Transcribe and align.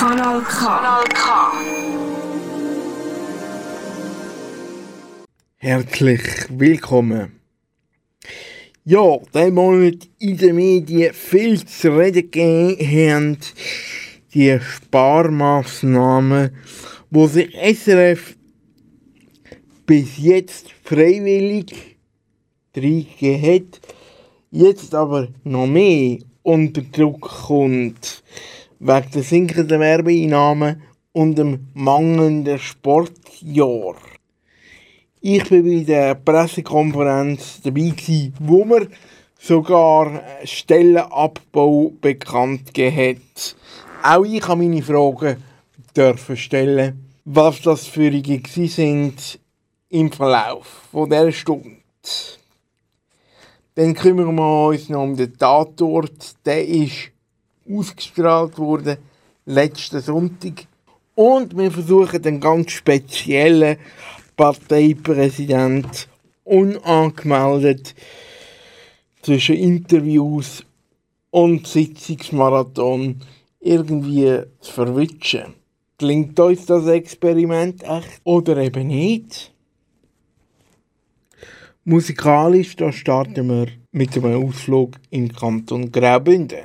Kanal 0.00 0.40
K. 0.40 0.66
Kanal 0.66 1.04
K. 1.12 1.52
Herzlich 5.58 6.22
willkommen. 6.48 7.38
Ja, 8.86 9.18
der 9.34 9.50
Monat 9.50 10.08
in 10.18 10.38
den 10.38 10.56
Medien 10.56 11.12
viel 11.12 11.62
zu 11.66 11.90
reden 11.98 12.30
gegeben 12.30 12.78
haben 12.80 13.38
die 14.32 14.58
Sparmaßnahmen, 14.58 16.56
wo 17.10 17.26
sich 17.26 17.54
SRF 17.54 18.36
bis 19.84 20.16
jetzt 20.16 20.72
freiwillig 20.82 21.98
reingegeben 22.74 23.42
hat, 23.42 23.80
jetzt 24.50 24.94
aber 24.94 25.28
noch 25.44 25.66
mehr 25.66 26.20
unter 26.42 26.80
Druck 26.80 27.20
kommt, 27.20 28.22
wegen 28.80 29.10
der 29.14 29.22
sinkenden 29.22 29.80
Werbeeinnahmen 29.80 30.82
und 31.12 31.36
dem 31.36 31.68
mangelnden 31.74 32.58
Sportjahr. 32.58 33.94
Ich 35.20 35.48
bin 35.50 35.64
bei 35.64 35.84
der 35.84 36.14
Pressekonferenz 36.14 37.60
dabei 37.62 37.90
gewesen, 37.90 38.34
wo 38.40 38.64
man 38.64 38.88
sogar 39.38 40.22
Stellenabbau 40.44 41.92
bekannt 42.00 42.70
hat. 42.76 43.56
Auch 44.02 44.24
ich 44.24 44.48
habe 44.48 44.62
meine 44.62 44.82
Fragen 44.82 45.42
dürfen 45.94 46.36
stellen, 46.38 47.04
was 47.26 47.60
das 47.60 47.86
für 47.86 48.10
sind 48.10 49.38
im 49.90 50.10
Verlauf 50.10 50.88
von 50.90 51.10
dieser 51.10 51.32
Stunde. 51.32 51.76
Dann 53.74 53.94
kümmern 53.94 54.34
wir 54.34 54.68
uns 54.68 54.88
noch 54.88 55.02
um 55.02 55.16
den 55.16 55.36
Tatort. 55.36 56.34
Der 56.46 56.66
ist 56.66 57.12
ausgestrahlt 57.70 58.58
worden 58.58 58.96
letzten 59.46 60.00
Sonntag. 60.00 60.66
Und 61.14 61.56
wir 61.56 61.70
versuchen 61.70 62.22
den 62.22 62.40
ganz 62.40 62.72
speziellen 62.72 63.76
Parteipräsident 64.36 66.08
unangemeldet 66.44 67.94
zwischen 69.22 69.56
Interviews 69.56 70.64
und 71.30 71.66
Sitzungsmarathon 71.66 73.20
irgendwie 73.60 74.40
zu 74.60 74.72
verwischen. 74.72 75.54
Klingt 75.98 76.40
uns 76.40 76.64
das 76.64 76.86
Experiment 76.86 77.82
echt 77.82 78.20
oder 78.24 78.56
eben 78.56 78.86
nicht? 78.86 79.52
Musikalisch 81.84 82.76
da 82.76 82.92
starten 82.92 83.48
wir 83.48 83.66
mit 83.92 84.16
einem 84.16 84.46
Ausflug 84.48 84.96
im 85.10 85.30
Kanton 85.30 85.92
Graubünden. 85.92 86.64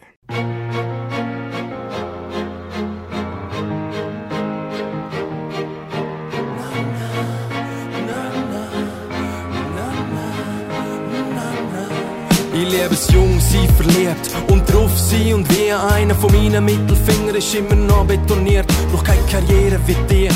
Ich 12.57 12.71
liebe 12.71 12.93
es 12.93 13.11
jung, 13.11 13.37
sie 13.41 13.67
verliebt 13.75 14.31
und 14.49 14.63
drauf 14.71 14.97
sie 14.97 15.33
und 15.33 15.45
wie 15.49 15.73
einer 15.73 16.15
von 16.15 16.31
meinen 16.31 16.63
Mittelfingern 16.63 17.35
ist 17.35 17.53
immer 17.53 17.75
noch 17.75 18.05
betoniert. 18.05 18.65
Brauch 18.93 19.03
keine 19.03 19.21
Karriere 19.29 19.77
wie 19.85 19.95
dir. 20.07 20.31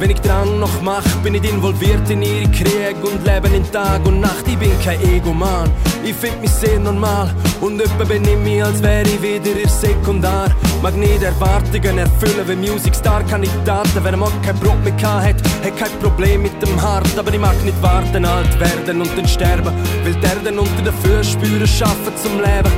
Wenn 0.00 0.08
ich 0.12 0.20
Drang 0.22 0.58
noch 0.58 0.80
mach, 0.80 1.04
bin 1.22 1.34
ich 1.34 1.44
involviert 1.44 2.08
in 2.08 2.22
ihre 2.22 2.50
Krieg 2.50 2.96
und 3.02 3.22
lebe 3.22 3.48
in 3.54 3.70
Tag 3.70 4.00
und 4.06 4.20
Nacht. 4.20 4.48
Ich 4.48 4.56
bin 4.56 4.72
kein 4.82 4.98
Ego-Mann, 5.02 5.70
ich 6.02 6.14
find 6.14 6.40
mich 6.40 6.50
sehr 6.50 6.80
normal 6.80 7.28
und 7.60 7.82
öppe 7.82 8.06
bin 8.06 8.24
ich 8.24 8.38
mich, 8.38 8.64
als 8.64 8.82
wäre 8.82 9.02
ich 9.02 9.20
wieder 9.20 9.60
ihr 9.60 9.68
Sekundar. 9.68 10.48
Mag 10.82 10.96
nicht 10.96 11.22
Erwartungen 11.22 11.98
erfüllen, 11.98 12.48
wie 12.48 12.70
Musicstar 12.70 13.22
Kandidaten. 13.24 14.02
Wenn 14.02 14.14
er 14.14 14.32
kein 14.42 14.56
Brot 14.58 14.82
mehr 14.82 15.22
hat, 15.22 15.36
hat 15.36 15.76
kein 15.76 15.98
Problem 16.00 16.44
mit 16.44 16.62
dem 16.62 16.80
Hart. 16.80 17.18
Aber 17.18 17.34
ich 17.34 17.38
mag 17.38 17.62
nicht 17.62 17.82
warten, 17.82 18.24
alt 18.24 18.58
werden 18.58 19.02
und 19.02 19.18
dann 19.18 19.28
sterben. 19.28 19.74
Will 20.04 20.14
der 20.14 20.36
dann 20.42 20.58
unter 20.58 20.82
den 20.82 20.94
Füßen 20.94 21.66
schaffen 21.66 22.12
zum 22.22 22.38
Leben, 22.38 22.72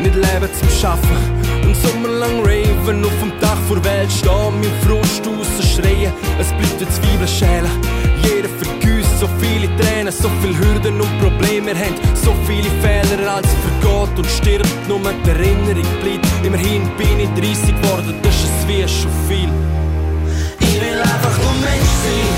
nicht 0.00 0.14
leben 0.14 0.48
zum 0.56 0.68
Schaffen. 0.80 1.16
Und 1.64 1.74
sommerlang 1.74 2.40
raven 2.88 3.04
auf 3.04 3.20
dem 3.20 3.32
Dach 3.40 3.58
vor 3.68 3.82
Welt 3.84 4.10
stehen, 4.10 4.60
mein 4.60 4.72
Frust 4.82 5.22
rausschreien, 5.26 6.12
es 6.40 6.48
bleibt 6.48 6.80
eine 6.80 6.90
Zwiebel 6.90 7.28
schälen. 7.28 7.70
Jeder 8.22 8.48
vergüsst 8.48 9.20
so 9.20 9.28
viele 9.40 9.68
Tränen, 9.76 10.12
so 10.12 10.30
viele 10.40 10.58
Hürden 10.58 11.00
und 11.00 11.20
Probleme, 11.20 11.66
wir 11.66 11.76
haben 11.76 11.94
so 12.14 12.34
viele 12.46 12.70
Fehler, 12.82 13.34
als 13.34 13.48
vergeht 13.64 14.18
und 14.18 14.26
stirbt, 14.26 14.88
nur 14.88 15.00
die 15.00 15.30
Erinnerung 15.30 15.86
bleibt. 16.02 16.26
Immerhin 16.44 16.82
bin 16.96 17.20
ich 17.20 17.30
30 17.30 17.82
geworden, 17.82 18.14
das 18.22 18.34
ist 18.34 18.68
wie 18.68 18.88
schon 18.88 19.12
viel. 19.28 19.50
Ich 20.60 20.80
will 20.80 21.00
einfach 21.00 21.36
nur 21.42 21.54
Mensch 21.60 21.94
sein, 22.04 22.28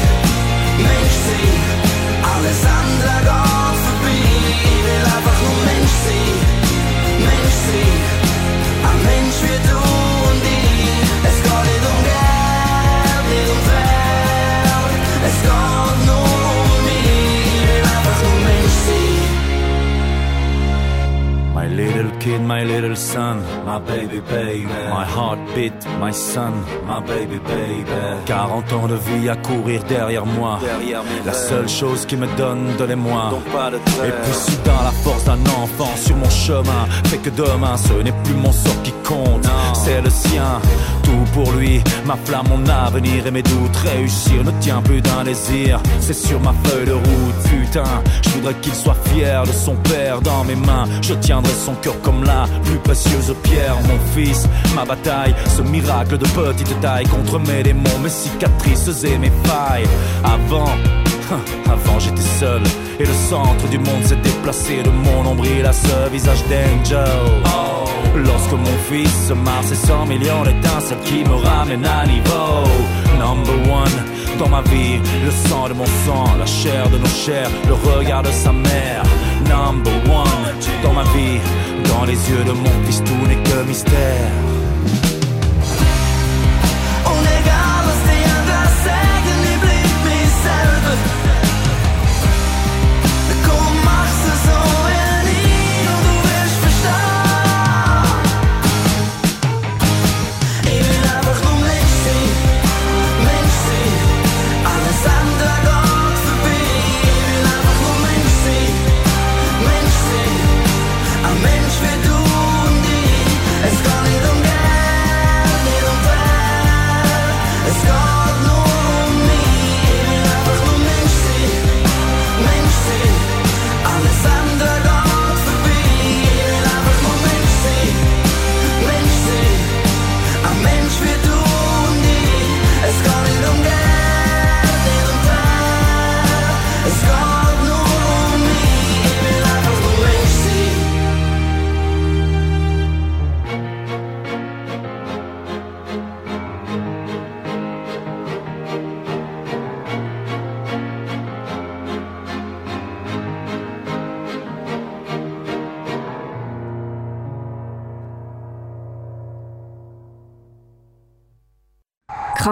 Mensch 0.78 1.18
sein, 1.26 1.54
alles 2.34 2.60
andere 2.80 3.14
geht 3.28 3.78
vorbei. 3.84 4.22
Ich 4.66 4.82
will 4.86 5.04
einfach 5.16 5.38
nur 5.44 5.56
Mensch 5.70 5.96
sein, 6.06 6.34
Mensch 7.28 7.58
sein. 7.66 7.98
Ein 8.88 8.98
Mensch 9.04 9.38
wie 9.42 9.68
du 9.68 10.09
little 21.86 22.10
kid, 22.18 22.40
my 22.40 22.64
little 22.64 22.96
son, 22.96 23.42
my 23.64 23.78
baby 23.78 24.20
baby, 24.20 24.64
my 24.64 25.04
heartbeat, 25.04 25.72
my 25.98 26.12
son, 26.12 26.52
my 26.86 27.00
baby 27.00 27.38
baby. 27.38 27.90
40 28.26 28.72
ans 28.72 28.88
de 28.88 28.96
vie 28.96 29.28
à 29.28 29.36
courir 29.36 29.82
derrière 29.84 30.26
moi, 30.26 30.58
la 31.24 31.32
seule 31.32 31.68
chose 31.68 32.06
qui 32.06 32.16
me 32.16 32.26
donne 32.36 32.76
de 32.78 32.84
l'émoi. 32.84 33.32
Et 34.04 34.12
puis 34.22 34.32
soudain 34.32 34.82
la 34.84 34.92
force 35.02 35.24
d'un 35.24 35.40
enfant 35.62 35.94
sur 35.96 36.16
mon 36.16 36.30
chemin 36.30 36.86
fait 37.04 37.18
que 37.18 37.30
demain 37.30 37.76
ce 37.76 37.94
n'est 37.94 38.14
plus 38.24 38.34
mon 38.34 38.52
sort 38.52 38.82
qui 38.82 38.92
compte, 39.04 39.46
c'est 39.74 40.00
le 40.00 40.10
sien. 40.10 40.60
Pour 41.32 41.52
lui, 41.52 41.80
ma 42.04 42.16
flamme, 42.24 42.48
mon 42.48 42.66
avenir 42.68 43.26
et 43.26 43.30
mes 43.30 43.42
doutes. 43.42 43.76
Réussir 43.76 44.42
ne 44.44 44.50
tient 44.60 44.82
plus 44.82 45.00
d'un 45.00 45.24
désir, 45.24 45.80
c'est 46.00 46.14
sur 46.14 46.40
ma 46.40 46.52
feuille 46.64 46.86
de 46.86 46.92
route. 46.92 47.34
Putain, 47.44 47.84
je 48.22 48.30
voudrais 48.30 48.54
qu'il 48.54 48.74
soit 48.74 48.96
fier 49.06 49.44
de 49.44 49.52
son 49.52 49.76
père 49.76 50.20
dans 50.20 50.44
mes 50.44 50.56
mains. 50.56 50.86
Je 51.02 51.14
tiendrai 51.14 51.52
son 51.52 51.74
cœur 51.74 51.94
comme 52.02 52.24
la 52.24 52.46
plus 52.64 52.78
précieuse 52.78 53.34
pierre. 53.44 53.76
Mon 53.88 53.98
fils, 54.14 54.48
ma 54.74 54.84
bataille, 54.84 55.34
ce 55.56 55.62
miracle 55.62 56.18
de 56.18 56.26
petite 56.26 56.80
taille 56.80 57.06
contre 57.06 57.38
mes 57.38 57.62
démons, 57.62 57.98
mes 58.02 58.10
cicatrices 58.10 59.04
et 59.04 59.18
mes 59.18 59.32
failles. 59.44 59.86
Avant, 60.24 60.70
avant 61.66 61.98
j'étais 62.00 62.28
seul 62.40 62.62
et 62.98 63.04
le 63.04 63.14
centre 63.28 63.68
du 63.68 63.78
monde 63.78 64.04
s'est 64.04 64.16
déplacé 64.16 64.82
de 64.82 64.90
mon 64.90 65.22
nombril 65.22 65.64
à 65.64 65.72
ce 65.72 66.10
visage 66.10 66.42
d'angel. 66.48 67.79
Lorsque 68.14 68.52
mon 68.52 68.78
fils 68.88 69.28
se 69.28 69.32
marre, 69.32 69.62
c'est 69.64 69.74
100 69.74 70.06
millions 70.06 70.42
d'étincelles 70.44 70.98
qui 71.04 71.24
me 71.24 71.34
ramènent 71.34 71.84
à 71.84 72.06
niveau. 72.06 72.64
Number 73.18 73.54
one 73.70 74.10
dans 74.38 74.48
ma 74.48 74.62
vie, 74.62 74.98
le 75.24 75.30
sang 75.48 75.68
de 75.68 75.74
mon 75.74 75.86
sang, 76.06 76.24
la 76.38 76.46
chair 76.46 76.88
de 76.88 76.98
nos 76.98 77.14
chairs, 77.24 77.50
le 77.68 77.74
regard 77.74 78.22
de 78.22 78.30
sa 78.30 78.52
mère. 78.52 79.02
Number 79.44 79.92
one 80.08 80.46
dans 80.82 80.94
ma 80.94 81.04
vie, 81.14 81.38
dans 81.88 82.04
les 82.04 82.30
yeux 82.30 82.44
de 82.44 82.52
mon 82.52 82.84
fils, 82.86 83.02
tout 83.04 83.26
n'est 83.28 83.42
que 83.42 83.62
mystère. 83.68 84.59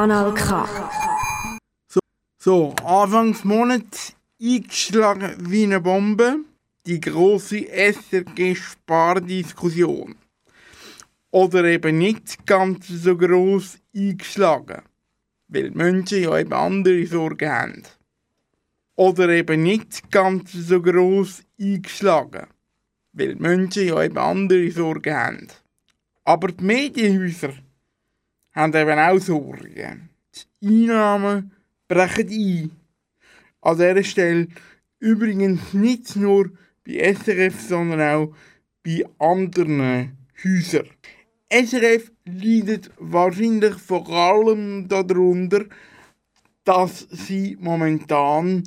Kanal 0.09 0.33
K. 0.33 0.65
So, 2.43 2.75
Anfangs 2.83 3.45
Monat 3.45 4.15
eingeschlagen 4.41 5.37
wie 5.51 5.65
eine 5.65 5.83
Bombe 5.83 6.39
die 6.87 6.99
große 6.99 7.69
SRG-Spardiskussion. 7.69 10.17
Oder 11.31 11.65
eben 11.65 11.99
nicht 11.99 12.47
ganz 12.47 12.89
so 12.89 13.19
groß 13.19 13.77
eingeschlagen, 13.95 14.81
weil 15.49 15.73
Menschen 15.73 16.23
ja 16.23 16.39
eben 16.39 16.55
andere 16.55 17.05
Sorgen 17.05 17.51
haben. 17.51 17.83
Oder 18.97 19.29
eben 19.29 19.63
nicht 19.63 20.11
ganz 20.11 20.53
so 20.53 20.81
groß 20.81 21.43
eingeschlagen, 21.61 22.47
weil 23.13 23.35
Menschen 23.35 23.89
ja 23.89 24.03
eben 24.03 24.17
andere 24.17 24.71
Sorgen 24.71 25.15
haben. 25.15 25.49
Aber 26.25 26.49
die 26.49 26.65
Medienhäuser 26.65 27.53
haben 28.53 28.75
eben 28.75 28.99
auch 28.99 29.19
Sorgen. 29.19 30.11
Die 30.61 30.67
Einnahmen 30.67 31.53
brechen 31.87 32.29
ein. 32.29 32.71
An 33.61 33.77
dieser 33.77 34.05
Stelle 34.05 34.49
übrigens 35.01 35.73
nicht 35.73 36.17
nur 36.17 36.51
bei 36.87 37.15
SRF, 37.15 37.61
sondern 37.61 38.01
auch 38.01 38.35
bei 38.85 39.05
anderen 39.19 40.17
Häusern. 40.45 40.89
SRF 41.51 42.13
leidet 42.25 42.91
wahrscheinlich 42.99 43.75
vor 43.75 44.09
allem 44.09 44.87
darunter, 44.89 45.65
dass 46.65 47.07
sie 47.11 47.57
momentan 47.61 48.65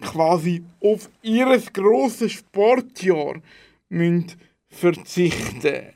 quasi 0.00 0.64
auf 0.80 1.10
ihr 1.22 1.58
grosses 1.72 2.32
Sportjahr 2.32 3.40
müssen 3.88 4.32
verzichten 4.68 5.92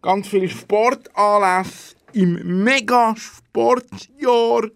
Ganz 0.00 0.28
viele 0.28 0.48
Sportanlässe 0.48 1.94
im 2.12 2.64
Mega-Sportjahr 2.64 4.68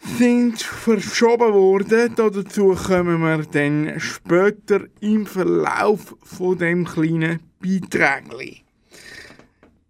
sind 0.00 0.62
verschoben 0.62 1.52
worden. 1.52 2.14
Dazu 2.14 2.74
kommen 2.74 3.20
wir 3.20 3.44
dann 3.44 4.00
später 4.00 4.86
im 5.00 5.26
Verlauf 5.26 6.16
von 6.22 6.56
dem 6.58 6.84
kleinen 6.84 7.40
Beitrag. 7.60 8.24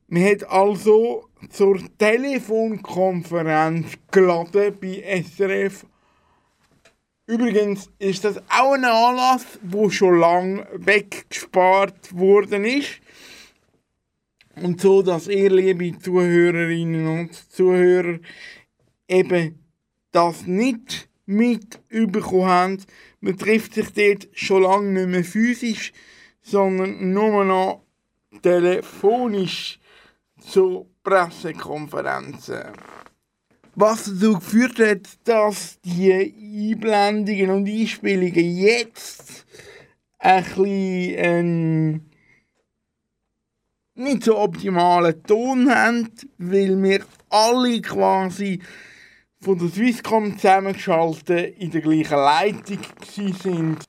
Wir 0.09 0.31
hat 0.31 0.49
also 0.49 1.29
zur 1.51 1.79
Telefonkonferenz 1.99 3.87
geladen 4.11 4.75
bei 4.81 5.23
SRF. 5.23 5.85
Übrigens 7.27 7.91
ist 7.99 8.25
das 8.25 8.39
auch 8.49 8.73
ein 8.73 8.87
Anlass, 8.87 9.45
wo 9.63 9.91
schon 9.91 10.19
lange 10.19 10.67
weggespart 10.73 12.17
worden 12.17 12.65
ist. 12.65 13.03
Und 14.63 14.81
so, 14.81 15.03
dass 15.03 15.29
ihr, 15.29 15.51
liebe 15.51 15.99
Zuhörerinnen 15.99 17.07
und 17.07 17.35
Zuhörer, 17.35 18.19
eben 19.09 19.59
das 20.13 20.47
nicht 20.47 21.09
mitbekommen 21.27 22.47
haben. 22.47 22.85
Man 23.21 23.37
trifft 23.37 23.75
sich 23.75 23.93
dort 23.93 24.29
schon 24.33 24.63
lange 24.63 24.93
nicht 24.93 25.09
mehr 25.09 25.25
physisch, 25.25 25.93
sondern 26.41 27.13
nur 27.13 27.45
noch 27.45 27.85
telefonisch 28.43 29.79
zu 30.41 30.89
Pressekonferenzen. 31.03 32.73
Was 33.75 34.05
dazu 34.05 34.35
geführt 34.35 34.79
hat, 34.81 35.09
dass 35.25 35.79
die 35.83 36.13
Einblendungen 36.73 37.51
und 37.51 37.69
Einspielungen 37.69 38.57
jetzt 38.57 39.47
ein 40.19 40.43
bisschen 40.45 41.17
einen 41.19 42.08
nicht 43.99 44.25
so 44.25 44.39
optimalen 44.39 45.23
Ton 45.25 45.71
haben, 45.71 46.11
weil 46.39 46.83
wir 46.83 47.05
alle 47.31 47.81
quasi 47.81 48.61
von 49.41 49.59
der 49.59 49.69
Swisscom 49.69 50.37
zusammengeschaltet 50.37 51.59
in 51.59 51.71
der 51.71 51.81
gleichen 51.81 52.17
Leitung 52.17 52.79
sind. 53.43 53.85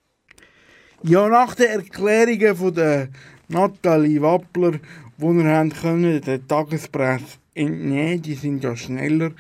Ja, 1.04 1.28
nach 1.28 1.56
den 1.56 1.68
Erklärungen 1.68 2.56
von 2.56 2.74
der 2.74 3.10
Nathalie 3.48 4.22
Wappler, 4.22 4.74
die 5.18 5.24
wir 5.24 5.70
können, 5.70 6.22
der 6.22 6.46
Tagespresse 6.48 7.38
entnehmen, 7.54 8.22
die 8.22 8.36
sind 8.36 8.64
ja 8.64 8.76
schneller 8.76 9.32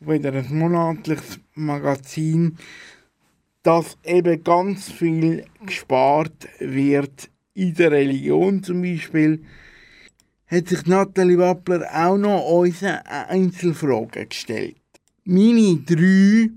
wieder 0.00 0.32
ein 0.32 0.46
monatliches 0.50 1.40
Magazin, 1.54 2.56
dass 3.62 3.96
eben 4.04 4.44
ganz 4.44 4.90
viel 4.90 5.44
gespart 5.64 6.48
wird 6.58 7.30
in 7.54 7.74
der 7.74 7.90
Religion 7.90 8.62
zum 8.62 8.82
Beispiel, 8.82 9.42
hat 10.46 10.68
sich 10.68 10.86
Nathalie 10.86 11.38
Wappler 11.38 11.88
auch 11.92 12.16
noch 12.16 12.44
unsere 12.44 13.04
Einzelfragen 13.06 14.28
gestellt 14.28 14.76
meine 15.26 15.78
drei 15.78 16.50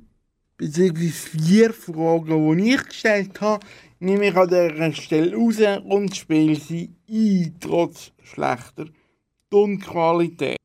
bzw. 0.57 1.09
vier 1.09 1.74
Fragen, 1.74 2.57
die 2.57 2.74
ich 2.75 2.83
gestellt 2.86 3.41
habe, 3.41 3.65
nehme 4.00 4.27
ich 4.27 4.36
an 4.36 4.47
dieser 4.47 4.94
Stelle 4.94 5.36
raus 5.36 5.57
und 5.86 6.15
spiele 6.15 6.56
sie 6.56 6.91
ein, 7.09 7.56
trotz 7.59 8.12
schlechter 8.24 8.86
Tonqualität. 9.50 10.57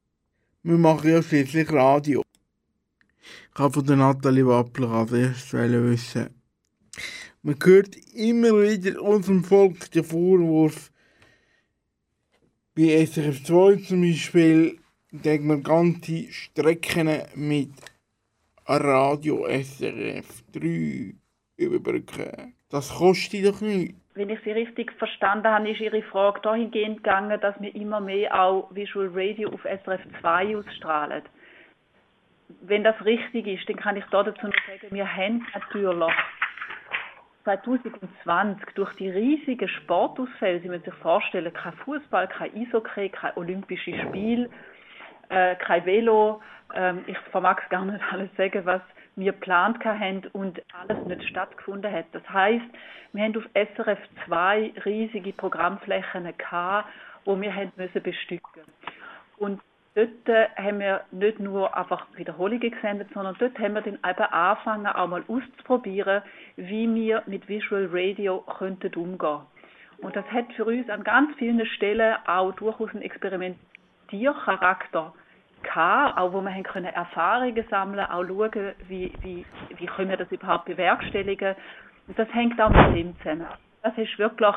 Wir 0.62 0.76
machen 0.76 1.10
ja 1.10 1.22
schließlich 1.22 1.72
Radio. 1.72 2.22
Ich 3.54 3.58
habe 3.58 3.72
von 3.72 3.98
Nathalie 3.98 4.46
Wappler 4.46 4.90
als 4.90 5.12
erstes 5.12 5.52
wissen. 5.54 6.28
Man 7.42 7.56
hört 7.62 7.96
immer 8.14 8.62
wieder 8.62 9.00
unserem 9.00 9.44
Volk 9.44 9.90
den 9.92 10.04
Vorwurf, 10.04 10.90
bei 12.76 13.04
SRF 13.06 13.44
2 13.44 13.76
zum 13.76 14.02
Beispiel, 14.02 14.78
dass 15.12 15.40
man 15.40 15.62
ganze 15.62 16.32
Strecken 16.32 17.22
mit 17.36 17.70
Radio 18.66 19.46
SRF 19.46 20.42
3 20.52 21.14
überbrücken. 21.56 22.54
Das 22.70 22.92
kostet 22.92 23.46
doch 23.46 23.60
nichts. 23.60 23.94
Wenn 24.14 24.30
ich 24.30 24.40
Sie 24.44 24.50
richtig 24.50 24.92
verstanden 24.92 25.46
habe, 25.46 25.70
ist 25.70 25.80
Ihre 25.80 26.02
Frage 26.02 26.40
dahingehend 26.40 26.98
gegangen, 26.98 27.40
dass 27.40 27.60
wir 27.60 27.74
immer 27.74 28.00
mehr 28.00 28.40
auch 28.40 28.74
Visual 28.74 29.10
Radio 29.12 29.50
auf 29.50 29.62
SRF 29.62 30.00
2 30.20 30.56
ausstrahlen. 30.56 31.22
Wenn 32.62 32.84
das 32.84 32.96
richtig 33.04 33.46
ist, 33.46 33.68
dann 33.68 33.76
kann 33.76 33.96
ich 33.96 34.04
da 34.10 34.22
dazu 34.22 34.46
noch 34.46 34.54
sagen, 34.66 34.94
wir 34.94 35.16
haben 35.16 35.46
natürlich 35.54 36.14
2020 37.44 38.74
durch 38.74 38.92
die 38.96 39.10
riesigen 39.10 39.68
Sportausfälle, 39.68 40.60
Sie 40.60 40.68
müssen 40.68 40.84
sich 40.84 40.94
vorstellen, 40.94 41.52
kein 41.52 41.74
Fußball, 41.74 42.28
kein 42.28 42.54
Eishockey, 42.54 43.10
kein 43.10 43.36
Olympisches 43.36 44.00
Spiel, 44.00 44.50
äh, 45.28 45.54
kein 45.56 45.84
Velo, 45.84 46.40
ähm, 46.74 47.04
ich 47.06 47.18
vermag 47.30 47.60
es 47.62 47.68
gar 47.68 47.84
nicht 47.84 48.02
alles 48.12 48.30
sagen, 48.36 48.64
was 48.64 48.82
wir 49.16 49.32
geplant 49.32 49.84
haben 49.84 50.22
und 50.32 50.60
alles 50.72 51.04
nicht 51.06 51.28
stattgefunden 51.28 51.92
hat. 51.92 52.06
Das 52.12 52.28
heißt, 52.28 52.64
wir 53.12 53.22
haben 53.22 53.36
auf 53.36 53.44
SRF 53.54 53.98
2 54.26 54.72
riesige 54.84 55.32
Programmflächen 55.32 56.32
gehabt, 56.36 56.88
wo 57.24 57.40
wir 57.40 57.54
haben 57.54 57.72
müssen 57.76 58.02
bestücken. 58.02 58.62
Und 59.36 59.60
dort 59.94 60.10
haben 60.56 60.80
wir 60.80 61.02
nicht 61.10 61.40
nur 61.40 61.76
einfach 61.76 62.06
Wiederholungen 62.16 62.70
gesendet, 62.70 63.08
sondern 63.14 63.36
dort 63.38 63.58
haben 63.58 63.74
wir 63.74 63.82
dann 63.82 63.94
eben 63.94 64.32
angefangen, 64.32 64.86
auch 64.86 65.08
mal 65.08 65.24
auszuprobieren, 65.28 66.22
wie 66.56 66.92
wir 66.94 67.22
mit 67.26 67.48
Visual 67.48 67.88
Radio 67.92 68.44
könnten 68.58 68.94
umgehen. 68.94 69.40
Und 69.98 70.16
das 70.16 70.24
hat 70.30 70.52
für 70.54 70.64
uns 70.64 70.88
an 70.90 71.04
ganz 71.04 71.36
vielen 71.36 71.64
Stellen 71.66 72.16
auch 72.26 72.52
durchaus 72.52 72.90
einen 72.90 73.02
Experimentiercharakter 73.02 75.12
gehabt, 75.62 76.18
auch 76.18 76.32
wo 76.32 76.40
wir 76.40 76.52
haben 76.52 76.62
können 76.62 76.92
Erfahrungen 76.92 77.64
sammeln, 77.70 78.06
auch 78.06 78.24
schauen, 78.26 78.72
wie, 78.88 79.12
wie, 79.22 79.46
wie 79.76 79.86
können 79.86 80.10
wir 80.10 80.16
das 80.16 80.30
überhaupt 80.30 80.66
bewerkstelligen. 80.66 81.54
Und 82.06 82.18
das 82.18 82.28
hängt 82.34 82.60
auch 82.60 82.70
mit 82.70 82.96
dem 82.96 83.16
zusammen. 83.18 83.46
Das 83.82 83.96
ist 83.96 84.18
wirklich, 84.18 84.54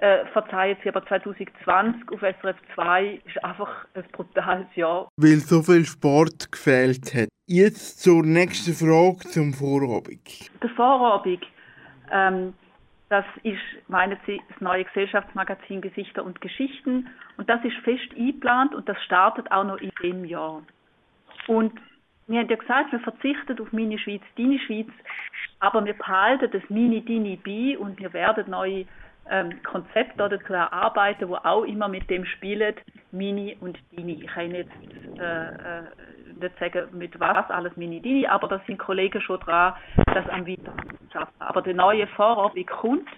äh, 0.00 0.24
verzeihen 0.26 0.76
Sie, 0.82 0.88
aber 0.88 1.04
2020 1.06 2.12
auf 2.12 2.20
SRF 2.20 2.56
2 2.74 3.20
ist 3.24 3.44
einfach 3.44 3.86
ein 3.94 4.04
brutales 4.12 4.66
Jahr. 4.74 5.08
Weil 5.16 5.38
so 5.38 5.62
viel 5.62 5.84
Sport 5.84 6.52
gefehlt 6.52 7.14
hat. 7.14 7.28
Jetzt 7.46 8.02
zur 8.02 8.22
nächsten 8.24 8.74
Frage 8.74 9.28
zum 9.28 9.52
Vorabend. 9.52 10.50
Der 10.62 10.70
Vorabend, 10.70 11.44
ähm, 12.12 12.54
das 13.08 13.24
ist, 13.42 13.58
meinen 13.88 14.18
Sie, 14.26 14.40
das 14.48 14.60
neue 14.60 14.84
Gesellschaftsmagazin 14.84 15.80
Gesichter 15.80 16.24
und 16.24 16.40
Geschichten. 16.40 17.08
Und 17.36 17.48
das 17.48 17.64
ist 17.64 17.76
fest 17.82 18.12
eingeplant 18.16 18.74
und 18.74 18.88
das 18.88 19.02
startet 19.02 19.50
auch 19.50 19.64
noch 19.64 19.78
in 19.78 19.90
dem 20.02 20.24
Jahr. 20.24 20.62
Und 21.46 21.72
wir 22.26 22.40
haben 22.40 22.50
ja 22.50 22.56
gesagt, 22.56 22.92
wir 22.92 23.00
verzichten 23.00 23.58
auf 23.60 23.72
Mini 23.72 23.98
Schweiz, 23.98 24.22
Deine 24.36 24.58
Schweiz, 24.60 24.88
aber 25.60 25.84
wir 25.84 25.94
behalten 25.94 26.50
das 26.52 26.62
Mini 26.68 27.00
Dini 27.00 27.36
bei 27.42 27.78
und 27.78 27.98
wir 27.98 28.12
werden 28.12 28.50
neue 28.50 28.84
ähm, 29.30 29.62
Konzepte 29.62 30.28
dazu 30.28 30.52
erarbeiten, 30.52 31.28
wo 31.28 31.36
auch 31.36 31.64
immer 31.64 31.88
mit 31.88 32.08
dem 32.10 32.24
spielen, 32.24 32.74
Mini 33.10 33.56
und 33.60 33.78
Dini. 33.92 34.22
Ich 34.22 34.26
kann 34.28 34.54
jetzt 34.54 34.70
äh, 35.18 35.48
äh, 35.48 35.82
nicht 36.40 36.58
sagen, 36.58 36.88
mit 36.92 37.18
was 37.18 37.50
alles 37.50 37.76
Mini 37.76 38.00
Dini, 38.00 38.26
aber 38.26 38.48
da 38.48 38.60
sind 38.66 38.78
Kollegen 38.78 39.20
schon 39.20 39.40
dran, 39.40 39.74
das 40.06 40.28
am 40.28 40.46
weiterzuarbeiten. 40.46 41.40
Aber 41.40 41.62
der 41.62 41.74
neue 41.74 42.06
Vorabend 42.08 42.66
kommt 42.66 43.08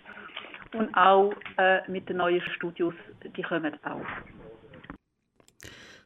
und 0.75 0.95
auch 0.95 1.33
äh, 1.59 1.89
mit 1.91 2.09
den 2.09 2.19
neuen 2.19 2.43
Studios, 2.57 2.95
die 3.37 3.43
kommen 3.43 3.75
auch. 3.85 4.07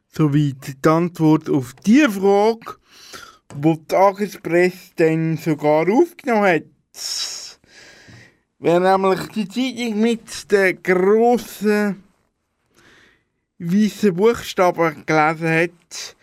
Soweit 0.07 0.77
die 0.83 0.89
Antwort 0.89 1.49
auf 1.49 1.73
die 1.85 2.07
Frage, 2.09 2.77
wo 3.53 3.75
die 3.75 3.87
Tagespresse 3.87 4.93
dann 4.95 5.37
sogar 5.37 5.85
aufgenommen 5.89 6.47
hat. 6.47 6.63
Wer 8.67 8.79
nämlich 8.79 9.27
die 9.27 9.47
Zeitung 9.47 10.01
mit 10.01 10.51
den 10.51 10.81
grossen 10.81 12.03
weißen 13.59 14.15
Buchstaben 14.15 15.05
gelesen 15.05 15.49
hat, 15.49 16.15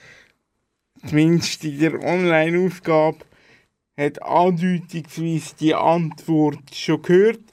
zumindest 1.06 1.62
in 1.62 1.78
der 1.78 2.02
Online-Ausgabe, 2.02 3.18
hat 3.96 4.20
andeutungsweise 4.24 5.54
die 5.60 5.72
Antwort 5.72 6.74
schon 6.74 7.00
gehört. 7.02 7.44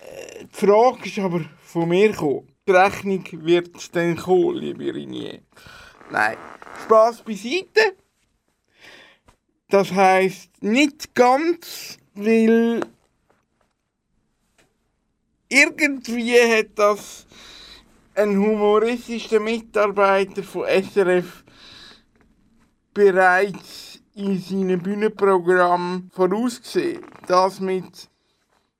Äh, 0.00 0.44
die 0.44 0.66
Frage 0.66 1.06
ist 1.06 1.18
aber 1.18 1.44
von 1.60 1.88
mir 1.88 2.12
gekommen. 2.12 2.46
Die 2.68 2.70
Rechnung 2.70 3.24
wird 3.32 3.96
dann 3.96 4.16
kommen, 4.16 4.58
liebe 4.58 4.94
Rinier. 4.94 5.40
Nein, 6.08 6.36
Spaß 6.84 7.22
beiseite. 7.22 7.96
Das 9.68 9.90
heisst 9.90 10.50
nicht 10.62 11.16
ganz, 11.16 11.98
weil 12.14 12.82
irgendwie 15.50 16.32
hat 16.40 16.70
das 16.76 17.26
ein 18.14 18.38
humoristischer 18.38 19.40
Mitarbeiter 19.40 20.42
von 20.42 20.64
SRF 20.66 21.44
bereits 22.94 24.00
in 24.14 24.38
seinem 24.38 24.80
Bühnenprogramm 24.80 26.08
vorausgesehen. 26.12 27.04
Das 27.26 27.60
mit 27.60 28.08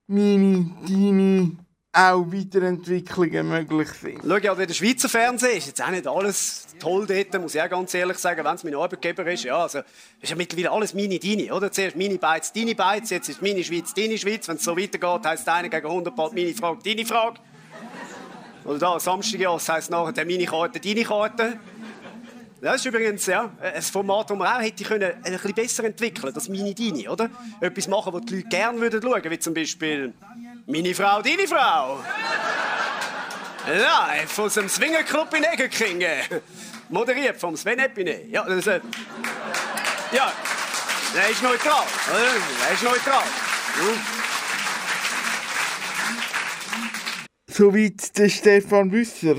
Mini, 0.07 0.73
Dini 0.89 1.57
auch 1.93 2.25
Weiterentwicklungen 2.33 3.49
möglich 3.49 3.89
sind. 3.89 4.21
Schau, 4.23 4.37
ja, 4.37 4.55
der 4.55 4.73
Schweizer 4.73 5.09
Fernsehen 5.09 5.59
ist 5.59 5.67
jetzt 5.67 5.83
auch 5.83 5.91
nicht 5.91 6.07
alles 6.07 6.69
toll 6.79 7.07
dort, 7.07 7.43
muss 7.43 7.55
ich 7.55 7.61
auch 7.61 7.69
ganz 7.69 7.93
ehrlich 7.95 8.19
sagen, 8.19 8.45
wenn 8.45 8.55
es 8.55 8.63
mein 8.63 8.77
Arbeitgeber 8.77 9.27
ist. 9.27 9.43
Ja, 9.43 9.59
also, 9.59 9.81
ist 10.21 10.31
ja 10.31 10.37
mittlerweile 10.37 10.71
alles 10.71 10.95
Mini-Dini, 10.95 11.51
oder? 11.51 11.73
Zuerst 11.73 11.97
Mini-Bytes, 11.97 12.53
Dini-Bytes, 12.53 13.11
jetzt 13.11 13.29
ist 13.29 13.43
Mini-Schweiz, 13.43 13.93
Dini-Schweiz. 13.93 14.47
Wenn 14.47 14.57
es 14.57 14.65
so 14.65 14.77
weitergeht, 14.77 15.27
heisst 15.27 15.49
einer 15.49 15.69
gegen 15.69 15.87
100 15.87 16.15
bald 16.15 16.33
Mini-Frage, 16.33 16.81
Dini-Frage. 16.83 17.41
Oder 18.65 18.79
da, 18.79 19.01
Samstag, 19.01 19.41
ja, 19.41 19.53
das 19.53 19.69
heisst 19.69 19.91
nachher 19.91 20.13
der 20.13 20.27
Mini-Karte, 20.27 20.79
Dini-Karte. 20.79 21.59
Das 22.61 22.77
ist 22.77 22.85
übrigens 22.85 23.25
ja, 23.27 23.51
ein 23.61 23.83
Format, 23.83 24.31
das 24.31 24.37
man 24.37 24.47
auch 24.47 24.61
hätte 24.61 24.85
können, 24.85 25.13
ein 25.25 25.33
bisschen 25.33 25.55
besser 25.55 25.85
entwickeln 25.85 26.33
das 26.33 26.49
Mini-Dini, 26.49 27.09
oder? 27.09 27.31
Etwas 27.61 27.89
machen, 27.89 28.13
was 28.13 28.23
die 28.27 28.37
Leute 28.37 28.49
gerne 28.49 28.81
würden 28.81 29.03
schauen, 29.03 29.31
wie 29.31 29.39
zum 29.39 29.55
Beispiel 29.55 30.13
«Meine 30.71 30.95
Frau, 30.95 31.21
deine 31.21 31.49
Frau». 31.49 32.05
Live 33.67 34.39
aus 34.39 34.55
dem 34.55 34.69
Swingerclub 34.69 35.35
in 35.35 35.43
Egerkingen. 35.43 36.23
Moderiert 36.89 37.41
vom 37.41 37.57
Sven 37.57 37.81
Epine. 37.81 38.27
Ja, 38.27 38.45
das, 38.45 38.69
äh, 38.69 38.81
ja, 40.13 40.33
er 41.17 41.29
ist 41.29 41.43
neutral. 41.43 41.85
Oder? 42.09 42.69
Er 42.69 42.73
ist 42.73 42.83
neutral. 42.85 43.25
Soweit 47.49 48.17
der 48.17 48.29
Stefan 48.29 48.93
Wüsser 48.93 49.37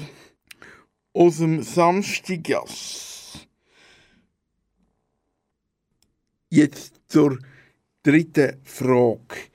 aus 1.13 1.38
dem 1.38 1.63
Samstagjass. 1.63 3.47
Jetzt 6.50 6.95
zur 7.07 7.39
dritten 8.03 8.61
Frage. 8.65 9.50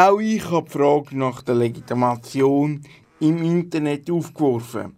Auch 0.00 0.20
ich 0.20 0.48
habe 0.48 0.68
die 0.68 0.78
Frage 0.78 1.18
nach 1.18 1.42
der 1.42 1.56
Legitimation 1.56 2.84
im 3.18 3.42
Internet 3.42 4.08
aufgeworfen. 4.08 4.96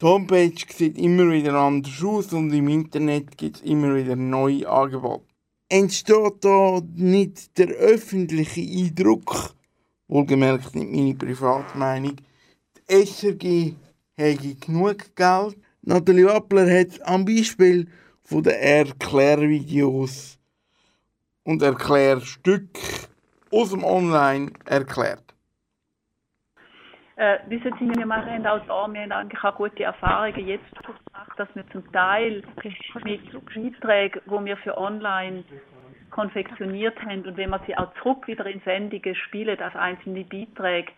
Die 0.00 0.06
Homepage 0.06 0.54
sieht 0.72 0.96
immer 0.96 1.32
wieder 1.32 1.54
anders 1.54 2.00
aus 2.00 2.32
und 2.32 2.52
im 2.52 2.68
Internet 2.68 3.36
gibt 3.36 3.56
es 3.56 3.62
immer 3.62 3.96
wieder 3.96 4.14
neue 4.14 4.68
Angebote. 4.68 5.24
Entsteht 5.68 6.44
da 6.44 6.80
nicht 6.94 7.58
der 7.58 7.70
öffentliche 7.70 8.60
Eindruck, 8.60 9.52
wohlgemerkt 10.06 10.76
nicht 10.76 10.92
meine 10.92 11.14
Privatmeinung, 11.16 12.18
die 12.76 13.04
SRG 13.04 13.74
hätte 14.14 14.54
genug 14.64 15.16
Geld? 15.16 15.56
Nathalie 15.82 16.26
Wappler 16.26 16.70
hat 16.70 17.04
am 17.04 17.24
Beispiel 17.24 17.88
von 18.22 18.44
den 18.44 18.54
Erklärvideos 18.54 20.38
und 21.42 21.62
Erklärstück 21.62 22.78
aus 23.52 23.70
dem 23.70 23.84
Online 23.84 24.52
erklärt. 24.64 25.22
Äh, 27.16 27.38
wissen 27.48 27.72
Sie, 27.78 27.88
wir 27.94 28.06
machen 28.06 28.46
auch 28.46 28.66
da, 28.66 28.88
wir 28.92 29.02
haben 29.02 29.12
eigentlich 29.12 29.44
auch 29.44 29.54
gute 29.54 29.84
Erfahrungen 29.84 30.48
jetzt 30.48 30.74
gemacht, 30.82 31.32
dass 31.36 31.48
wir 31.54 31.68
zum 31.70 31.90
Teil 31.92 32.42
mit 33.04 33.20
Beiträgen, 33.30 34.20
die 34.26 34.44
wir 34.44 34.56
für 34.56 34.76
online 34.78 35.44
konfektioniert 36.10 36.98
haben 37.02 37.26
und 37.26 37.36
wenn 37.36 37.50
wir 37.50 37.60
sie 37.66 37.76
auch 37.76 37.92
zurück 38.02 38.26
wieder 38.26 38.46
in 38.46 38.60
Sendungen 38.64 39.14
spielen 39.14 39.58
als 39.60 39.74
einzelne 39.76 40.24
Beiträge, 40.24 40.92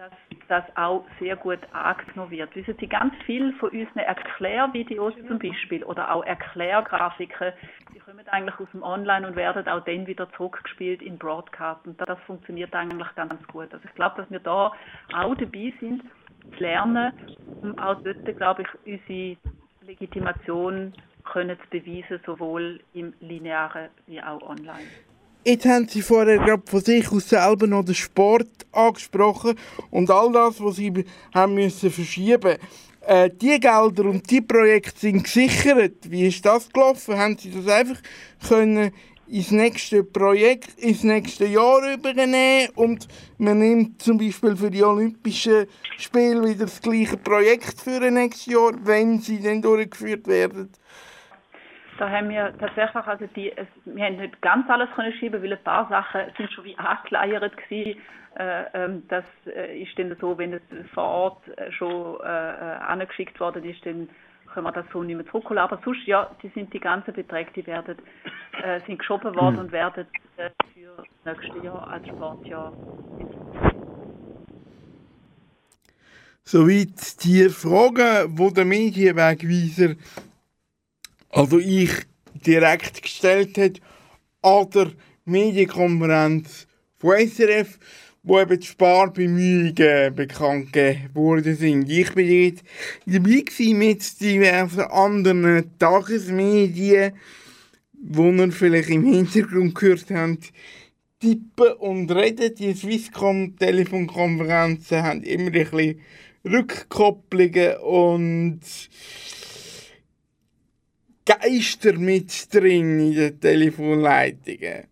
dass 0.00 0.12
das 0.48 0.64
auch 0.76 1.04
sehr 1.18 1.36
gut 1.36 1.58
angenommen 1.72 2.30
wird. 2.30 2.54
Wissen 2.56 2.74
Sie, 2.80 2.86
ganz 2.86 3.14
viel 3.26 3.52
von 3.54 3.68
unseren 3.70 3.98
Erklärvideos 3.98 5.14
zum 5.28 5.38
Beispiel 5.38 5.84
oder 5.84 6.12
auch 6.12 6.24
Erklärgrafiken, 6.24 7.52
die 7.94 7.98
kommen 7.98 8.26
eigentlich 8.28 8.58
aus 8.58 8.68
dem 8.72 8.82
Online 8.82 9.28
und 9.28 9.36
werden 9.36 9.68
auch 9.68 9.84
dann 9.84 10.06
wieder 10.06 10.30
zurückgespielt 10.32 11.02
in 11.02 11.18
Broadcast. 11.18 11.86
Und 11.86 12.00
das 12.00 12.18
funktioniert 12.20 12.74
eigentlich 12.74 13.14
ganz 13.14 13.46
gut. 13.48 13.72
Also 13.72 13.84
ich 13.84 13.94
glaube, 13.94 14.16
dass 14.16 14.30
wir 14.30 14.40
da 14.40 14.72
auch 15.12 15.34
dabei 15.34 15.72
sind, 15.80 16.02
zu 16.56 16.62
lernen, 16.62 17.12
um 17.62 17.76
auch 17.78 18.00
dort, 18.02 18.24
glaube 18.36 18.62
ich, 18.62 18.68
unsere 18.86 19.36
Legitimation 19.82 20.94
können 21.24 21.58
zu 21.58 21.68
beweisen, 21.68 22.20
sowohl 22.24 22.80
im 22.94 23.12
linearen 23.20 23.90
wie 24.06 24.22
auch 24.22 24.40
online. 24.42 24.88
Jetzt 25.42 25.64
haben 25.64 25.88
Sie 25.88 26.02
vorher 26.02 26.36
gerade 26.36 26.62
von 26.66 26.82
sich 26.82 27.10
aus 27.10 27.30
selber 27.30 27.66
noch 27.66 27.82
den 27.82 27.94
Sport 27.94 28.48
angesprochen 28.72 29.54
und 29.90 30.10
all 30.10 30.30
das, 30.32 30.62
was 30.62 30.76
Sie 30.76 30.92
haben 31.32 31.54
müssen 31.54 31.90
verschieben. 31.90 32.58
Äh, 33.06 33.30
die 33.30 33.58
Gelder 33.58 34.04
und 34.04 34.30
die 34.30 34.42
Projekte 34.42 35.00
sind 35.00 35.24
gesichert. 35.24 36.10
Wie 36.10 36.28
ist 36.28 36.44
das 36.44 36.70
gelaufen? 36.70 37.16
Haben 37.16 37.38
Sie 37.38 37.50
das 37.50 37.66
einfach 37.68 38.02
können 38.46 38.92
ins 39.28 39.50
nächste 39.50 40.04
Projekt, 40.04 40.78
ins 40.78 41.04
nächste 41.04 41.46
Jahr 41.46 41.90
übernehmen 41.90 42.68
und 42.74 43.08
man 43.38 43.60
nimmt 43.60 44.02
zum 44.02 44.18
Beispiel 44.18 44.56
für 44.56 44.70
die 44.70 44.82
Olympischen 44.82 45.66
Spiele 45.96 46.44
wieder 46.44 46.66
das 46.66 46.82
gleiche 46.82 47.16
Projekt 47.16 47.80
für 47.80 48.00
das 48.00 48.12
nächste 48.12 48.50
Jahr, 48.50 48.72
wenn 48.82 49.20
sie 49.20 49.40
dann 49.40 49.62
durchgeführt 49.62 50.26
werden? 50.26 50.70
Da 52.00 52.10
haben 52.10 52.30
wir 52.30 52.56
tatsächlich, 52.58 53.06
also 53.06 53.26
die, 53.36 53.52
es, 53.54 53.66
wir 53.84 54.04
haben 54.04 54.16
nicht 54.16 54.40
ganz 54.40 54.68
alles 54.70 54.88
können 54.94 55.12
schieben, 55.12 55.42
weil 55.42 55.52
ein 55.52 55.62
paar 55.62 55.86
Sachen 55.88 56.22
sind 56.38 56.50
schon 56.50 56.64
wie 56.64 56.76
angeleiert 56.78 57.54
gewesen. 57.56 58.00
Äh, 58.38 58.62
ähm, 58.72 59.02
das 59.08 59.24
äh, 59.46 59.82
ist 59.82 59.98
dann 59.98 60.16
so, 60.18 60.38
wenn 60.38 60.54
es 60.54 60.62
vor 60.94 61.04
Ort 61.04 61.58
äh, 61.58 61.70
schon 61.72 62.20
äh, 62.20 62.24
äh, 62.24 62.76
angeschickt 62.86 63.38
worden 63.38 63.64
ist, 63.64 63.84
dann 63.84 64.08
können 64.54 64.66
wir 64.66 64.72
das 64.72 64.86
so 64.92 65.02
nicht 65.02 65.16
mehr 65.16 65.26
zurückholen. 65.26 65.62
Aber 65.62 65.78
sonst, 65.84 66.06
ja, 66.06 66.30
die 66.42 66.48
sind 66.48 66.72
die 66.72 66.80
ganzen 66.80 67.12
Beträge, 67.12 67.50
die 67.54 67.66
werden, 67.66 67.98
äh, 68.62 68.80
sind 68.86 68.98
geschoben 68.98 69.34
worden 69.34 69.56
mhm. 69.56 69.60
und 69.60 69.72
werden 69.72 70.06
äh, 70.38 70.50
für 70.72 71.04
das 71.24 71.36
nächste 71.36 71.66
Jahr 71.66 71.86
als 71.86 72.06
Sportjahr 72.08 72.72
Soweit 76.44 77.22
die 77.22 77.48
Fragen, 77.48 78.34
die 78.34 78.54
der 78.54 78.64
Medienwegweiser 78.64 79.94
also 81.30 81.58
ich 81.58 81.90
direkt 82.34 83.02
gestellt 83.02 83.58
hat 83.58 83.80
an 84.42 84.70
der 84.70 84.92
Medienkonferenz 85.24 86.68
von 86.98 87.16
SRF, 87.16 87.78
wo 88.22 88.38
eben 88.40 88.60
die 88.60 88.66
Sparbemühungen 88.66 90.14
bekannt 90.14 90.76
worden 91.14 91.56
sind. 91.56 91.90
Ich 91.90 92.12
bin 92.12 92.28
jetzt 92.28 92.62
dabei 93.06 93.44
mit 93.74 94.20
diversen 94.20 94.82
anderen 94.82 95.70
Tagesmedien, 95.78 97.14
wo 98.02 98.30
ihr 98.30 98.52
vielleicht 98.52 98.90
im 98.90 99.04
Hintergrund 99.04 99.74
gehört 99.74 100.10
habt, 100.10 100.52
tippen 101.20 101.72
und 101.78 102.10
reden. 102.10 102.54
Die 102.54 102.74
Swisscom-Telefonkonferenzen 102.74 105.02
haben 105.02 105.22
immer 105.22 105.46
ein 105.46 105.52
bisschen 105.52 106.00
Rückkopplungen 106.44 107.78
und 107.78 108.60
Geister 111.24 111.98
mit 111.98 112.52
drin 112.52 113.00
in 113.00 113.14
den 113.14 113.40
Telefonleitungen. 113.40 114.84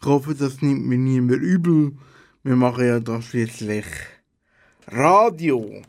Ich 0.00 0.06
hoffe, 0.06 0.34
das 0.34 0.62
nimmt 0.62 0.86
mir 0.86 0.98
niemand 0.98 1.42
übel. 1.42 1.92
Wir 2.42 2.56
machen 2.56 2.86
ja 2.86 3.00
da 3.00 3.20
schließlich 3.20 3.86
Radio. 4.88 5.82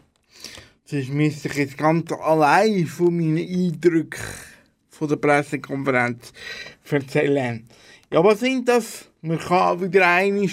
Sonst 0.86 1.10
müsste 1.10 1.50
ich 1.50 1.56
jetzt 1.56 1.78
ganz 1.78 2.12
allein 2.12 2.88
von 2.88 3.16
meinen 3.16 3.38
Eindrücken 3.38 4.20
von 4.90 5.08
der 5.08 5.18
Pressekonferenz 5.18 6.34
erzählen. 6.90 7.68
Ja, 8.12 8.24
was 8.24 8.40
sind 8.40 8.68
das? 8.68 9.10
Man 9.22 9.38
kann 9.38 9.82
wieder 9.82 10.08
einmal 10.08 10.50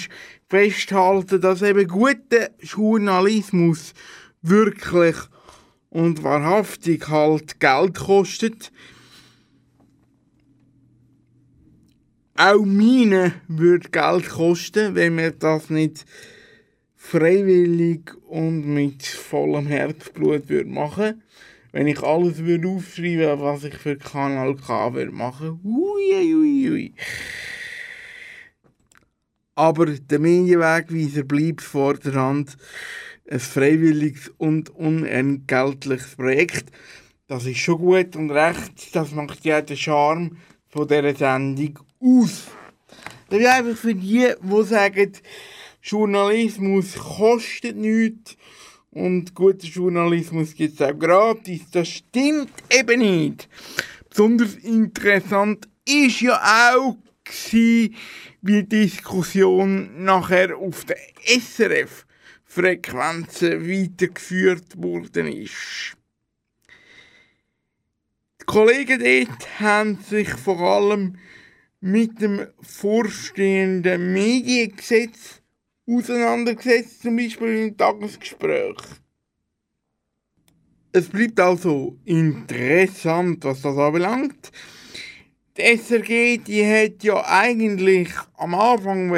festhalten, 0.48 1.40
dass 1.40 1.62
eben 1.62 1.88
guter 1.88 2.50
Journalismus 2.60 3.94
wirklich 4.42 5.16
und 5.94 6.24
wahrhaftig 6.24 7.08
halt 7.08 7.60
Geld 7.60 7.94
kostet. 7.94 8.72
Auch 12.36 12.64
meine 12.64 13.32
würde 13.46 13.88
Geld 13.90 14.28
kosten, 14.28 14.96
wenn 14.96 15.16
wir 15.16 15.30
das 15.30 15.70
nicht 15.70 16.04
freiwillig 16.96 18.10
und 18.28 18.66
mit 18.66 19.06
vollem 19.06 19.66
Herzblut 19.66 20.48
würde 20.48 20.68
machen 20.68 21.22
Wenn 21.70 21.86
ich 21.86 22.02
alles 22.02 22.38
würde 22.38 22.68
aufschreiben, 22.68 23.40
was 23.40 23.62
ich 23.62 23.76
für 23.76 23.96
Kanal 23.96 24.56
K 24.56 24.94
würde 24.94 25.12
machen. 25.12 25.60
Ui, 25.62 26.34
ui, 26.34 26.70
ui. 26.70 26.94
Aber 29.54 29.86
der 29.86 30.18
Medienwegweiser 30.18 31.22
bleibt 31.22 31.62
vor 31.62 31.94
der 31.94 32.14
Hand 32.14 32.56
ein 33.30 33.40
freiwilliges 33.40 34.32
und 34.38 34.70
unentgeltliches 34.70 36.16
Projekt. 36.16 36.70
Das 37.26 37.46
ist 37.46 37.58
schon 37.58 37.78
gut 37.78 38.16
und 38.16 38.30
recht. 38.30 38.94
Das 38.94 39.12
macht 39.12 39.44
ja 39.44 39.62
den 39.62 39.76
Charme 39.76 40.36
von 40.68 40.86
dieser 40.86 41.14
Sendung 41.14 41.78
aus. 42.00 42.48
Das 43.30 43.40
ist 43.40 43.46
einfach 43.46 43.76
für 43.76 43.94
die, 43.94 44.28
die 44.42 44.64
sagen, 44.64 45.12
Journalismus 45.82 46.94
kostet 46.94 47.76
nichts 47.76 48.36
und 48.90 49.34
guter 49.34 49.66
Journalismus 49.66 50.54
gibt 50.54 50.80
es 50.80 50.86
auch 50.86 50.98
gratis. 50.98 51.62
Das 51.70 51.88
stimmt 51.88 52.52
eben 52.70 53.00
nicht. 53.00 53.48
Besonders 54.08 54.54
interessant 54.54 55.68
ist 55.86 56.20
ja 56.20 56.40
auch 56.74 56.96
wie 57.50 57.94
die 58.42 58.68
Diskussion 58.68 60.04
nachher 60.04 60.56
auf 60.56 60.84
der 60.84 60.98
SRF-Frequenzen 62.54 63.68
weitergeführt 63.68 64.80
worden 64.80 65.26
ist. 65.26 65.96
Die 68.40 68.44
Kollegen 68.46 69.00
dort 69.00 69.60
haben 69.60 69.98
sich 69.98 70.28
vor 70.28 70.60
allem 70.60 71.16
mit 71.80 72.20
dem 72.20 72.46
vorstehenden 72.60 74.12
Mediengesetz 74.12 75.42
auseinandergesetzt, 75.86 77.02
zum 77.02 77.16
Beispiel 77.16 77.66
im 77.66 77.76
Tagesgespräch. 77.76 78.76
Es 80.92 81.08
bleibt 81.08 81.40
also 81.40 81.98
interessant, 82.04 83.44
was 83.44 83.62
das 83.62 83.76
anbelangt. 83.76 84.52
Die 85.56 85.62
SRG, 85.62 86.38
die 86.38 86.64
hat 86.64 87.02
ja 87.02 87.24
eigentlich 87.26 88.08
am 88.36 88.54
Anfang 88.54 89.12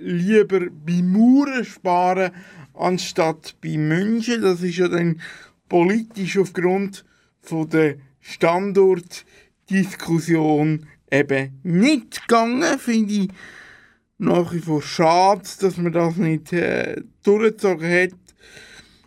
lieber 0.00 0.60
bei 0.70 1.02
Mauern 1.02 1.64
sparen, 1.64 2.32
anstatt 2.76 3.56
bei 3.62 3.76
München. 3.76 4.42
Das 4.42 4.62
ist 4.62 4.78
ja 4.78 4.88
dann 4.88 5.20
politisch 5.68 6.38
aufgrund 6.38 7.04
von 7.40 7.68
der 7.68 7.96
Standortdiskussion 8.20 10.86
eben 11.10 11.60
nicht 11.62 12.22
gegangen, 12.22 12.78
finde 12.78 13.12
ich 13.12 13.28
nach 14.18 14.52
wie 14.52 14.60
vor 14.60 14.82
schade, 14.82 15.42
dass 15.60 15.76
man 15.76 15.92
das 15.92 16.16
nicht 16.16 16.52
äh, 16.52 17.02
durchgezogen 17.22 17.90
hat. 17.90 18.10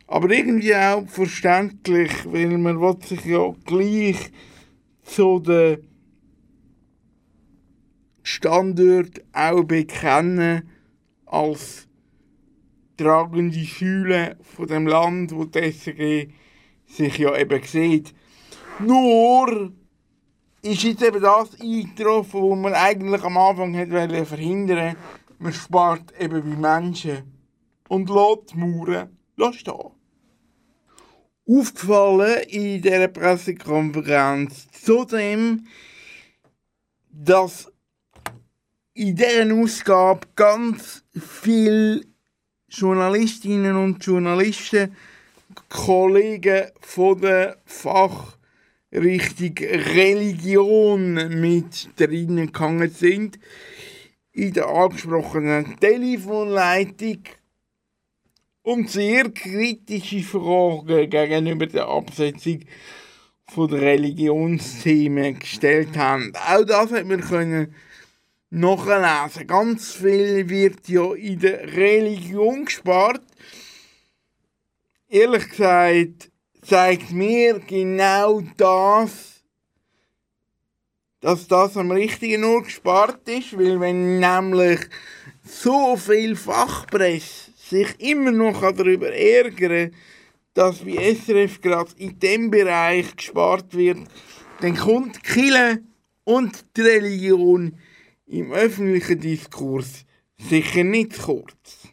Aber 0.08 0.30
irgendwie 0.30 0.76
auch 0.76 1.08
verständlich, 1.08 2.12
weil 2.26 2.58
man 2.58 3.02
sich 3.02 3.26
ja 3.26 3.54
gleich 3.66 4.32
zu 5.04 5.40
den 5.40 5.78
Standort 8.24 9.22
auch 9.34 9.64
bekennen 9.64 10.70
als 11.26 11.88
tragende 13.00 13.64
Säule 13.64 14.38
von 14.42 14.68
dem 14.68 14.88
Land, 14.88 15.34
wo 15.34 15.46
die 15.46 15.72
SRG 15.72 16.28
sich 16.86 17.18
ja 17.18 17.36
eben 17.38 17.64
sieht. 17.64 18.14
Nur 18.80 19.72
ist 20.62 20.84
jetzt 20.84 21.04
eben 21.04 21.22
das 21.22 21.60
eingetroffen, 21.60 22.42
was 22.42 22.60
man 22.60 22.74
eigentlich 22.74 23.24
am 23.24 23.38
Anfang 23.38 23.74
hätte 23.74 24.26
verhindern 24.26 24.96
Man 25.38 25.54
spart 25.54 26.14
eben 26.20 26.42
bei 26.42 26.58
Menschen 26.58 27.24
und 27.88 28.10
lässt 28.10 28.54
die 28.54 28.58
Mauern 28.58 29.10
stehen. 29.54 29.92
Aufgefallen 31.48 32.44
in 32.50 32.82
dieser 32.82 33.08
Pressekonferenz 33.08 34.68
zudem, 34.72 35.66
dass 37.10 37.72
in 38.94 39.16
dieser 39.16 39.56
Ausgabe 39.56 40.28
ganz 40.36 41.04
viele 41.18 42.02
Journalistinnen 42.70 43.76
und 43.76 44.06
Journalisten, 44.06 44.96
Kollegen 45.70 46.68
von 46.80 47.20
der 47.20 47.58
Fachrichtung 47.66 49.56
Religion 49.58 51.14
mit 51.42 51.90
drinnen 52.00 52.48
gegangen 52.48 52.90
sind. 52.90 53.40
In 54.32 54.54
der 54.54 54.68
angesprochenen 54.68 55.78
Telefonleitung 55.80 57.24
und 58.62 58.90
sehr 58.90 59.30
kritische 59.32 60.22
Fragen 60.22 61.10
gegenüber 61.10 61.66
der 61.66 61.88
Absetzung 61.88 62.60
von 63.48 63.74
Religionsthemen 63.74 65.40
gestellt 65.40 65.98
haben. 65.98 66.32
Auch 66.36 66.64
das 66.64 66.92
hat 66.92 67.08
man 67.08 67.22
können 67.22 67.74
nachlesen. 68.50 69.48
Ganz 69.48 69.94
viel 69.94 70.50
wird 70.50 70.88
ja 70.88 71.14
in 71.14 71.40
der 71.40 71.74
Religion 71.76 72.66
gespart. 72.66 73.22
Ehrlich 75.08 75.50
gesagt 75.50 76.32
zeigt 76.62 77.12
mir 77.12 77.60
genau 77.60 78.42
das, 78.58 79.44
dass 81.22 81.48
das 81.48 81.76
am 81.78 81.92
richtigen 81.92 82.44
Ort 82.44 82.66
gespart 82.66 83.28
ist, 83.28 83.58
weil 83.58 83.80
wenn 83.80 84.20
nämlich 84.20 84.80
so 85.44 85.98
viel 85.98 86.36
Fachpresse 86.36 87.52
sich 87.58 88.00
immer 88.00 88.32
noch 88.32 88.62
darüber 88.72 89.12
ärgern, 89.12 89.94
dass 90.54 90.80
bei 90.80 91.16
SRF 91.16 91.62
gerade 91.62 91.92
in 91.98 92.20
dem 92.20 92.52
Bereich 92.52 93.16
gespart 93.16 93.76
wird, 93.76 94.00
dann 94.62 94.76
kommt 94.76 95.24
Kille 95.24 95.84
und 96.24 96.66
die 96.76 96.82
Religion 96.82 97.78
im 98.30 98.52
öffentlichen 98.52 99.20
Diskurs 99.20 100.06
sicher 100.38 100.84
nicht 100.84 101.20
kurz. 101.20 101.88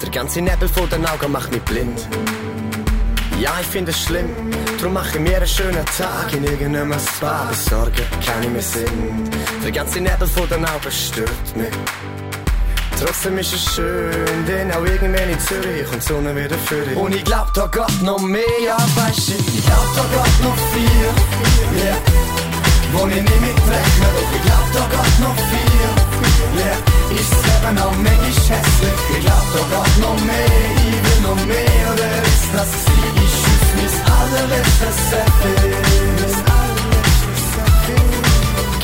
Der 0.00 0.10
ganze 0.10 0.40
Nebel 0.40 0.68
vor 0.68 0.86
den 0.86 1.04
Augen 1.04 1.32
macht 1.32 1.50
mich 1.52 1.62
blind. 1.62 2.08
Ja, 3.40 3.58
ich 3.60 3.66
finde 3.66 3.90
es 3.90 4.00
schlimm, 4.00 4.30
drum 4.86 4.94
mache 4.94 5.18
mir 5.18 5.36
einen 5.36 5.46
schönen 5.48 5.84
Tag 5.98 6.32
in 6.32 6.44
irgendeinem 6.44 6.94
Spa. 7.00 7.48
Besorgen 7.50 8.06
keine 8.24 8.48
mehr 8.48 8.62
Sinn. 8.62 9.28
Der 9.64 9.72
ganze 9.72 10.00
Nebel 10.00 10.28
vor 10.28 10.46
den 10.46 10.64
Augen 10.64 10.92
stört 10.92 11.56
mich. 11.56 11.74
Trotzdem 13.00 13.36
ist 13.38 13.52
es 13.52 13.74
schön, 13.74 14.46
denn 14.46 14.70
auch 14.70 14.84
irgendwann 14.84 15.28
in 15.28 15.40
Zürich 15.40 15.86
und 15.92 16.00
die 16.00 16.06
Sonne 16.06 16.36
wieder 16.36 16.56
für 16.66 16.82
dich. 16.82 16.96
Und 16.96 17.14
ich 17.14 17.24
glaub, 17.24 17.52
da 17.52 17.66
geht 17.66 18.02
noch 18.02 18.20
mehr, 18.20 18.58
ja, 18.64 18.76
weißt 18.76 19.28
du, 19.28 19.34
ich 19.34 19.66
glaub, 19.66 19.86
da 19.96 20.04
geht 20.14 20.36
noch 20.46 20.58
viel, 20.72 21.08
yeah. 21.84 21.96
Wo 22.92 23.06
ich 23.08 23.22
nicht 23.28 23.40
mitrechne, 23.46 24.06
doch 24.16 24.32
ich 24.36 24.42
glaub, 24.46 24.66
da 24.72 24.84
geht 24.94 25.18
noch 25.20 25.36
viel, 25.50 25.90
yeah. 26.62 27.20
Ist 27.20 27.32
das 27.32 27.42
Leben 27.44 27.78
auch 27.78 27.96
manchmal 27.96 28.58
hässlich, 28.58 29.00
ich 29.16 29.24
glaub, 29.26 29.46
da 29.52 29.62
geht 29.76 29.98
noch 30.00 30.18
mehr, 30.24 30.46
ich 30.88 31.00
will 31.04 31.20
noch 31.22 31.46
mehr, 31.46 31.84
oder 31.92 32.22
ist 32.22 32.48
das 32.54 32.70
sie, 32.86 33.24
ich 33.24 33.55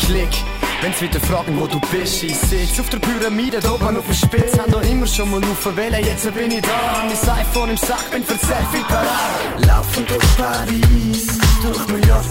Klick. 0.07 0.53
Wenn's 0.83 1.01
wieder 1.01 1.21
fragen, 1.21 1.61
wo 1.61 1.67
du 1.69 1.79
bist, 1.93 2.25
ich 2.25 2.37
sitz 2.37 2.81
auf 2.81 2.89
der 2.91 2.99
Pyramide, 2.99 3.61
da 3.61 3.71
oben 3.71 3.97
auf 3.97 4.05
der 4.07 4.15
Spitze. 4.15 4.61
Haben 4.61 4.73
doch 4.73 4.83
immer 4.83 5.07
schon 5.07 5.31
mal 5.31 5.41
aufgewählt, 5.45 6.05
jetzt 6.05 6.35
bin 6.35 6.51
ich 6.51 6.61
da. 6.63 7.05
Mein 7.07 7.39
iPhone 7.39 7.71
im 7.71 7.77
Sack, 7.77 8.11
bin 8.11 8.25
für 8.25 8.35
Selfie 8.35 8.83
parat. 8.89 9.65
Laufen 9.65 10.05
durch 10.09 10.37
Paris, 10.37 11.39
durch 11.63 11.87
New 11.87 12.09
York 12.09 12.25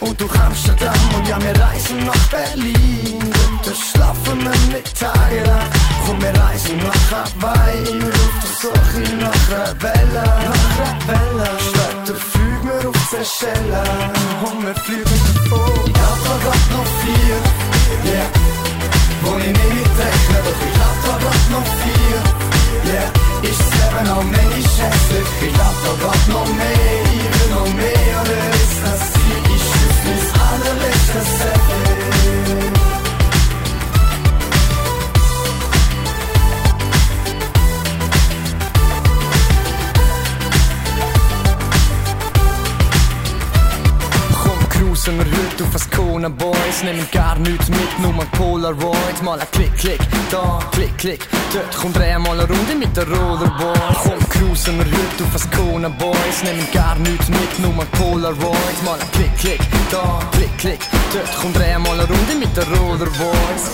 und 0.00 0.20
durch 0.20 0.40
Amsterdam. 0.40 0.94
Und 1.16 1.28
ja, 1.28 1.40
wir 1.40 1.56
reisen 1.62 2.04
nach 2.04 2.28
Berlin. 2.30 3.32
Dort 3.64 3.76
schlafen 3.76 4.42
wir 4.42 4.76
nicht 4.76 4.98
tagelang. 4.98 5.93
Komm 6.06 6.20
wir 6.20 6.34
reisen 6.42 6.76
nach 6.78 7.04
Hawaii 7.10 7.78
In 7.90 8.00
der 8.00 8.08
Luft 8.08 8.42
auf 8.44 8.54
Suche 8.60 9.00
nach 9.16 9.44
Rebellen 9.48 10.12
Nach 10.14 10.72
Rebellen 10.80 11.58
Später 11.68 12.20
fliegen 12.20 12.68
wir 12.68 12.88
auf 12.88 12.96
Seychellen 13.10 14.12
Und 14.44 14.66
wir 14.66 14.74
fliegen 14.84 15.20
davon 15.34 15.86
Japan 15.98 16.38
bleibt 16.44 16.68
noch 16.72 16.90
vier 17.00 17.38
Yeah 18.04 18.28
Wo 19.22 19.38
ich 19.38 19.46
nie 19.46 19.70
mitrechne 19.76 20.38
Doch 20.44 20.60
ich 20.66 20.74
glaub 20.76 20.96
da 21.04 21.12
bleibt 21.22 21.48
noch 21.54 21.68
vier 21.80 22.18
Yeah 22.92 23.08
Ist 23.50 23.60
das 23.60 23.70
Leben 23.72 24.08
allmählich 24.12 24.68
hässlich 24.80 25.28
Ich 25.40 25.54
glaub 25.54 25.76
da 25.84 25.92
bleibt 26.04 26.28
noch 26.28 26.48
mehr 26.52 27.00
Ich 27.16 27.28
will 27.32 27.48
noch 27.56 27.70
mehr 27.80 28.14
Oder 28.20 28.40
ist 28.60 28.78
das 28.84 29.00
Ziel? 29.12 29.40
Ich 29.56 29.62
schütze 29.72 30.04
mein 30.04 30.20
allerletztes 30.52 31.30
Leben 31.40 32.73
Boys 46.38 46.82
nehmen 46.82 47.06
gar 47.12 47.38
nichts 47.38 47.68
mit, 47.68 47.98
nur 48.00 48.12
ein 48.12 48.30
Polaroid. 48.32 49.22
Mal 49.22 49.38
ein 49.38 49.46
Klick, 49.52 49.76
Klick, 49.76 50.00
da, 50.30 50.58
Klick, 50.72 50.96
Klick. 50.98 51.28
Dort 51.52 51.76
kommt 51.76 51.96
dreh 51.96 52.18
mal 52.18 52.32
eine 52.32 52.48
Runde 52.48 52.74
mit 52.74 52.96
der 52.96 53.06
Rollerboard. 53.06 53.96
Komm, 54.02 54.28
cruisen 54.28 54.78
wir 54.78 54.84
heute 54.84 55.24
auf 55.24 55.34
Ascona 55.34 55.88
Boys 55.88 56.42
nehmen 56.42 56.66
gar 56.72 56.96
nichts 56.96 57.28
mit, 57.28 57.58
nur 57.58 57.72
ein 57.72 57.86
Polaroid. 57.92 58.84
Mal 58.84 58.98
ein 58.98 59.10
Klick, 59.12 59.36
Klick, 59.38 59.60
da, 59.90 60.20
Klick, 60.32 60.58
Klick. 60.58 60.80
Dort 61.12 61.36
kommt 61.40 61.56
dreh 61.56 61.78
mal 61.78 61.92
eine 61.92 62.08
Runde 62.08 62.34
mit 62.38 62.56
der 62.56 62.66
Rollerboys. 62.68 63.64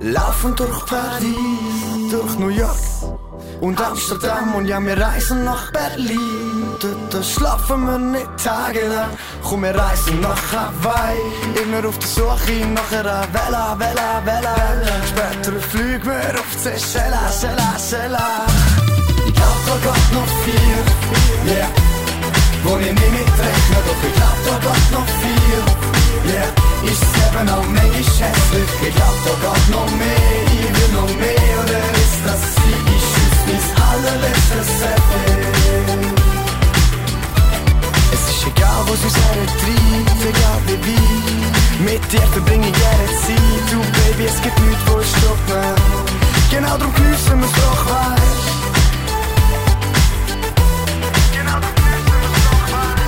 Laufen 0.00 0.54
durch 0.54 0.86
Paris, 0.86 2.10
durch 2.10 2.38
New 2.38 2.48
York 2.48 2.76
und 3.60 3.80
Amsterdam 3.80 4.54
und 4.54 4.66
ja, 4.66 4.80
wir 4.80 4.98
reisen 5.00 5.44
nach 5.44 5.70
Berlin. 5.72 6.66
Dort 7.10 7.24
schlafen 7.24 7.86
wir 7.86 7.98
nicht 7.98 8.28
tagelang. 8.42 9.10
Komm, 9.42 9.62
wir 9.62 9.74
reisen 9.74 10.20
nach 10.20 10.42
Hawaii. 10.52 11.18
Immer 11.62 11.88
auf 11.88 11.98
der 11.98 12.08
Suche 12.08 12.66
nach 12.74 12.92
einer 12.92 13.26
Vela, 13.32 13.76
Vela, 13.78 14.22
Vela. 14.24 14.56
Später 15.08 15.60
fliegen 15.60 16.04
wir 16.04 16.40
auf 16.40 16.50
Seychelles, 16.62 17.40
Seychelles, 17.40 17.90
Seychelles. 17.90 18.76
Ich 19.26 19.34
glaub, 19.34 19.58
da 19.66 19.74
geht 19.84 20.12
noch 20.12 20.30
viel, 20.44 20.82
yeah. 21.52 21.68
Wo 22.62 22.78
ich 22.78 22.92
nicht 22.92 23.12
mitrechne, 23.12 23.78
doch 23.86 24.02
ich 24.06 24.14
glaub, 24.14 24.38
da 24.46 24.68
geht 24.68 24.90
noch 24.92 25.08
viel, 25.20 25.62
yeah. 26.32 26.50
Ist 26.84 27.02
eben 27.02 27.48
auch 27.48 27.66
manchmal 27.66 27.90
hässlich, 27.92 28.70
ich 28.88 28.94
glaub, 28.94 29.16
da 29.24 29.32
geht 29.42 29.66
noch 29.70 29.90
mehr, 29.96 30.42
ich 30.46 30.68
will 30.76 30.90
noch 30.94 31.12
mehr, 31.18 31.54
oder 31.64 31.82
ist 32.04 32.20
das 32.24 32.42
sie, 32.54 32.95
Mit 41.96 42.12
dir 42.12 42.26
verbringe 42.26 42.68
ich 42.68 42.76
jede 42.76 43.06
Zeit, 43.22 43.72
du 43.72 43.78
Baby, 43.80 44.26
es 44.26 44.42
gibt 44.42 44.60
nichts, 44.60 44.84
wo 44.86 45.00
ich 45.00 45.06
stoppe. 45.06 45.74
Genau 46.50 46.76
darum 46.76 46.94
geniessen 46.94 47.40
wir's 47.40 47.52
doch, 47.52 47.86
weißt 47.90 48.48
Genau 51.32 51.58
darum 51.58 51.74
geniessen 51.74 52.20
wir's 52.20 52.44
doch, 52.50 52.68
weißt 52.72 53.00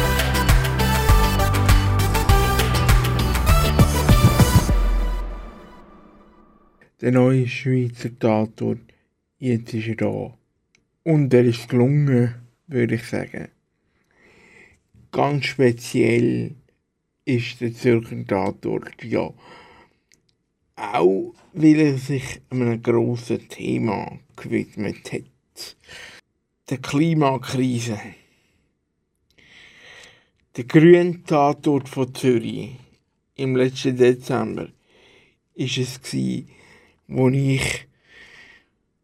Der 7.03 7.12
neue 7.12 7.46
Schweizer 7.46 8.18
Tatort, 8.18 8.81
jetzt 9.38 9.74
ist 9.74 9.88
er 9.88 9.96
da. 9.96 10.35
Und 11.03 11.35
er 11.35 11.44
ist 11.44 11.68
gelungen, 11.68 12.37
würde 12.66 12.94
ich 12.94 13.05
sagen. 13.05 13.48
Ganz 15.12 15.44
speziell 15.44 16.55
ist 17.28 17.60
der 17.60 17.74
Zürcher 17.74 18.26
Tatort, 18.26 19.04
ja. 19.04 19.30
Auch 20.76 21.34
weil 21.52 21.80
er 21.80 21.98
sich 21.98 22.40
einem 22.48 22.82
grossen 22.82 23.46
Thema 23.48 24.18
gewidmet 24.34 25.12
hat. 25.12 25.76
Der 26.70 26.78
Klimakrise. 26.78 28.00
Der 30.56 30.64
grüne 30.64 31.22
Tatort 31.24 31.88
von 31.88 32.14
Zürich 32.14 32.76
im 33.34 33.56
letzten 33.56 33.96
Dezember 33.96 34.68
ist 35.54 35.76
es 35.76 36.00
gsi, 36.00 36.46
wo 37.08 37.28
ich 37.28 37.86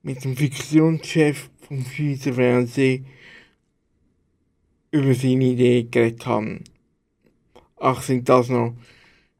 mit 0.02 0.24
dem 0.24 0.36
Fiktionschef 0.36 1.50
vom 1.60 1.84
Schweizer 1.84 2.32
Fernsehen 2.32 3.06
über 4.90 5.14
seine 5.14 5.44
Idee 5.44 5.82
geredet 5.84 6.24
habe. 6.24 6.60
Ach, 7.86 8.00
sind 8.00 8.30
das 8.30 8.48
noch 8.48 8.74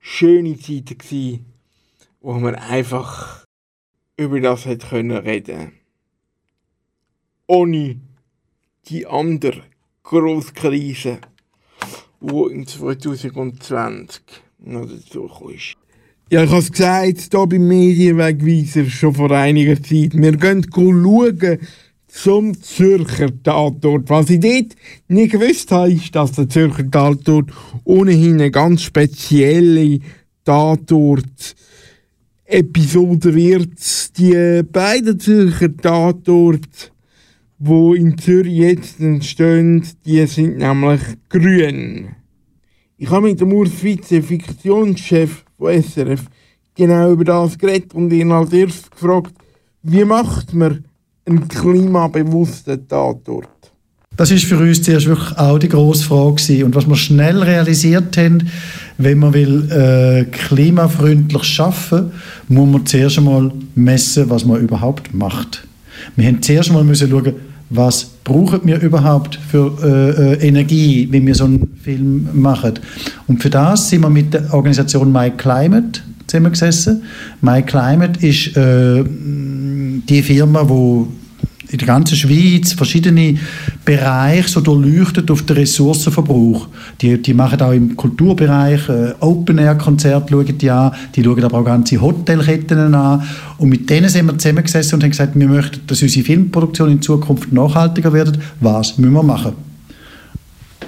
schöne 0.01 0.59
Zeiten 0.59 0.99
gsi, 0.99 1.41
wo 2.21 2.35
man 2.35 2.55
einfach 2.55 3.47
über 4.19 4.39
das 4.39 4.67
hätte 4.67 4.87
können 4.87 5.17
reden. 5.17 5.73
Ohne 7.47 7.99
die 8.89 9.07
andere 9.07 9.63
grosse 10.03 10.53
Krise, 10.53 11.21
die 12.21 12.53
in 12.53 12.67
2020 12.67 14.21
noch 14.59 14.91
dazu 14.91 15.49
ist. 15.49 15.73
Ja, 16.31 16.45
ich 16.45 16.51
habe 16.51 16.61
es 16.61 16.71
gesagt, 16.71 17.29
hier 17.31 17.47
beim 17.47 17.67
Medienwegweiser 17.67 18.85
schon 18.91 19.15
vor 19.15 19.31
einiger 19.31 19.83
Zeit. 19.83 20.13
Wir 20.13 20.37
gehen 20.37 20.67
schauen 20.71 21.03
zum 22.15 22.59
Zürcher 22.63 23.31
Tatort. 23.43 24.09
Was 24.09 24.31
ich 24.31 24.41
dort 24.41 24.77
nicht 25.09 25.33
gewusst 25.33 25.73
habe, 25.73 25.93
ist, 25.93 26.15
dass 26.15 26.31
der 26.33 26.49
Zürcher 26.49 26.89
Tatort 26.89 27.51
ohnehin 27.83 28.35
eine 28.35 28.53
ganz 28.53 28.83
spezielle 28.83 29.99
Tatort-Episode 30.45 33.35
wird. 33.35 34.17
Die 34.17 34.63
beiden 34.63 35.19
Zürcher 35.19 35.77
Tatorte, 35.77 36.93
die 37.59 37.97
in 37.97 38.17
Zürich 38.17 38.59
jetzt 38.59 39.01
entstehen, 39.01 39.85
die 40.07 40.25
sind 40.27 40.59
nämlich 40.59 41.01
grün. 41.29 42.11
Ich 42.97 43.11
habe 43.11 43.27
mit 43.27 43.41
dem 43.41 43.53
Urs 43.53 43.83
Vize, 43.83 44.23
Fiktionschef 44.23 45.45
von 45.59 45.83
SRF, 45.83 46.27
genau 46.77 47.11
über 47.11 47.25
das 47.25 47.59
geredet 47.59 47.93
und 47.93 48.13
ihn 48.13 48.31
als 48.31 48.53
erstes 48.53 48.89
gefragt, 48.89 49.35
wie 49.83 50.05
macht 50.05 50.55
man 50.55 50.85
einen 51.27 51.49
klimabewussten 51.49 52.87
Tatort? 52.89 53.49
Das 54.17 54.31
ist 54.31 54.45
für 54.45 54.59
uns 54.59 54.83
zuerst 54.83 55.07
wirklich 55.07 55.37
auch 55.37 55.59
die 55.59 55.69
grosse 55.69 56.05
Frage 56.05 56.37
gewesen. 56.37 56.65
Und 56.65 56.75
was 56.77 56.87
wir 56.87 56.95
schnell 56.95 57.43
realisiert 57.43 58.17
haben, 58.17 58.49
wenn 58.97 59.19
man 59.19 59.35
will 59.35 59.71
äh, 59.73 60.25
klimafreundlich 60.25 61.43
schaffen, 61.43 62.13
muss 62.49 62.71
man 62.71 62.87
zuerst 62.87 63.19
einmal 63.19 63.51
messen, 63.75 64.31
was 64.31 64.45
man 64.45 64.61
überhaupt 64.61 65.13
macht. 65.13 65.67
Wir 66.15 66.29
haben 66.29 66.43
zuerst 66.43 66.69
einmal 66.69 66.85
müssen 66.85 67.11
schauen, 67.11 67.35
was 67.71 68.05
brauchen 68.23 68.61
wir 68.65 68.81
überhaupt 68.81 69.39
für 69.51 69.77
äh, 69.83 70.33
äh, 70.35 70.49
Energie, 70.49 71.09
wenn 71.11 71.27
wir 71.27 71.35
so 71.35 71.45
einen 71.45 71.77
Film 71.83 72.29
machen. 72.35 72.75
Und 73.27 73.43
für 73.43 73.51
das 73.51 73.89
sind 73.89 74.03
wir 74.03 74.11
mit 74.11 74.33
der 74.33 74.53
Organisation 74.55 75.11
My 75.11 75.31
Climate 75.31 76.03
zusammengesessen. 76.29 77.03
My 77.41 77.63
Climate 77.63 78.25
ist 78.25 78.57
äh, 78.57 79.03
die 80.09 80.23
Firma, 80.23 80.69
wo 80.69 81.09
in 81.75 81.79
der 81.79 81.87
ganzen 81.87 82.17
Schweiz 82.17 82.73
verschiedene 82.73 83.37
Bereiche 83.85 84.49
so 84.49 84.61
durchleuchtet 84.61 85.31
auf 85.31 85.43
den 85.43 85.57
Ressourcenverbrauch. 85.57 86.69
Die, 87.01 87.21
die 87.21 87.35
machen 87.35 87.61
auch 87.61 87.73
im 87.73 87.97
Kulturbereich 87.97 88.89
äh, 88.89 89.15
Open-Air-Konzerte, 89.19 90.45
die 90.53 90.71
an, 90.71 90.93
die 91.15 91.25
schauen 91.25 91.43
aber 91.43 91.59
auch 91.59 91.65
ganze 91.65 92.01
Hotelketten 92.01 92.95
an. 92.95 93.23
Und 93.59 93.71
mit 93.71 93.91
denen 93.91 94.09
sind 94.09 94.27
wir 94.27 94.39
zusammengesessen 94.39 94.97
und 94.97 95.03
haben 95.03 95.11
gesagt, 95.11 95.39
wir 95.39 95.49
möchten, 95.49 95.81
dass 95.87 96.03
unsere 96.03 96.25
Filmproduktion 96.25 96.91
in 96.91 97.03
Zukunft 97.03 97.53
nachhaltiger 97.53 98.13
wird. 98.13 98.39
Was 98.61 98.97
müssen 98.99 99.15
wir 99.15 99.23
machen? 99.23 99.55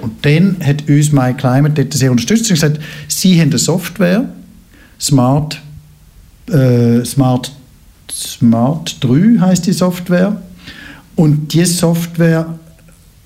Und 0.02 0.24
dann 0.24 0.56
hat 0.62 0.88
uns 0.88 1.10
My 1.10 1.32
Climate 1.32 1.82
dort 1.82 1.94
sehr 1.94 2.10
unterstützt 2.10 2.50
und 2.50 2.54
gesagt, 2.54 2.78
sie 3.08 3.40
haben 3.40 3.48
eine 3.48 3.58
Software, 3.58 4.28
Smart, 5.00 5.60
äh, 6.48 7.04
Smart, 7.04 7.50
Smart 8.16 8.96
3 9.04 9.38
heißt 9.40 9.66
die 9.66 9.72
Software. 9.72 10.40
Und 11.16 11.52
diese 11.52 11.74
Software, 11.74 12.46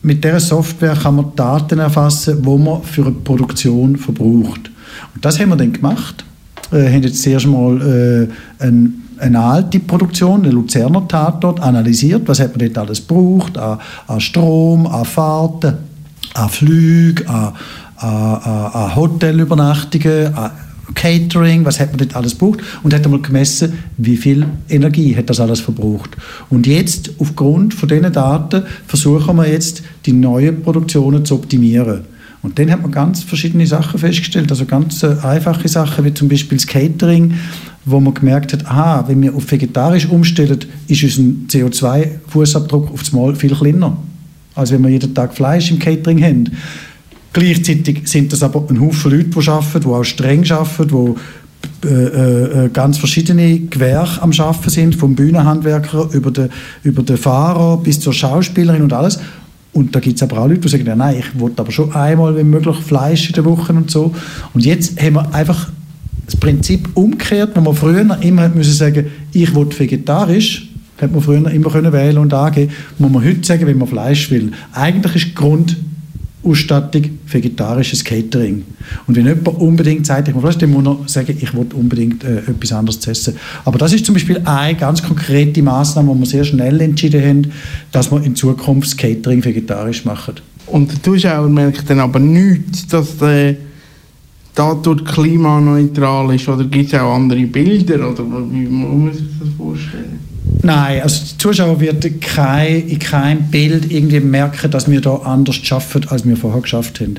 mit 0.02 0.24
dieser 0.24 0.40
Software 0.40 0.94
kann 0.94 1.16
man 1.16 1.32
Daten 1.36 1.78
erfassen, 1.78 2.38
wo 2.42 2.58
man 2.58 2.82
für 2.82 3.02
eine 3.02 3.12
Produktion 3.12 3.96
verbraucht. 3.96 4.70
Und 5.14 5.24
das 5.24 5.38
haben 5.38 5.50
wir 5.50 5.56
dann 5.56 5.72
gemacht. 5.72 6.24
Äh, 6.72 6.92
haben 6.92 7.02
jetzt 7.02 7.22
zuerst 7.22 7.46
mal 7.46 7.80
äh, 7.80 8.64
ein, 8.64 9.02
eine 9.18 9.38
alte 9.38 9.78
Produktion, 9.80 10.42
den 10.42 10.52
Luzerner 10.52 11.06
Tatort, 11.06 11.60
analysiert. 11.60 12.22
Was 12.26 12.40
hat 12.40 12.56
man 12.56 12.66
dort 12.66 12.78
alles 12.78 13.06
gebraucht? 13.06 13.58
An, 13.58 13.78
an 14.08 14.20
Strom, 14.20 14.86
an 14.86 15.04
Fahrten, 15.04 15.74
an 16.34 16.48
Flüge, 16.48 17.28
an, 17.28 17.52
an, 17.96 18.40
an 18.72 18.96
Hotelübernachtungen, 18.96 20.34
an 20.34 20.50
Catering, 20.94 21.64
was 21.64 21.80
hat 21.80 21.90
man 21.90 21.98
dort 21.98 22.16
alles 22.16 22.38
gebraucht 22.38 22.60
und 22.82 22.94
hat 22.94 23.04
einmal 23.04 23.20
gemessen, 23.20 23.72
wie 23.96 24.16
viel 24.16 24.46
Energie 24.68 25.16
hat 25.16 25.30
das 25.30 25.40
alles 25.40 25.60
verbraucht. 25.60 26.16
Und 26.48 26.66
jetzt, 26.66 27.12
aufgrund 27.18 27.74
von 27.74 27.88
diesen 27.88 28.12
Daten, 28.12 28.64
versuchen 28.86 29.36
wir 29.36 29.48
jetzt, 29.48 29.82
die 30.06 30.12
neuen 30.12 30.62
Produktionen 30.62 31.24
zu 31.24 31.34
optimieren. 31.34 32.02
Und 32.42 32.58
dann 32.58 32.70
hat 32.70 32.80
man 32.80 32.90
ganz 32.90 33.22
verschiedene 33.22 33.66
Sachen 33.66 33.98
festgestellt, 34.00 34.50
also 34.50 34.64
ganz 34.64 35.02
äh, 35.02 35.14
einfache 35.22 35.68
Sachen, 35.68 36.04
wie 36.04 36.14
zum 36.14 36.28
Beispiel 36.28 36.56
das 36.56 36.66
Catering, 36.66 37.34
wo 37.84 38.00
man 38.00 38.14
gemerkt 38.14 38.52
hat, 38.52 38.66
aha, 38.66 39.04
wenn 39.08 39.20
wir 39.20 39.34
auf 39.34 39.50
vegetarisch 39.50 40.06
umstellen, 40.06 40.58
ist 40.88 41.04
unser 41.04 41.22
CO2-Fußabdruck 41.48 42.90
auf 42.92 43.00
das 43.00 43.12
Mal 43.12 43.34
viel 43.34 43.54
kleiner, 43.54 43.96
als 44.54 44.72
wenn 44.72 44.82
wir 44.82 44.90
jeden 44.90 45.14
Tag 45.14 45.34
Fleisch 45.34 45.70
im 45.70 45.78
Catering 45.78 46.22
haben. 46.22 46.50
Gleichzeitig 47.32 48.08
sind 48.08 48.32
das 48.32 48.42
aber 48.42 48.64
ein 48.68 48.80
Haufen 48.80 49.12
Leute, 49.12 49.24
die 49.24 49.48
arbeiten, 49.48 49.80
die 49.80 49.86
auch 49.86 50.04
streng 50.04 50.50
arbeiten, 50.50 50.88
die 50.88 51.86
äh, 51.86 52.66
äh, 52.66 52.68
ganz 52.70 52.98
verschiedene 52.98 53.60
Gewerke 53.60 54.20
am 54.22 54.32
Arbeiten 54.32 54.70
sind, 54.70 54.96
vom 54.96 55.14
Bühnenhandwerker 55.14 56.08
über 56.12 56.30
den, 56.30 56.50
über 56.82 57.02
den 57.02 57.16
Fahrer 57.16 57.78
bis 57.78 58.00
zur 58.00 58.12
Schauspielerin 58.12 58.82
und 58.82 58.92
alles. 58.92 59.20
Und 59.72 59.94
da 59.94 60.00
gibt 60.00 60.16
es 60.16 60.22
aber 60.22 60.38
auch 60.38 60.48
Leute, 60.48 60.60
die 60.60 60.68
sagen, 60.68 60.86
ja, 60.86 60.96
nein, 60.96 61.16
ich 61.20 61.40
will 61.40 61.52
aber 61.56 61.70
schon 61.70 61.92
einmal, 61.94 62.34
wenn 62.34 62.50
möglich, 62.50 62.76
Fleisch 62.76 63.28
in 63.28 63.34
der 63.34 63.44
Woche 63.44 63.72
und 63.72 63.90
so. 63.90 64.12
Und 64.52 64.64
jetzt 64.64 65.00
haben 65.00 65.14
wir 65.14 65.32
einfach 65.32 65.70
das 66.26 66.36
Prinzip 66.36 66.88
umgekehrt, 66.94 67.52
wo 67.54 67.60
man 67.60 67.74
früher 67.74 68.18
immer 68.20 68.48
müssen 68.48 68.72
sagen, 68.72 69.06
ich 69.32 69.54
will 69.54 69.68
vegetarisch, 69.76 70.68
hätte 70.96 71.12
man 71.12 71.22
früher 71.22 71.50
immer 71.50 71.70
können 71.70 71.92
wählen 71.92 72.18
und 72.18 72.34
angeben, 72.34 72.72
muss 72.98 73.12
man 73.12 73.24
heute 73.24 73.46
sagen, 73.46 73.66
wenn 73.66 73.78
man 73.78 73.88
Fleisch 73.88 74.30
will. 74.30 74.52
Eigentlich 74.72 75.16
ist 75.16 75.28
die 75.28 75.34
Grundausstattung 76.42 77.18
vegetarisches 77.26 78.04
Catering. 78.04 78.64
Und 79.06 79.16
wenn 79.16 79.26
jemand 79.26 79.48
unbedingt 79.48 80.08
ich 80.08 80.34
will 80.34 80.40
Fleisch, 80.40 80.58
dann 80.58 80.70
muss 80.70 80.84
er 80.84 81.08
sagen, 81.08 81.36
ich 81.38 81.54
will 81.54 81.66
unbedingt 81.74 82.24
äh, 82.24 82.38
etwas 82.38 82.72
anderes 82.72 83.00
zu 83.00 83.10
essen. 83.10 83.36
Aber 83.64 83.78
das 83.78 83.92
ist 83.92 84.06
zum 84.06 84.14
Beispiel 84.14 84.40
eine 84.44 84.76
ganz 84.76 85.02
konkrete 85.02 85.62
Maßnahme, 85.62 86.08
wo 86.08 86.14
wir 86.14 86.26
sehr 86.26 86.44
schnell 86.44 86.80
entschieden 86.80 87.22
haben, 87.22 87.52
dass 87.92 88.10
wir 88.10 88.22
in 88.22 88.34
Zukunft 88.34 88.88
das 88.88 88.96
Catering 88.96 89.44
vegetarisch 89.44 90.04
machen. 90.04 90.34
Und 90.66 90.90
der 90.90 91.02
Zuschauer 91.02 91.48
merkt 91.48 91.88
dann 91.90 92.00
aber 92.00 92.18
nicht, 92.18 92.92
dass 92.92 93.16
der 93.18 93.56
dadurch 94.54 95.04
klimaneutral 95.04 96.34
ist 96.34 96.48
oder 96.48 96.64
gibt 96.64 96.92
es 96.92 96.98
auch 96.98 97.14
andere 97.14 97.46
Bilder 97.46 98.10
oder 98.10 98.24
wie 98.50 98.66
muss 98.66 99.04
man 99.04 99.12
sich 99.12 99.26
das 99.38 99.48
vorstellen? 99.56 100.29
Nein, 100.62 101.02
also 101.02 101.24
der 101.24 101.38
Zuschauer 101.38 101.80
wird 101.80 102.20
kein, 102.20 102.86
in 102.88 102.98
keinem 102.98 103.50
Bild 103.50 103.90
irgendwie 103.90 104.20
merken, 104.20 104.70
dass 104.70 104.90
wir 104.90 105.00
da 105.00 105.14
anders 105.16 105.56
schaffen, 105.56 106.06
als 106.08 106.26
wir 106.26 106.36
vorher 106.36 106.60
geschafft 106.60 107.00
haben. 107.00 107.16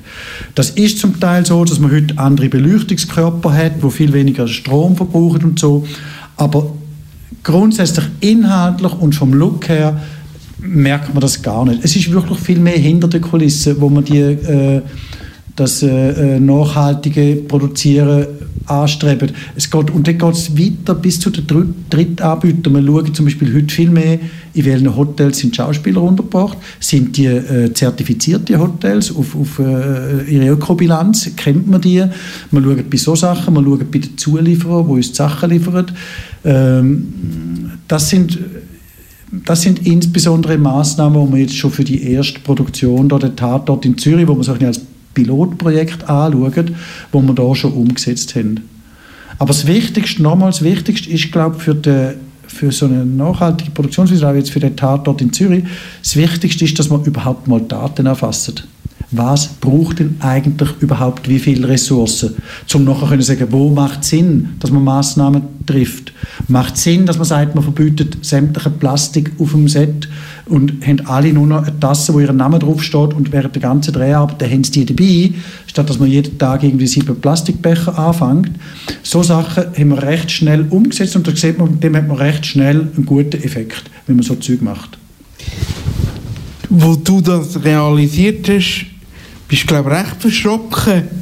Das 0.55 0.71
ist 0.71 0.99
zum 0.99 1.19
Teil 1.19 1.45
so, 1.45 1.65
dass 1.65 1.79
man 1.79 1.91
heute 1.91 2.17
andere 2.17 2.49
Beleuchtungskörper 2.49 3.53
hat, 3.53 3.73
wo 3.81 3.89
viel 3.89 4.13
weniger 4.13 4.47
Strom 4.47 4.95
verbrauchen 4.95 5.43
und 5.43 5.59
so. 5.59 5.87
Aber 6.37 6.73
grundsätzlich 7.43 8.05
inhaltlich 8.19 8.93
und 8.93 9.15
vom 9.15 9.33
Look 9.33 9.69
her 9.69 9.99
merkt 10.59 11.13
man 11.13 11.21
das 11.21 11.41
gar 11.41 11.65
nicht. 11.65 11.83
Es 11.83 11.95
ist 11.95 12.11
wirklich 12.11 12.39
viel 12.39 12.59
mehr 12.59 12.77
hinter 12.77 13.07
der 13.07 13.21
Kulisse, 13.21 13.79
wo 13.81 13.89
man 13.89 14.05
die 14.05 14.19
äh, 14.19 14.81
das 15.55 15.83
äh, 15.83 16.35
äh, 16.35 16.39
nachhaltige 16.39 17.35
Produzieren 17.47 18.27
anstreben. 18.65 19.31
Es 19.55 19.69
geht, 19.69 19.89
und 19.91 20.07
dann 20.07 20.17
geht 20.17 20.33
es 20.33 20.57
weiter 20.57 20.95
bis 20.95 21.19
zu 21.19 21.29
den 21.29 21.45
Drittanbietern. 21.89 22.73
Wir 22.73 22.85
schauen 22.85 23.13
zum 23.13 23.25
Beispiel 23.25 23.53
heute 23.53 23.73
viel 23.73 23.89
mehr, 23.89 24.19
in 24.53 24.65
welchen 24.65 24.95
Hotels 24.95 25.39
sind 25.39 25.55
Schauspieler 25.55 26.01
untergebracht, 26.01 26.57
sind 26.79 27.17
die 27.17 27.25
äh, 27.25 27.73
zertifizierte 27.73 28.59
Hotels 28.59 29.13
auf, 29.15 29.35
auf 29.35 29.59
äh, 29.59 30.23
ihre 30.29 30.49
Ökobilanz, 30.49 31.31
kennt 31.35 31.67
man 31.67 31.81
die. 31.81 32.03
Wir 32.51 32.61
schauen 32.61 32.83
bei 32.89 32.97
so 32.97 33.15
Sachen, 33.15 33.53
wir 33.53 33.63
schauen 33.63 33.87
bei 33.91 33.99
den 33.99 34.17
Zulieferern, 34.17 34.85
die 34.85 34.93
uns 34.93 35.09
die 35.09 35.15
Sachen 35.15 35.49
liefern. 35.49 35.91
Ähm, 36.43 37.71
das 37.87 38.09
sind 38.09 38.39
das 39.45 39.61
sind 39.61 39.87
insbesondere 39.87 40.57
Maßnahmen, 40.57 41.27
die 41.27 41.33
wir 41.33 41.41
jetzt 41.43 41.55
schon 41.55 41.71
für 41.71 41.85
die 41.85 42.03
erste 42.03 42.41
Produktion, 42.41 43.07
da 43.07 43.17
der 43.17 43.33
Tatort 43.33 43.85
in 43.85 43.97
Zürich, 43.97 44.27
wo 44.27 44.33
man 44.33 44.43
sich 44.43 44.65
als 44.65 44.81
Pilotprojekt 45.13 46.09
anschauen, 46.09 46.75
wo 47.11 47.21
wir 47.21 47.33
da 47.33 47.55
schon 47.55 47.73
umgesetzt 47.73 48.35
haben. 48.35 48.61
Aber 49.39 49.47
das 49.47 49.65
Wichtigste, 49.65 50.21
nochmals 50.21 50.59
das 50.59 50.65
Wichtigste 50.65 51.09
ist, 51.09 51.31
glaube 51.31 51.55
ich, 51.57 51.63
für, 51.63 51.75
die, 51.75 52.09
für 52.47 52.71
so 52.71 52.85
eine 52.85 53.05
nachhaltige 53.05 53.71
Produktionsweise, 53.71 54.29
auch 54.29 54.35
jetzt 54.35 54.51
für 54.51 54.59
den 54.59 54.75
Tatort 54.75 55.21
in 55.21 55.33
Zürich, 55.33 55.63
das 56.01 56.15
Wichtigste 56.15 56.65
ist, 56.65 56.77
dass 56.77 56.89
man 56.89 57.03
überhaupt 57.03 57.47
mal 57.47 57.61
Daten 57.61 58.05
erfasst 58.05 58.67
was 59.11 59.49
braucht 59.59 59.99
denn 59.99 60.15
eigentlich 60.19 60.69
überhaupt 60.79 61.27
wie 61.27 61.39
viele 61.39 61.67
Ressourcen, 61.67 62.35
um 62.73 62.85
nachher 62.85 63.09
können 63.09 63.21
sagen, 63.21 63.47
wo 63.51 63.69
macht 63.69 64.05
Sinn, 64.05 64.49
dass 64.59 64.71
man 64.71 64.83
Maßnahmen 64.85 65.41
trifft. 65.65 66.13
Macht 66.47 66.77
Sinn, 66.77 67.05
dass 67.05 67.17
man 67.17 67.25
sagt, 67.25 67.53
man 67.53 67.63
verbietet 67.63 68.17
sämtliche 68.21 68.69
Plastik 68.69 69.31
auf 69.37 69.51
dem 69.51 69.67
Set 69.67 70.07
und 70.45 70.85
haben 70.85 71.05
alle 71.05 71.33
nur 71.33 71.45
noch 71.45 71.63
eine 71.63 71.79
Tasse, 71.79 72.13
wo 72.13 72.19
ihr 72.19 72.31
Name 72.31 72.59
draufsteht 72.59 73.13
und 73.13 73.31
während 73.31 73.53
der 73.55 73.61
ganzen 73.61 73.93
Dreharbeit 73.93 74.49
haben 74.49 74.63
sie 74.63 74.85
die 74.85 74.95
dabei, 74.95 75.33
statt 75.67 75.89
dass 75.89 75.99
man 75.99 76.09
jeden 76.09 76.37
Tag 76.37 76.63
irgendwie 76.63 76.87
sieben 76.87 77.19
Plastikbecher 77.19 77.97
anfängt. 77.99 78.51
So 79.03 79.23
Sachen 79.23 79.65
haben 79.77 79.89
wir 79.89 80.03
recht 80.03 80.31
schnell 80.31 80.65
umgesetzt 80.69 81.17
und 81.17 81.27
da 81.27 81.35
sieht 81.35 81.57
man, 81.57 81.71
mit 81.71 81.83
dem 81.83 81.95
hat 81.97 82.07
man 82.07 82.17
recht 82.17 82.45
schnell 82.45 82.87
einen 82.95 83.05
guten 83.05 83.43
Effekt, 83.43 83.83
wenn 84.07 84.15
man 84.15 84.23
so 84.23 84.35
Zeug 84.35 84.61
macht. 84.61 84.97
Wo 86.69 86.95
du 86.95 87.19
das 87.19 87.61
realisiert 87.65 88.47
hast, 88.47 88.85
bist, 89.51 89.67
glaube 89.67 89.91
ich, 89.91 89.97
recht 89.97 90.21
verschrocken. 90.21 91.20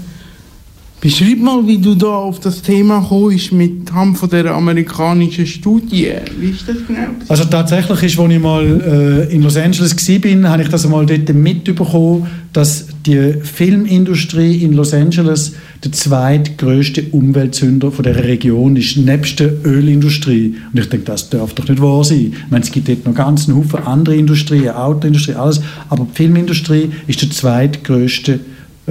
Beschreib 1.02 1.40
mal, 1.40 1.66
wie 1.66 1.78
du 1.78 1.96
da 1.96 2.08
auf 2.08 2.42
das 2.42 2.62
Thema 2.62 3.02
kommst 3.08 3.54
mit 3.54 3.90
Hand 3.94 4.18
von 4.18 4.30
der 4.30 4.54
amerikanischen 4.54 5.48
Studie. 5.48 6.12
Wie 6.38 6.50
ist 6.50 6.68
das 6.68 6.76
genau? 6.86 7.08
Also 7.30 7.46
tatsächlich 7.46 8.04
ist, 8.04 8.20
als 8.20 8.34
ich 8.34 8.40
mal 8.40 9.28
äh, 9.30 9.34
in 9.34 9.42
Los 9.42 9.56
Angeles 9.56 9.96
war, 9.96 10.50
habe 10.50 10.64
ich 10.64 10.68
das 10.68 10.84
einmal 10.84 11.06
dort 11.06 11.34
mitbekommen, 11.34 12.28
dass 12.52 12.88
die 13.06 13.34
Filmindustrie 13.42 14.58
in 14.58 14.74
Los 14.74 14.94
Angeles 14.94 15.54
der 15.86 15.94
zweitgrößte 15.94 17.04
Umweltsünder 17.12 17.94
von 17.94 18.04
der 18.04 18.22
Region 18.22 18.76
ist, 18.76 18.98
nebst 18.98 19.40
der 19.40 19.54
Ölindustrie. 19.64 20.56
Und 20.74 20.80
ich 20.82 20.90
denke, 20.90 21.06
das 21.06 21.30
darf 21.30 21.54
doch 21.54 21.70
nicht 21.70 21.82
wahr 21.82 22.04
sein. 22.04 22.34
Ich 22.34 22.52
meine, 22.52 22.66
es 22.66 22.72
gibt 22.74 22.90
dort 22.90 23.06
noch 23.06 23.16
ganz 23.16 23.48
einen 23.48 23.58
Haufen 23.58 23.88
andere 23.88 24.18
Industrien, 24.18 24.72
Autoindustrie, 24.72 25.36
alles, 25.36 25.62
aber 25.88 26.06
die 26.12 26.16
Filmindustrie 26.16 26.90
ist 27.08 27.22
der 27.22 27.30
zweitgrößte 27.30 28.34
äh, 28.34 28.40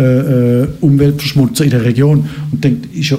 äh, 0.03 0.67
Umweltverschmutzer 0.81 1.65
in 1.65 1.71
der 1.71 1.85
Region. 1.85 2.29
Und 2.53 2.63
denkt, 2.63 2.95
ist 2.95 3.11
ja 3.11 3.19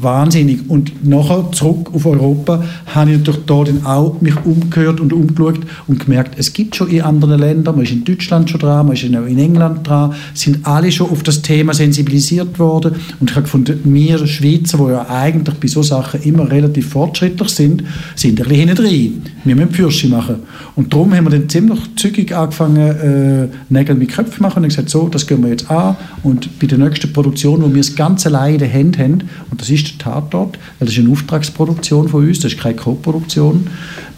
wahnsinnig. 0.00 0.68
Und 0.68 1.04
nachher 1.06 1.50
zurück 1.52 1.90
auf 1.92 2.06
Europa 2.06 2.62
habe 2.86 3.12
ich 3.12 3.18
natürlich 3.18 3.44
da 3.46 3.54
auch 3.84 4.20
mich 4.20 4.34
umgehört 4.44 5.00
und 5.00 5.12
umgeschaut 5.12 5.60
und 5.86 6.04
gemerkt, 6.04 6.34
es 6.38 6.52
gibt 6.52 6.76
schon 6.76 6.88
in 6.88 7.02
anderen 7.02 7.38
Ländern, 7.38 7.76
man 7.76 7.84
ist 7.84 7.92
in 7.92 8.04
Deutschland 8.04 8.48
schon 8.50 8.60
dran, 8.60 8.86
man 8.86 8.94
ist 8.94 9.02
in 9.02 9.38
England 9.38 9.86
dran, 9.86 10.14
sind 10.34 10.64
alle 10.66 10.92
schon 10.92 11.10
auf 11.10 11.22
das 11.22 11.42
Thema 11.42 11.74
sensibilisiert 11.74 12.58
worden 12.58 12.94
und 13.20 13.30
ich 13.30 13.36
habe 13.36 13.44
gefunden, 13.44 13.80
wir 13.84 14.26
Schweizer, 14.26 14.78
die 14.78 14.92
ja 14.92 15.06
eigentlich 15.08 15.56
bei 15.56 15.68
so 15.68 15.82
Sachen 15.82 16.22
immer 16.22 16.50
relativ 16.50 16.90
fortschrittlich 16.90 17.48
sind, 17.48 17.82
sind 18.14 18.40
ein 18.40 18.48
bisschen 18.48 18.68
hinten 18.68 18.76
drin. 18.76 19.22
Wir 19.44 19.56
müssen 19.56 19.72
Fürsche 19.72 20.08
machen. 20.08 20.36
Und 20.76 20.92
darum 20.92 21.14
haben 21.14 21.24
wir 21.24 21.30
dann 21.30 21.48
ziemlich 21.48 21.80
zügig 21.96 22.34
angefangen, 22.34 22.78
äh, 22.78 23.48
Nägel 23.68 23.94
mit 23.94 24.10
Köpfen 24.10 24.42
machen 24.42 24.62
und 24.62 24.68
gesagt, 24.68 24.90
so, 24.90 25.08
das 25.08 25.26
gehen 25.26 25.42
wir 25.42 25.50
jetzt 25.50 25.70
an 25.70 25.96
und 26.22 26.58
bei 26.58 26.66
der 26.66 26.78
nächsten 26.78 27.12
Produktion, 27.12 27.62
wo 27.62 27.68
wir 27.68 27.78
das 27.78 27.94
ganze 27.94 28.28
alleine 28.28 28.54
in 28.54 28.58
den 28.60 28.70
Händen 28.70 29.02
haben, 29.02 29.28
und 29.50 29.60
das 29.60 29.70
ist 29.70 29.87
der 29.92 29.98
Tatort, 29.98 30.58
weil 30.78 30.86
das 30.86 30.96
ist 30.96 30.98
eine 30.98 31.10
Auftragsproduktion 31.10 32.08
von 32.08 32.26
uns, 32.26 32.40
das 32.40 32.52
ist 32.52 32.60
keine 32.60 32.76
Co-Produktion. 32.76 33.66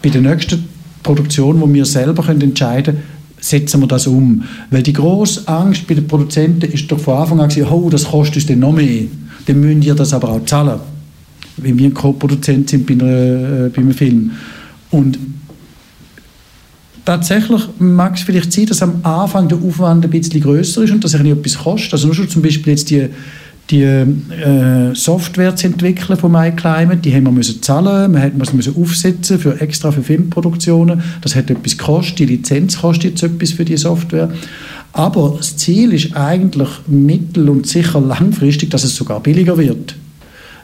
Bei 0.01 0.09
der 0.09 0.21
nächsten 0.21 0.67
Produktion, 1.03 1.61
wo 1.61 1.71
wir 1.71 1.85
selber 1.85 2.23
können 2.23 2.41
entscheiden 2.41 2.95
können, 2.95 3.03
setzen 3.41 3.81
wir 3.81 3.87
das 3.87 4.07
um. 4.07 4.43
Weil 4.69 4.83
die 4.83 4.93
grosse 4.93 5.47
Angst 5.47 5.87
bei 5.87 5.95
den 5.95 6.07
Produzenten 6.07 6.71
ist 6.71 6.89
doch 6.91 6.99
von 6.99 7.17
Anfang 7.17 7.41
an 7.41 7.49
gewesen, 7.49 7.69
oh, 7.69 7.89
das 7.89 8.05
kostet 8.05 8.37
uns 8.37 8.45
dann 8.45 8.59
noch 8.59 8.71
mehr. 8.71 9.05
Dann 9.45 9.59
müssen 9.59 9.83
wir 9.83 9.95
das 9.95 10.13
aber 10.13 10.29
auch 10.29 10.45
zahlen. 10.45 10.79
Wenn 11.57 11.77
wir 11.77 11.87
ein 11.87 11.93
Co-Produzent 11.93 12.69
sind 12.69 12.85
bei, 12.85 12.93
einer, 12.93 13.65
äh, 13.65 13.69
bei 13.69 13.81
einem 13.81 13.93
Film. 13.93 14.31
Und 14.91 15.17
tatsächlich 17.03 17.61
mag 17.79 18.15
es 18.15 18.21
vielleicht 18.21 18.53
sein, 18.53 18.67
dass 18.67 18.81
am 18.81 19.03
Anfang 19.03 19.49
der 19.49 19.57
Aufwand 19.57 20.05
ein 20.05 20.11
bisschen 20.11 20.41
größer 20.41 20.83
ist 20.83 20.91
und 20.91 21.03
dass 21.03 21.13
es 21.13 21.19
etwas 21.19 21.57
kostet. 21.57 21.93
Also 21.93 22.07
nur 22.07 22.15
schon 22.15 22.29
zum 22.29 22.41
Beispiel 22.41 22.73
jetzt 22.73 22.89
die 22.89 23.07
die 23.71 23.83
äh, 23.83 24.93
Software 24.93 25.55
zu 25.55 25.67
entwickeln 25.67 26.17
von 26.17 26.31
MyClimate, 26.31 26.97
die 26.97 27.13
haben 27.13 27.23
wir 27.23 27.31
müssen 27.31 27.61
zahlen, 27.61 28.13
wir 28.13 28.31
mussten 28.37 28.57
müssen 28.57 28.75
aufsetzen 28.75 29.39
für 29.39 29.59
extra 29.61 29.91
für 29.91 30.03
Filmproduktionen. 30.03 31.01
Das 31.21 31.35
hat 31.35 31.49
etwas 31.49 31.77
gekostet, 31.77 32.19
die 32.19 32.25
Lizenz 32.25 32.79
kostet 32.79 33.11
jetzt 33.11 33.23
etwas 33.23 33.51
für 33.51 33.65
die 33.65 33.77
Software. 33.77 34.29
Aber 34.93 35.35
das 35.37 35.55
Ziel 35.57 35.93
ist 35.93 36.15
eigentlich 36.15 36.69
mittel- 36.87 37.49
und 37.49 37.65
sicher 37.65 38.01
langfristig, 38.01 38.69
dass 38.69 38.83
es 38.83 38.95
sogar 38.95 39.21
billiger 39.21 39.57
wird. 39.57 39.95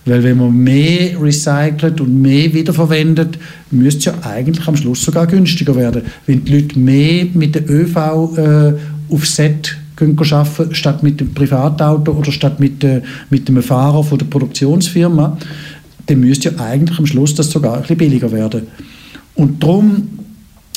Weil 0.06 0.24
wenn 0.24 0.38
man 0.38 0.56
mehr 0.56 1.22
recycelt 1.22 2.00
und 2.00 2.22
mehr 2.22 2.54
wiederverwendet, 2.54 3.38
müsste 3.72 4.00
es 4.00 4.06
ja 4.06 4.14
eigentlich 4.30 4.68
am 4.68 4.78
Schluss 4.78 5.02
sogar 5.02 5.28
günstiger 5.28 5.76
werden. 5.76 6.04
Wenn 6.26 6.46
die 6.46 6.54
Leute 6.54 6.80
mehr 6.80 7.26
mit 7.34 7.56
der 7.56 7.70
ÖV 7.70 7.98
äh, 8.38 8.74
auf 9.14 9.28
Set 9.28 9.78
arbeiten, 10.02 10.76
statt 10.76 11.04
mit 11.04 11.20
dem 11.20 11.34
Privatauto 11.34 12.12
oder 12.12 12.32
statt 12.32 12.60
mit, 12.60 12.84
äh, 12.84 13.02
mit 13.30 13.48
dem 13.48 13.62
Fahrer 13.62 14.04
von 14.04 14.18
der 14.18 14.26
Produktionsfirma, 14.26 15.38
dann 16.06 16.20
müsste 16.20 16.50
ja 16.50 16.60
eigentlich 16.60 17.00
am 17.00 17.06
Schluss 17.06 17.36
das 17.36 17.50
sogar 17.50 17.76
ein 17.76 17.82
bisschen 17.82 17.98
billiger 17.98 18.32
werden. 18.32 18.68
Und 19.36 19.62
darum, 19.62 20.08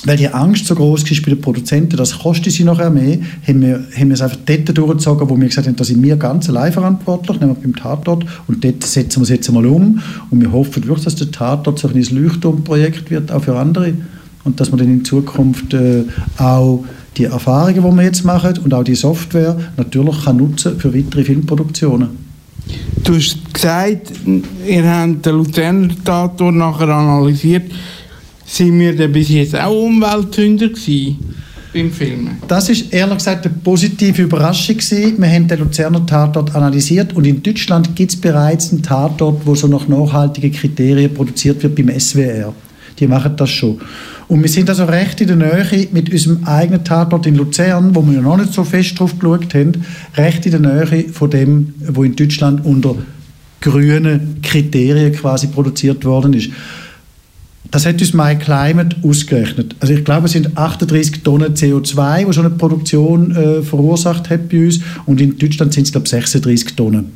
weil 0.05 0.17
die 0.17 0.29
Angst 0.29 0.67
so 0.67 0.75
groß 0.75 1.11
ist 1.11 1.23
bei 1.23 1.31
den 1.31 1.41
Produzenten, 1.41 1.97
das 1.97 2.19
kostet 2.19 2.53
sie 2.53 2.65
nachher 2.65 2.91
mehr, 2.91 3.19
haben 3.47 3.61
wir, 3.61 3.85
haben 3.97 4.09
wir 4.09 4.15
es 4.15 4.23
einfach 4.23 4.39
dort 4.47 4.77
durchgezogen, 4.77 5.29
wo 5.29 5.37
wir 5.37 5.47
gesagt 5.47 5.67
haben, 5.67 5.77
da 5.77 5.85
sind 5.85 6.03
wir 6.03 6.17
ganz 6.17 6.49
allein 6.49 6.73
verantwortlich, 6.73 7.39
nämlich 7.39 7.59
beim 7.59 7.77
Tatort, 7.77 8.25
und 8.47 8.65
dort 8.65 8.83
setzen 8.85 9.21
wir 9.21 9.25
es 9.25 9.29
jetzt 9.29 9.49
einmal 9.49 9.67
um. 9.67 10.01
Und 10.31 10.41
wir 10.41 10.53
hoffen 10.53 10.87
wirklich, 10.87 11.05
dass 11.05 11.17
der 11.17 11.31
Tatort 11.31 11.79
so 11.79 11.89
ein 11.89 12.03
Leuchtturmprojekt 12.03 13.11
wird, 13.11 13.31
auch 13.31 13.45
für 13.45 13.57
andere. 13.59 13.93
Und 14.45 14.59
dass 14.59 14.73
wir 14.73 14.79
dann 14.79 14.89
in 14.89 15.05
Zukunft 15.05 15.75
äh, 15.75 16.05
auch 16.39 16.85
die 17.17 17.25
Erfahrungen, 17.25 17.83
die 17.83 17.97
wir 17.97 18.03
jetzt 18.03 18.25
machen 18.25 18.59
und 18.59 18.73
auch 18.73 18.85
die 18.85 18.95
Software 18.95 19.57
natürlich 19.77 20.25
kann 20.25 20.37
nutzen 20.37 20.79
für 20.79 20.95
weitere 20.95 21.25
Filmproduktionen. 21.25 22.09
Du 23.03 23.17
hast 23.17 23.39
gesagt, 23.53 24.13
ihr 24.67 24.89
habt 24.89 25.27
den 25.27 25.35
Luzerner 25.35 25.89
Tatort 26.05 26.55
nachher 26.55 26.89
analysiert. 26.89 27.71
Sind 28.45 28.79
wir 28.79 28.97
denn 28.97 29.13
bis 29.13 29.29
jetzt 29.29 29.57
auch 29.57 29.87
Umweltsünder 29.87 30.69
gewesen? 30.69 31.19
beim 31.73 31.91
Filmen? 31.91 32.39
Das 32.49 32.69
ist 32.69 32.93
ehrlich 32.93 33.19
gesagt 33.19 33.47
eine 33.47 33.55
positive 33.55 34.23
Überraschung 34.23 34.77
gewesen. 34.77 35.21
Wir 35.21 35.29
haben 35.29 35.49
den 35.49 35.59
Luzerner 35.61 36.05
Tatort 36.05 36.55
analysiert 36.55 37.15
und 37.15 37.27
in 37.27 37.43
Deutschland 37.43 37.95
gibt 37.95 38.13
es 38.13 38.21
bereits 38.21 38.73
einen 38.73 38.83
Tatort, 38.83 39.47
wo 39.47 39.55
so 39.55 39.67
nach 39.67 39.89
nachhaltigen 39.89 40.53
Kriterien 40.53 41.15
produziert 41.15 41.63
wird 41.63 41.75
beim 41.75 41.99
SWR. 41.99 42.53
Die 42.99 43.07
machen 43.07 43.37
das 43.37 43.51
schon. 43.51 43.81
Und 44.31 44.43
wir 44.43 44.49
sind 44.49 44.69
also 44.69 44.85
recht 44.85 45.21
in 45.21 45.27
der 45.27 45.37
Nähe 45.37 45.89
mit 45.91 46.09
unserem 46.09 46.45
eigenen 46.45 46.85
Tatort 46.85 47.27
in 47.27 47.35
Luzern, 47.35 47.97
wo 47.97 48.09
wir 48.09 48.23
noch 48.23 48.37
nicht 48.37 48.53
so 48.53 48.63
fest 48.63 48.97
drauf 48.97 49.19
geschaut 49.19 49.53
haben, 49.55 49.85
recht 50.17 50.47
in 50.47 50.53
der 50.53 50.61
Nähe 50.61 51.09
von 51.09 51.31
dem, 51.31 51.75
wo 51.89 52.05
in 52.05 52.15
Deutschland 52.15 52.65
unter 52.65 52.95
grünen 53.61 54.41
Kriterien 54.41 55.13
quasi 55.13 55.49
produziert 55.49 56.05
worden 56.05 56.35
ist. 56.35 56.51
Das 57.73 57.85
hat 57.85 58.01
uns 58.01 58.15
My 58.15 58.37
Climate 58.37 58.99
ausgerechnet. 59.03 59.75
Also 59.81 59.95
ich 59.95 60.05
glaube, 60.05 60.27
es 60.27 60.33
sind 60.33 60.57
38 60.57 61.25
Tonnen 61.25 61.55
CO2, 61.55 62.27
die 62.27 62.33
so 62.33 62.41
eine 62.41 62.51
Produktion 62.51 63.35
äh, 63.35 63.63
verursacht 63.63 64.31
hat 64.31 64.49
bei 64.49 64.65
uns. 64.67 64.79
Und 65.07 65.21
in 65.21 65.39
Deutschland 65.39 65.75
sind 65.75 65.87
es, 65.87 65.91
glaube 65.91 66.05
ich, 66.05 66.11
36 66.11 66.77
Tonnen. 66.77 67.11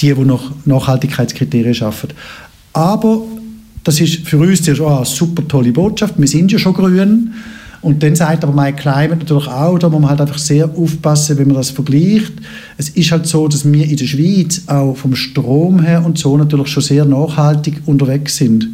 Die, 0.00 0.14
die 0.14 0.24
nach 0.24 0.50
Nachhaltigkeitskriterien 0.64 1.74
schaffen. 1.74 2.08
Aber 2.72 3.22
das 3.86 4.00
ist 4.00 4.26
für 4.26 4.38
uns 4.38 4.62
zuerst 4.62 4.82
eine 4.82 5.04
super 5.04 5.46
tolle 5.46 5.70
Botschaft. 5.70 6.14
Wir 6.18 6.26
sind 6.26 6.50
ja 6.50 6.58
schon 6.58 6.74
grün. 6.74 7.32
Und 7.82 8.02
dann 8.02 8.16
sagt 8.16 8.42
aber 8.42 8.52
My 8.52 8.72
Climate 8.72 9.18
natürlich 9.18 9.46
auch, 9.46 9.78
da 9.78 9.88
muss 9.88 10.00
man 10.00 10.10
halt 10.10 10.20
einfach 10.20 10.38
sehr 10.38 10.68
aufpassen, 10.76 11.38
wenn 11.38 11.46
man 11.46 11.58
das 11.58 11.70
vergleicht. 11.70 12.32
Es 12.78 12.88
ist 12.88 13.12
halt 13.12 13.28
so, 13.28 13.46
dass 13.46 13.70
wir 13.70 13.86
in 13.86 13.96
der 13.96 14.06
Schweiz 14.06 14.62
auch 14.66 14.96
vom 14.96 15.14
Strom 15.14 15.80
her 15.80 16.04
und 16.04 16.18
so 16.18 16.36
natürlich 16.36 16.66
schon 16.66 16.82
sehr 16.82 17.04
nachhaltig 17.04 17.82
unterwegs 17.86 18.38
sind 18.38 18.68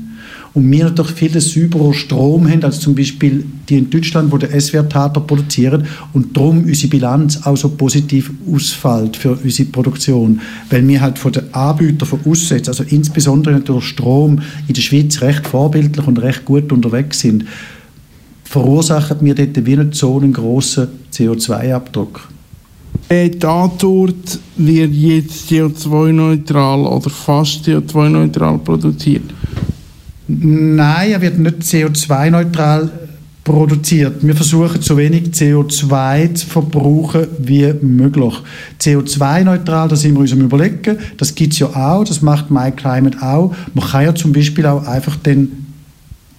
und 0.54 0.70
wir 0.70 0.84
natürlich 0.84 1.12
viel 1.12 1.40
sauberer 1.40 1.94
Strom 1.94 2.48
haben 2.48 2.62
als 2.62 2.80
zum 2.80 2.94
Beispiel 2.94 3.44
die 3.68 3.78
in 3.78 3.88
Deutschland, 3.88 4.30
wo 4.30 4.36
der 4.36 4.60
SWR-Tater 4.60 5.20
produzieren 5.20 5.84
und 6.12 6.36
darum 6.36 6.64
unsere 6.64 6.90
Bilanz 6.90 7.40
auch 7.44 7.56
so 7.56 7.70
positiv 7.70 8.30
ausfällt 8.52 9.16
für 9.16 9.38
unsere 9.42 9.70
Produktion, 9.70 10.40
weil 10.68 10.86
wir 10.86 11.00
halt 11.00 11.18
von 11.18 11.32
den 11.32 11.54
Anbietern 11.54 12.06
von 12.06 12.20
aussen, 12.26 12.60
also 12.66 12.84
insbesondere 12.84 13.54
natürlich 13.54 13.84
Strom, 13.84 14.40
in 14.68 14.74
der 14.74 14.82
Schweiz 14.82 15.22
recht 15.22 15.46
vorbildlich 15.46 16.06
und 16.06 16.20
recht 16.20 16.44
gut 16.44 16.70
unterwegs 16.70 17.20
sind, 17.20 17.46
verursachen 18.44 19.18
wir 19.22 19.34
dort 19.34 19.64
wie 19.64 19.76
nicht 19.76 19.94
so 19.94 20.18
einen 20.18 20.34
grossen 20.34 20.88
CO2-Abdruck. 21.14 22.28
Der 23.08 23.38
Tatort 23.38 24.38
wird 24.56 24.92
jetzt 24.92 25.50
CO2-neutral 25.50 26.86
oder 26.86 27.08
fast 27.08 27.66
CO2-neutral 27.66 28.58
produziert. 28.58 29.24
Nein, 30.28 31.10
er 31.10 31.20
wird 31.20 31.38
nicht 31.38 31.62
CO2-neutral 31.62 32.90
produziert. 33.44 34.24
Wir 34.24 34.34
versuchen 34.36 34.80
so 34.82 34.96
wenig 34.96 35.30
CO2 35.30 36.34
zu 36.34 36.46
verbrauchen 36.46 37.26
wie 37.38 37.72
möglich. 37.82 38.34
CO2-neutral, 38.80 39.88
da 39.88 39.96
sind 39.96 40.14
wir 40.14 40.20
uns 40.20 40.32
am 40.32 40.42
überlegen, 40.42 40.98
das 41.16 41.34
gibt 41.34 41.54
es 41.54 41.58
ja 41.58 41.66
auch, 41.68 42.04
das 42.04 42.22
macht 42.22 42.50
MyClimate 42.50 43.20
auch. 43.20 43.54
Man 43.74 43.84
kann 43.84 44.04
ja 44.04 44.14
zum 44.14 44.32
Beispiel 44.32 44.66
auch 44.66 44.86
einfach 44.86 45.16
den 45.16 45.61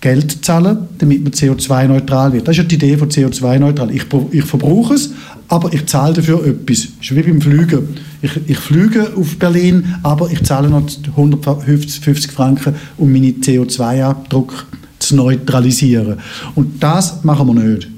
Geld 0.04 0.44
zahlen, 0.44 0.80
damit 0.98 1.24
man 1.24 1.32
CO2-neutral 1.32 2.34
wird. 2.34 2.46
Das 2.46 2.58
ist 2.58 2.58
ja 2.58 2.64
die 2.66 2.76
Idee 2.76 2.98
von 2.98 3.08
CO2-neutral. 3.08 3.90
Ich, 3.90 4.04
ich 4.32 4.44
verbrauche 4.44 4.96
es, 4.96 5.12
aber 5.48 5.74
ich 5.74 5.86
zahle 5.86 6.16
dafür 6.16 6.46
etwas. 6.46 6.90
Das 7.00 7.10
ist 7.10 7.16
wie 7.16 7.24
beim 7.24 7.40
Fliegen. 7.40 7.88
Ich, 8.22 8.32
ich 8.48 8.58
fliege 8.58 9.14
auf 9.16 9.38
Berlin, 9.38 9.96
aber 10.04 10.30
ich 10.30 10.44
zahle 10.44 10.70
noch 10.70 10.86
150 11.16 12.34
Franken, 12.34 12.76
um 12.98 13.14
meinen 13.14 13.40
CO2-Abdruck 13.40 14.66
zu 15.00 15.16
neutralisieren. 15.16 16.18
Und 16.56 16.84
das 16.84 17.24
machen 17.24 17.48
wir 17.48 17.64
nicht. 17.64 17.93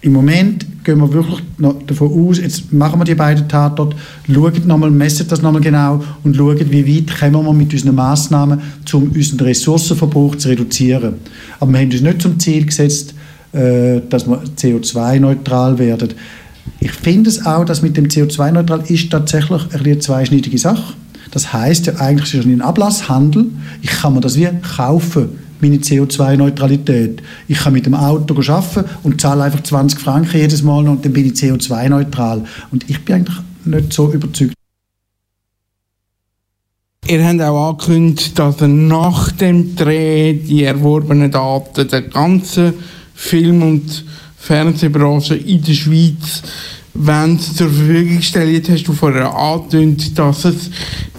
Im 0.00 0.12
Moment 0.12 0.84
gehen 0.84 0.98
wir 0.98 1.12
wirklich 1.12 1.40
davon 1.86 2.28
aus, 2.28 2.38
jetzt 2.38 2.72
machen 2.72 3.00
wir 3.00 3.04
die 3.04 3.16
beiden 3.16 3.48
Tatorte, 3.48 3.96
schauen 4.32 4.52
nochmal, 4.64 4.90
messen 4.90 5.26
das 5.26 5.42
nochmal 5.42 5.60
genau 5.60 6.04
und 6.22 6.36
schauen, 6.36 6.70
wie 6.70 6.96
weit 6.96 7.18
kommen 7.18 7.44
wir 7.44 7.52
mit 7.52 7.72
unseren 7.72 7.96
Massnahmen, 7.96 8.60
um 8.92 9.10
unseren 9.10 9.40
Ressourcenverbrauch 9.40 10.36
zu 10.36 10.50
reduzieren. 10.50 11.14
Aber 11.58 11.72
wir 11.72 11.80
haben 11.80 11.90
uns 11.90 12.00
nicht 12.00 12.22
zum 12.22 12.38
Ziel 12.38 12.64
gesetzt, 12.64 13.14
äh, 13.52 14.00
dass 14.08 14.28
wir 14.28 14.40
CO2-neutral 14.56 15.80
werden. 15.80 16.10
Ich 16.78 16.92
finde 16.92 17.30
es 17.30 17.44
auch, 17.44 17.64
dass 17.64 17.82
mit 17.82 17.96
dem 17.96 18.06
CO2-neutral 18.06 18.84
ist 18.86 19.10
tatsächlich 19.10 19.62
eine 19.74 19.98
zweischneidige 19.98 20.58
Sache. 20.58 20.94
Das 21.32 21.52
heißt 21.52 21.86
ja 21.86 21.96
eigentlich 21.96 22.34
ist 22.34 22.46
es 22.46 22.46
ein 22.46 22.62
Ablasshandel. 22.62 23.46
Ich 23.82 23.90
kann 23.90 24.14
mir 24.14 24.20
das 24.20 24.36
wie 24.36 24.48
kaufen 24.76 25.47
meine 25.60 25.76
CO2-Neutralität. 25.76 27.22
Ich 27.48 27.58
kann 27.58 27.72
mit 27.72 27.86
dem 27.86 27.94
Auto 27.94 28.34
arbeiten 28.34 28.84
und 29.02 29.20
zahle 29.20 29.44
einfach 29.44 29.62
20 29.62 29.98
Franken 29.98 30.38
jedes 30.38 30.62
Mal 30.62 30.86
und 30.88 31.04
dann 31.04 31.12
bin 31.12 31.26
ich 31.26 31.32
CO2-neutral. 31.32 32.44
Und 32.70 32.88
ich 32.88 33.04
bin 33.04 33.16
eigentlich 33.16 33.36
nicht 33.64 33.92
so 33.92 34.12
überzeugt. 34.12 34.54
Ihr 37.06 37.26
habt 37.26 37.40
auch 37.40 37.70
angekündigt, 37.70 38.38
dass 38.38 38.60
ihr 38.60 38.68
nach 38.68 39.32
dem 39.32 39.74
Dreh 39.74 40.34
die 40.34 40.64
erworbenen 40.64 41.30
Daten 41.30 41.88
der 41.88 42.02
ganzen 42.02 42.74
Film- 43.14 43.62
und 43.62 44.04
Fernsehbranche 44.36 45.34
in 45.34 45.62
der 45.62 45.72
Schweiz 45.72 46.42
wenn 46.98 47.38
zur 47.38 47.70
Verfügung. 47.70 48.20
Jetzt 48.20 48.68
hast 48.68 48.84
du 48.84 48.92
vorher 48.92 49.34
angekündigt, 49.34 50.18
dass 50.18 50.44
es 50.44 50.70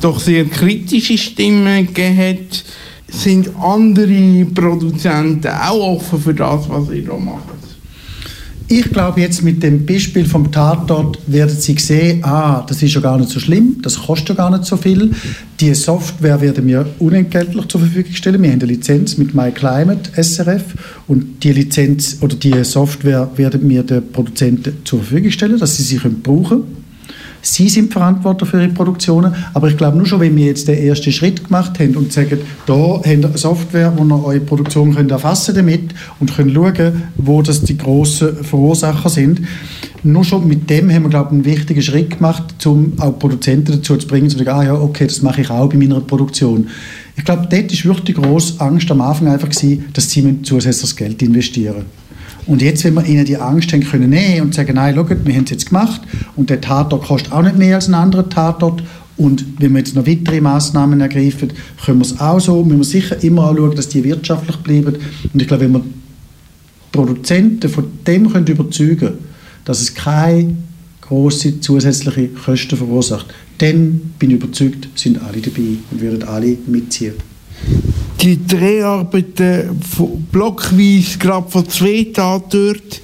doch 0.02 0.20
sehr 0.20 0.46
kritische 0.46 1.18
Stimmen 1.18 1.88
gegeben 1.88 2.18
hat 2.18 2.64
sind 3.12 3.50
andere 3.60 4.46
Produzenten 4.54 5.48
auch 5.48 5.96
offen 5.96 6.20
für 6.20 6.34
das, 6.34 6.70
was 6.70 6.90
ihr 6.92 7.06
da 7.06 7.18
macht? 7.18 7.60
Ich 8.72 8.84
glaube, 8.92 9.22
jetzt 9.22 9.42
mit 9.42 9.64
dem 9.64 9.84
Beispiel 9.84 10.26
vom 10.26 10.52
Tatort 10.52 11.18
werden 11.26 11.56
Sie 11.58 11.76
sehen, 11.80 12.24
ah, 12.24 12.64
das 12.68 12.84
ist 12.84 12.94
ja 12.94 13.02
gar 13.02 13.18
nicht 13.18 13.32
so 13.32 13.40
schlimm, 13.40 13.78
das 13.82 14.00
kostet 14.00 14.30
ja 14.30 14.36
gar 14.36 14.52
nicht 14.52 14.66
so 14.66 14.78
viel. 14.78 15.10
Die 15.60 15.74
Software 15.74 16.40
werden 16.40 16.68
wir 16.68 16.86
unentgeltlich 17.00 17.68
zur 17.68 17.82
Verfügung 17.82 18.14
stellen. 18.14 18.44
Wir 18.44 18.52
haben 18.52 18.60
eine 18.60 18.72
Lizenz 18.72 19.18
mit 19.18 19.34
MyClimate 19.34 20.12
SRF 20.22 20.76
und 21.08 21.44
die 21.44 21.52
Lizenz 21.52 22.18
oder 22.22 22.36
die 22.36 22.64
Software 22.64 23.28
werden 23.38 23.68
wir 23.68 23.82
den 23.82 24.12
Produzenten 24.12 24.78
zur 24.84 25.00
Verfügung 25.00 25.32
stellen, 25.32 25.58
dass 25.58 25.78
sie 25.78 25.82
sie 25.82 25.98
brauchen 25.98 26.50
können. 26.50 26.79
Sie 27.42 27.70
sind 27.70 27.94
verantwortlich 27.94 28.50
für 28.50 28.62
Ihre 28.62 28.74
Produktionen, 28.74 29.34
aber 29.54 29.70
ich 29.70 29.78
glaube 29.78 29.98
nur 29.98 30.06
schon, 30.06 30.20
wenn 30.20 30.36
wir 30.36 30.46
jetzt 30.46 30.68
den 30.68 30.78
ersten 30.78 31.12
Schritt 31.12 31.46
gemacht 31.46 31.80
haben 31.80 31.96
und 31.96 32.12
sagen, 32.12 32.40
da 32.66 32.74
haben 32.74 33.22
wir 33.22 33.30
eine 33.30 33.38
Software, 33.38 33.94
wo 33.96 34.04
ihr 34.04 34.26
eure 34.26 34.40
Produktion 34.42 34.94
könnt 34.94 35.12
erfassen 35.12 35.56
damit 35.56 35.94
und 36.20 36.36
könnt 36.36 36.54
schauen, 36.54 37.04
wo 37.18 37.42
das 37.42 37.62
die 37.62 37.78
grossen 37.78 38.44
Verursacher 38.44 39.10
sind. 39.10 39.42
Nur 40.04 40.24
schon 40.24 40.48
mit 40.48 40.70
dem 40.70 40.92
haben 40.92 41.04
wir, 41.04 41.10
glaube 41.10 41.30
ich, 41.30 41.34
einen 41.34 41.46
wichtigen 41.46 41.82
Schritt 41.82 42.18
gemacht, 42.18 42.66
um 42.66 42.94
auch 43.00 43.18
Produzenten 43.20 43.74
dazu 43.74 43.98
zu 43.98 44.08
bringen, 44.08 44.30
zu 44.30 44.38
sagen, 44.38 44.50
ah 44.50 44.64
ja, 44.64 44.74
okay, 44.74 45.08
das 45.08 45.22
mache 45.22 45.42
ich 45.42 45.50
auch 45.50 45.70
bei 45.70 45.78
meiner 45.78 46.00
Produktion. 46.00 46.68
Ich 47.18 47.26
glaube, 47.26 47.48
dort 47.50 47.54
war 47.54 47.96
wirklich 47.96 48.06
die 48.06 48.14
grosse 48.14 48.62
Angst 48.62 48.90
am 48.92 49.02
Anfang 49.02 49.28
einfach 49.28 49.50
gewesen, 49.50 49.86
dass 49.94 50.10
sie 50.10 50.42
zusätzliches 50.42 50.96
Geld 50.96 51.22
investieren 51.22 51.76
müssen. 51.76 51.99
Und 52.50 52.64
jetzt, 52.64 52.84
wenn 52.84 52.96
wir 52.96 53.06
ihnen 53.06 53.26
die 53.26 53.38
Angst 53.38 53.72
haben 53.74 53.84
können 53.84 54.10
nehmen 54.10 54.42
und 54.42 54.56
sagen, 54.56 54.74
nein, 54.74 54.96
schaut, 54.96 55.24
wir 55.24 55.36
haben 55.36 55.44
es 55.44 55.52
jetzt 55.52 55.68
gemacht. 55.68 56.02
Und 56.36 56.50
der 56.50 56.60
Tatort 56.60 57.06
kostet 57.06 57.32
auch 57.32 57.44
nicht 57.44 57.60
mehr 57.60 57.76
als 57.76 57.88
ein 57.88 57.94
anderer 57.94 58.28
Tatort. 58.28 58.82
Und 59.18 59.46
wenn 59.60 59.74
wir 59.74 59.80
jetzt 59.80 59.96
noch 59.96 60.08
weitere 60.08 60.42
Massnahmen 60.42 61.00
ergreifen, 61.00 61.54
können 61.86 62.00
wir 62.00 62.06
es 62.06 62.20
auch 62.20 62.40
so, 62.40 62.64
müssen 62.64 62.80
wir 62.80 62.86
sicher 62.86 63.24
immer 63.24 63.50
anschauen, 63.50 63.76
dass 63.76 63.90
die 63.90 64.04
wirtschaftlich 64.04 64.56
bleiben. 64.58 64.96
Und 65.32 65.40
ich 65.40 65.48
glaube, 65.48 65.66
wenn 65.66 65.74
wir 65.74 65.84
Produzenten 66.92 67.70
von 67.70 67.86
dem 68.08 68.32
können 68.32 68.48
überzeugen 68.48 69.14
dass 69.66 69.82
es 69.82 69.94
keine 69.94 70.56
große 71.02 71.60
zusätzliche 71.60 72.30
Kosten 72.30 72.78
verursacht, 72.78 73.28
dann 73.60 74.14
bin 74.18 74.32
ich 74.32 74.38
überzeugt, 74.38 74.88
sind 74.96 75.22
alle 75.22 75.42
dabei 75.42 75.78
und 75.92 76.02
würden 76.02 76.24
alle 76.24 76.58
mitziehen 76.66 77.14
die 78.22 78.46
Dreharbeiten 78.46 79.80
blockweise 80.32 81.18
gerade 81.18 81.50
von 81.50 81.68
zwei 81.70 82.08
Tagen 82.14 82.44
dort, 82.50 83.02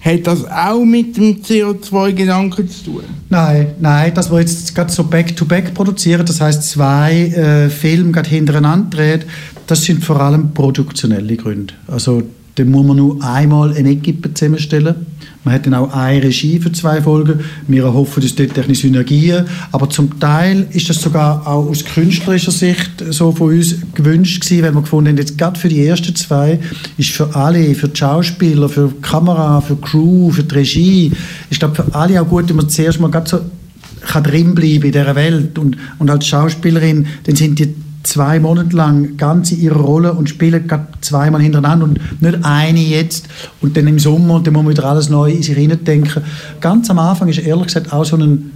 hat 0.00 0.26
das 0.26 0.44
auch 0.44 0.84
mit 0.84 1.16
dem 1.16 1.42
CO2-Gedanken 1.42 2.68
zu 2.68 2.84
tun? 2.84 3.02
Nein, 3.28 3.74
nein, 3.80 4.14
dass 4.14 4.30
wir 4.30 4.40
jetzt 4.40 4.74
gerade 4.74 4.90
so 4.90 5.04
Back-to-Back 5.04 5.68
-back 5.68 5.74
produzieren, 5.74 6.24
das 6.24 6.40
heißt 6.40 6.62
zwei 6.62 7.26
äh, 7.28 7.68
Filme 7.68 8.12
gerade 8.12 8.28
hintereinander 8.28 8.96
drehen, 8.96 9.24
das 9.66 9.82
sind 9.82 10.04
vor 10.04 10.20
allem 10.20 10.54
produktionelle 10.54 11.36
Gründe. 11.36 11.74
Also 11.86 12.22
dann 12.58 12.70
muss 12.70 12.86
man 12.86 12.96
nur 12.96 13.22
einmal 13.22 13.74
eine 13.74 13.90
Equipe 13.90 14.32
zusammenstellen 14.34 15.06
man 15.48 15.54
hat 15.54 15.64
dann 15.64 15.72
auch 15.72 15.94
eine 15.94 16.22
Regie 16.22 16.58
für 16.58 16.72
zwei 16.72 17.00
Folgen. 17.00 17.40
Wir 17.68 17.84
erhoffen 17.84 18.22
uns 18.22 18.34
dort 18.34 18.52
technische 18.52 18.82
Synergien. 18.82 19.46
Aber 19.72 19.88
zum 19.88 20.20
Teil 20.20 20.66
ist 20.72 20.90
das 20.90 21.00
sogar 21.00 21.46
auch 21.46 21.70
aus 21.70 21.84
künstlerischer 21.84 22.50
Sicht 22.50 22.90
so 23.10 23.32
von 23.32 23.54
uns 23.54 23.76
gewünscht 23.94 24.42
gewesen, 24.42 24.62
weil 24.62 24.74
wir 24.74 24.82
gefunden 24.82 25.08
haben, 25.08 25.16
jetzt 25.16 25.38
gerade 25.38 25.58
für 25.58 25.68
die 25.68 25.86
ersten 25.86 26.14
zwei 26.14 26.58
ist 26.98 27.12
für 27.12 27.34
alle, 27.34 27.74
für 27.74 27.88
die 27.88 27.96
Schauspieler, 27.96 28.68
für 28.68 28.88
die 28.88 29.00
Kamera, 29.00 29.62
für 29.62 29.76
die 29.76 29.80
Crew, 29.80 30.30
für 30.30 30.42
die 30.42 30.54
Regie, 30.54 31.12
ist 31.48 31.60
glaube 31.60 31.76
für 31.76 31.94
alle 31.94 32.20
auch 32.20 32.28
gut, 32.28 32.48
wenn 32.50 32.56
man 32.56 32.68
zuerst 32.68 33.00
mal 33.00 33.10
so 33.24 33.40
kann 34.06 34.24
drinbleiben 34.24 34.84
in 34.84 34.92
dieser 34.92 35.14
Welt 35.14 35.58
und, 35.58 35.76
und 35.98 36.10
als 36.10 36.26
Schauspielerin, 36.26 37.06
dann 37.24 37.36
sind 37.36 37.58
die 37.58 37.74
zwei 38.02 38.40
Monate 38.40 38.76
lang 38.76 39.16
ganz 39.16 39.52
in 39.52 39.60
ihrer 39.60 39.80
Rolle 39.80 40.12
und 40.12 40.28
spielen 40.28 40.66
gerade 40.66 40.88
zweimal 41.00 41.42
hintereinander 41.42 41.84
und 41.84 42.22
nicht 42.22 42.38
eine 42.42 42.80
jetzt 42.80 43.28
und 43.60 43.76
dann 43.76 43.86
im 43.86 43.98
Sommer 43.98 44.36
und 44.36 44.46
dann 44.46 44.54
muss 44.54 44.62
man 44.62 44.72
wieder 44.72 44.84
alles 44.84 45.08
neu 45.08 45.32
in 45.32 45.42
sich 45.42 45.56
denken. 45.56 46.22
Ganz 46.60 46.88
am 46.90 46.98
Anfang 46.98 47.28
ist 47.28 47.38
ehrlich 47.38 47.66
gesagt 47.66 47.92
auch 47.92 48.04
so 48.04 48.16
ein 48.16 48.52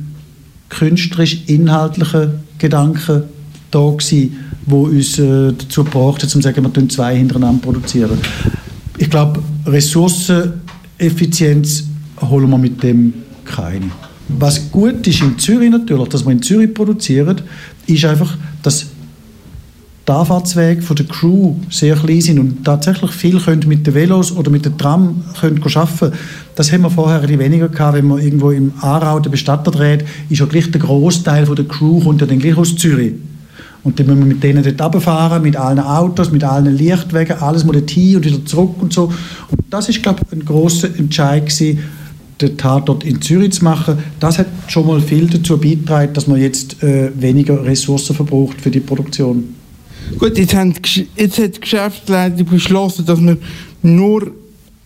künstlerisch-inhaltlicher 0.68 2.34
Gedanke 2.58 3.24
da 3.70 3.90
gewesen, 3.90 4.36
wo 4.66 4.84
uns 4.84 5.18
äh, 5.18 5.52
dazu 5.52 5.84
gebracht 5.84 6.22
hat, 6.22 6.30
zu 6.30 6.40
sagen, 6.40 6.64
wir 6.64 6.88
zwei 6.88 7.16
hintereinander 7.16 7.62
produzieren. 7.62 8.18
Ich 8.96 9.10
glaube, 9.10 9.42
Ressourceneffizienz 9.66 11.84
holen 12.20 12.48
wir 12.48 12.58
mit 12.58 12.82
dem 12.82 13.12
keine. 13.44 13.90
Was 14.28 14.70
gut 14.70 15.06
ist 15.06 15.20
in 15.20 15.38
Zürich 15.38 15.70
natürlich, 15.70 16.08
dass 16.08 16.24
wir 16.24 16.32
in 16.32 16.42
Zürich 16.42 16.72
produzieren, 16.72 17.42
ist 17.86 18.04
einfach, 18.04 18.36
dass 18.62 18.86
die 20.06 20.12
Anfahrtswege 20.12 20.82
von 20.82 20.96
der 20.96 21.06
Crew 21.06 21.54
sehr 21.70 21.94
klein 21.94 22.20
sind 22.20 22.38
und 22.40 22.64
tatsächlich 22.64 23.12
viel 23.12 23.38
können 23.38 23.68
mit 23.68 23.86
den 23.86 23.94
Velos 23.94 24.32
oder 24.32 24.50
mit 24.50 24.64
dem 24.64 24.76
Tram 24.76 25.22
können 25.40 25.62
arbeiten 25.62 26.12
Das 26.56 26.72
haben 26.72 26.82
wir 26.82 26.90
vorher 26.90 27.20
ein 27.20 27.38
weniger 27.38 27.68
gehabt, 27.68 27.96
wenn 27.96 28.08
man 28.08 28.18
irgendwo 28.18 28.50
im 28.50 28.72
Aarau 28.80 29.20
den 29.20 29.30
Bestatter 29.30 29.70
dreht, 29.70 30.04
ist 30.28 30.40
ja 30.40 30.46
gleich 30.46 30.70
der 30.70 30.80
Großteil 30.80 31.44
der 31.44 31.64
Crew 31.66 32.00
kommt 32.00 32.20
ja 32.20 32.26
dann 32.26 32.40
gleich 32.40 32.56
aus 32.56 32.74
Zürich. 32.74 33.14
Und 33.84 33.98
dann 33.98 34.06
müssen 34.06 34.20
wir 34.20 34.26
mit 34.26 34.42
denen 34.42 34.62
dort 34.62 34.80
runterfahren, 34.80 35.42
mit 35.42 35.56
allen 35.56 35.80
Autos, 35.80 36.30
mit 36.30 36.44
allen 36.44 36.76
Lichtwegen, 36.76 37.38
alles 37.38 37.64
mal 37.64 37.74
hin 37.74 38.16
und 38.16 38.24
wieder 38.24 38.44
zurück 38.44 38.74
und 38.80 38.92
so. 38.92 39.04
Und 39.04 39.60
das 39.70 39.88
ist, 39.88 40.02
glaube 40.02 40.20
ich, 40.24 40.32
ein 40.32 40.44
grosser 40.44 40.88
Entscheid 40.96 41.46
gewesen, 41.46 41.80
den 42.40 42.56
Tatort 42.56 43.04
in 43.04 43.20
Zürich 43.20 43.52
zu 43.52 43.64
machen. 43.64 43.98
Das 44.20 44.38
hat 44.38 44.46
schon 44.68 44.86
mal 44.86 45.00
viel 45.00 45.26
dazu 45.26 45.58
beigetragen, 45.58 46.12
dass 46.12 46.26
man 46.26 46.40
jetzt 46.40 46.82
äh, 46.82 47.10
weniger 47.14 47.64
Ressourcen 47.64 48.14
verbraucht 48.14 48.60
für 48.60 48.70
die 48.70 48.80
Produktion. 48.80 49.61
Gut, 50.18 50.38
jetzt, 50.38 50.54
haben, 50.54 50.74
jetzt 51.16 51.38
hat 51.38 51.56
die 51.56 51.60
Geschäftsleitung 51.60 52.46
beschlossen, 52.46 53.06
dass 53.06 53.20
man 53.20 53.38
nur 53.82 54.30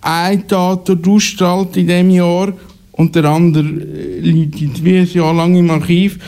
ein 0.00 0.46
Tatort 0.46 1.06
ausstrahlt 1.06 1.76
in 1.76 1.86
diesem 1.86 2.10
Jahr 2.10 2.52
und 2.92 3.14
der 3.14 3.24
andere 3.24 3.64
äh, 3.64 4.20
liegt 4.20 4.82
wie 4.82 4.98
ein 4.98 5.12
Jahr 5.12 5.34
lang 5.34 5.54
im 5.56 5.70
Archiv. 5.70 6.18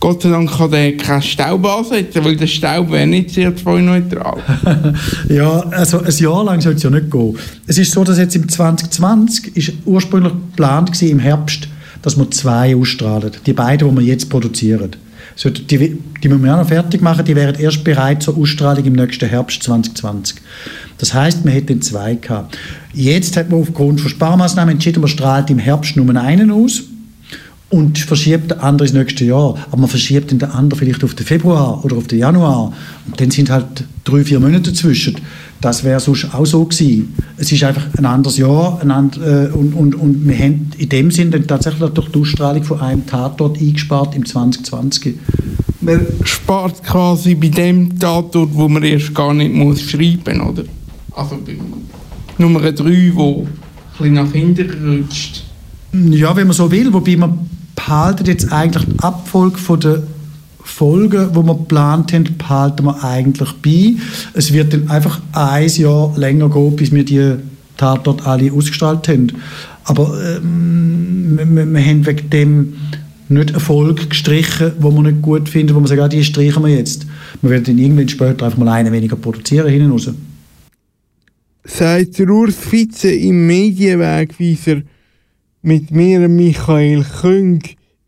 Gott 0.00 0.22
sei 0.22 0.30
Dank 0.30 0.48
kann 0.56 0.70
der 0.70 0.96
keinen 0.96 1.22
Staub 1.22 1.66
ansetzen, 1.66 2.24
weil 2.24 2.36
der 2.36 2.46
Staub 2.46 2.92
wäre 2.92 3.06
nicht 3.06 3.30
CO2-neutral. 3.30 4.38
ja, 5.28 5.58
also 5.70 6.00
ein 6.00 6.16
Jahr 6.16 6.44
lang 6.44 6.60
soll 6.60 6.74
es 6.74 6.84
ja 6.84 6.90
nicht 6.90 7.10
gehen. 7.10 7.36
Es 7.66 7.78
ist 7.78 7.90
so, 7.90 8.04
dass 8.04 8.16
jetzt 8.16 8.36
im 8.36 8.48
2020 8.48 9.56
ist 9.56 9.72
ursprünglich 9.84 10.32
geplant 10.32 10.90
war, 10.90 11.08
im 11.08 11.18
Herbst, 11.18 11.68
dass 12.02 12.16
wir 12.16 12.30
zwei 12.30 12.76
ausstrahlen. 12.76 13.32
Die 13.44 13.52
beiden, 13.52 13.90
die 13.90 14.00
wir 14.00 14.06
jetzt 14.06 14.30
produzieren. 14.30 14.90
Die, 15.44 15.98
die 16.22 16.28
müssen 16.28 16.42
wir 16.42 16.54
auch 16.54 16.62
noch 16.62 16.68
fertig 16.68 17.00
machen, 17.00 17.24
die 17.24 17.36
wären 17.36 17.54
erst 17.54 17.84
bereit 17.84 18.22
zur 18.22 18.36
Ausstrahlung 18.36 18.84
im 18.84 18.94
nächsten 18.94 19.28
Herbst 19.28 19.62
2020. 19.62 20.36
Das 20.98 21.14
heißt, 21.14 21.44
wir 21.44 21.52
hätten 21.52 21.80
zwei 21.80 22.16
gehabt. 22.16 22.58
Jetzt 22.92 23.36
hat 23.36 23.48
man 23.48 23.60
aufgrund 23.60 24.00
von 24.00 24.10
Sparmaßnahmen 24.10 24.74
entschieden, 24.74 25.00
man 25.00 25.08
strahlt 25.08 25.48
im 25.50 25.60
Herbst 25.60 25.96
nur 25.96 26.16
einen 26.16 26.50
aus 26.50 26.82
und 27.70 27.98
verschiebt 27.98 28.50
den 28.50 28.58
anderen 28.58 28.88
ins 28.88 28.98
nächste 28.98 29.24
Jahr. 29.26 29.56
Aber 29.70 29.82
man 29.82 29.90
verschiebt 29.90 30.30
den 30.30 30.42
anderen 30.42 30.78
vielleicht 30.78 31.04
auf 31.04 31.14
den 31.14 31.26
Februar 31.26 31.84
oder 31.84 31.96
auf 31.96 32.08
den 32.08 32.18
Januar. 32.18 32.72
Und 33.06 33.20
dann 33.20 33.30
sind 33.30 33.50
halt 33.50 33.84
drei, 34.04 34.24
vier 34.24 34.40
Monate 34.40 34.70
dazwischen. 34.70 35.16
Das 35.60 35.82
wäre 35.82 35.98
sonst 35.98 36.32
auch 36.32 36.46
so 36.46 36.64
gewesen. 36.64 37.14
Es 37.36 37.50
ist 37.50 37.64
einfach 37.64 37.86
ein 37.96 38.06
anderes 38.06 38.38
Jahr 38.38 38.80
ein 38.80 38.90
and, 38.90 39.16
äh, 39.16 39.48
und, 39.52 39.74
und, 39.74 39.94
und 39.96 40.28
wir 40.28 40.38
haben 40.38 40.70
in 40.78 40.88
dem 40.88 41.10
Sinn 41.10 41.30
dann 41.30 41.46
tatsächlich 41.46 41.90
durch 41.90 42.08
die 42.10 42.20
Ausstrahlung 42.20 42.62
von 42.62 42.80
einem 42.80 43.06
Tatort 43.06 43.58
eingespart 43.58 44.14
im 44.14 44.24
2020. 44.24 45.16
Man 45.80 46.06
spart 46.22 46.82
quasi 46.84 47.34
bei 47.34 47.48
dem 47.48 47.98
Tatort, 47.98 48.50
wo 48.52 48.68
man 48.68 48.82
erst 48.84 49.14
gar 49.14 49.34
nicht 49.34 49.52
muss 49.52 49.82
schreiben 49.82 50.38
muss, 50.38 50.50
oder? 50.50 50.64
Also 51.12 51.38
bei 51.44 51.56
Nummer 52.38 52.60
3, 52.60 53.12
wo 53.14 53.42
ein 53.42 53.48
bisschen 53.98 54.14
nach 54.14 54.32
hinten 54.32 55.02
rutscht. 55.02 55.44
Ja, 55.92 56.36
wenn 56.36 56.46
man 56.46 56.54
so 56.54 56.70
will, 56.70 56.92
wobei 56.92 57.16
man 57.16 57.48
behalten 57.74 58.26
jetzt 58.26 58.52
eigentlich 58.52 58.84
die 58.84 58.98
Abfolge 59.00 59.58
von 59.58 59.80
der 59.80 60.02
Folgen, 60.68 61.32
die 61.32 61.36
wir 61.36 61.54
geplant 61.54 62.12
haben, 62.12 62.36
behalten 62.36 62.84
wir 62.84 63.02
eigentlich 63.02 63.52
bei. 63.54 63.94
Es 64.34 64.52
wird 64.52 64.72
dann 64.72 64.88
einfach 64.88 65.20
ein 65.32 65.68
Jahr 65.68 66.16
länger 66.16 66.48
gehen, 66.50 66.76
bis 66.76 66.92
wir 66.92 67.04
die 67.04 67.36
Tatort 67.76 68.26
alle 68.26 68.52
ausgestrahlt 68.52 69.08
haben. 69.08 69.32
Aber 69.84 70.12
ähm, 70.22 71.38
wir, 71.38 71.66
wir, 71.66 71.80
haben 71.80 72.06
wegen 72.06 72.30
dem 72.30 72.74
nicht 73.28 73.50
Erfolg 73.50 74.10
gestrichen, 74.10 74.72
wo 74.80 74.90
wir 74.90 75.02
nicht 75.02 75.22
gut 75.22 75.48
finden, 75.48 75.74
wo 75.74 75.80
wir 75.80 75.88
sagen, 75.88 76.02
ah, 76.02 76.08
die 76.08 76.24
streichen 76.24 76.62
wir 76.62 76.74
jetzt. 76.74 77.06
Wir 77.40 77.50
werden 77.50 77.64
dann 77.64 77.78
irgendwann 77.78 78.08
später 78.08 78.44
einfach 78.46 78.58
mal 78.58 78.68
eine 78.68 78.92
weniger 78.92 79.16
produzieren 79.16 79.68
hinten 79.68 79.90
raus. 79.90 80.10
Sagt 81.64 82.20
Urs 82.20 82.56
Fitze 82.56 83.10
im 83.10 83.46
Medienwegweiser 83.46 84.82
mit 85.62 85.90
mir, 85.90 86.28
Michael 86.28 87.04
Küng, 87.20 87.62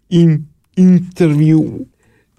im 0.09 0.47
Interview. 0.75 1.87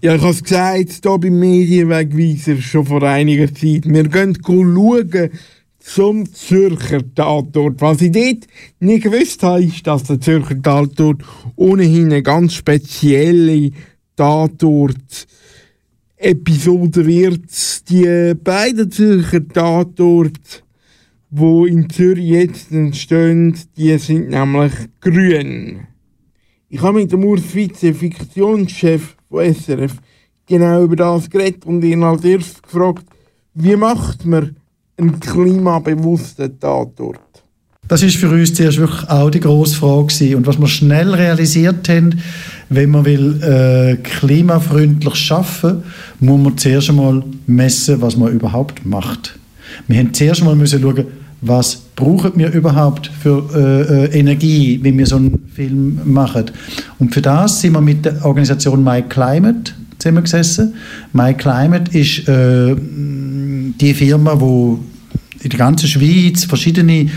Ja, 0.04 0.16
ich 0.16 0.22
habe 0.22 0.32
es 0.32 0.42
gesagt, 0.42 1.00
hier 1.04 1.18
beim 1.20 1.38
Medienwegweiser 1.38 2.60
schon 2.60 2.88
vor 2.88 3.04
einiger 3.04 3.54
Zeit. 3.54 3.86
Wir 3.86 4.06
gehen 4.06 4.36
schauen 4.44 5.30
zum 5.78 6.34
Zürcher 6.34 7.04
Tatort. 7.14 7.80
Was 7.82 8.02
ich 8.02 8.12
dort 8.12 8.48
nicht 8.80 9.04
gewusst 9.04 9.44
habe, 9.44 9.64
ist, 9.64 9.86
dass 9.86 10.06
der 10.06 10.20
Zürcher 10.20 10.60
Tatort 10.60 11.24
ohnehin 11.56 12.06
eine 12.06 12.24
ganz 12.24 12.56
spezielle 12.56 13.70
Tatort-Episode 14.16 17.06
wird. 17.06 17.88
Die 17.88 18.34
beiden 18.44 18.90
Zürcher 18.90 19.48
Tatorte, 19.48 20.64
die 21.30 21.68
in 21.68 21.88
Zürich 21.92 22.26
jetzt 22.26 22.72
entstehen, 22.72 23.56
die 23.78 23.96
sind 24.00 24.32
nämlich 24.32 24.74
grün. 25.00 25.82
Ich 26.70 26.82
habe 26.82 27.02
mit 27.02 27.12
dem 27.12 27.24
Urs 27.24 27.54
Vize, 27.54 27.94
Fiktionschef 27.94 29.16
von 29.32 29.54
SRF, 29.54 29.94
genau 30.46 30.84
über 30.84 30.98
das 30.98 31.30
geredet 31.30 31.66
und 31.66 31.84
ihn 31.84 32.04
als 32.04 32.24
erstes 32.24 32.62
gefragt, 32.62 33.06
wie 33.54 33.76
macht 33.76 34.26
man 34.26 34.56
einen 34.98 35.20
klimabewussten 35.20 36.60
Tatort? 36.60 37.20
Das 37.88 38.04
ist 38.04 38.18
für 38.18 38.30
uns 38.30 38.54
zuerst 38.54 38.78
wirklich 38.78 39.10
auch 39.10 39.30
die 39.30 39.40
grosse 39.40 39.76
Frage 39.76 40.08
gewesen. 40.08 40.36
Und 40.36 40.48
was 40.48 40.60
wir 40.60 40.68
schnell 40.68 41.14
realisiert 41.14 41.90
haben, 41.90 42.22
wenn 42.70 42.90
man 42.90 43.04
will 43.04 43.42
äh, 43.44 43.98
klimafreundlich 43.98 45.16
schaffen, 45.16 45.84
muss 46.20 46.40
man 46.40 46.58
zuerst 46.58 46.90
einmal 46.90 47.24
messen, 47.48 48.02
was 48.02 48.16
man 48.16 48.32
überhaupt 48.32 48.86
macht. 48.86 49.38
Wir 49.88 50.00
haben 50.00 50.14
zuerst 50.14 50.42
einmal 50.42 50.56
müssen 50.56 50.82
schauen, 50.82 51.08
was 51.42 51.76
brauchen 51.96 52.34
wir 52.36 52.52
überhaupt 52.52 53.08
für 53.08 53.44
äh, 53.56 54.06
äh, 54.06 54.20
Energie, 54.20 54.80
wenn 54.84 54.98
wir 54.98 55.08
so 55.08 55.16
einen 55.16 55.50
Film 55.54 56.00
machen. 56.06 56.46
Und 57.00 57.14
für 57.14 57.22
das 57.22 57.62
sind 57.62 57.74
wir 57.74 57.82
mit 57.82 58.06
der 58.06 58.24
Organisation 58.24 58.84
My 58.84 59.02
Climate 59.02 59.74
zusammengesessen. 59.98 60.76
My 61.14 61.34
Climate 61.34 61.98
ist 61.98 62.28
äh, 62.28 62.76
die 62.76 63.94
Firma, 63.94 64.36
die 64.36 64.78
in 65.44 65.50
der 65.50 65.58
ganzen 65.58 65.88
Schweiz 65.88 66.46
verschiedene 66.46 67.08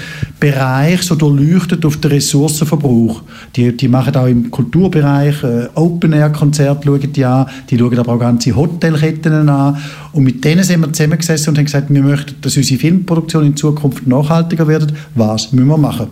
Bereiche 0.41 1.03
so 1.03 1.14
durchleuchtet 1.14 1.85
auf 1.85 1.99
den 1.99 2.11
Ressourcenverbrauch. 2.12 3.22
Die, 3.55 3.77
die 3.77 3.89
machen 3.89 4.16
auch 4.16 4.27
im 4.27 4.51
Kulturbereich 4.51 5.43
äh, 5.43 5.68
Open-Air-Konzerte, 5.75 6.99
die 7.09 7.25
an, 7.25 7.47
die 7.68 7.79
schauen 7.79 7.99
aber 7.99 8.14
auch 8.14 8.18
ganze 8.18 8.57
Hotelketten 8.57 9.49
an. 9.49 9.77
Und 10.12 10.25
mit 10.25 10.43
denen 10.43 10.64
sind 10.64 10.81
wir 10.81 10.93
zusammengesessen 10.93 11.51
und 11.51 11.59
haben 11.59 11.66
gesagt, 11.66 11.93
wir 11.93 12.03
möchten, 12.03 12.35
dass 12.41 12.57
unsere 12.57 12.81
Filmproduktion 12.81 13.45
in 13.45 13.57
Zukunft 13.57 14.07
nachhaltiger 14.07 14.66
wird. 14.66 14.95
Was 15.14 15.53
müssen 15.53 15.68
wir 15.68 15.77
machen? 15.77 16.07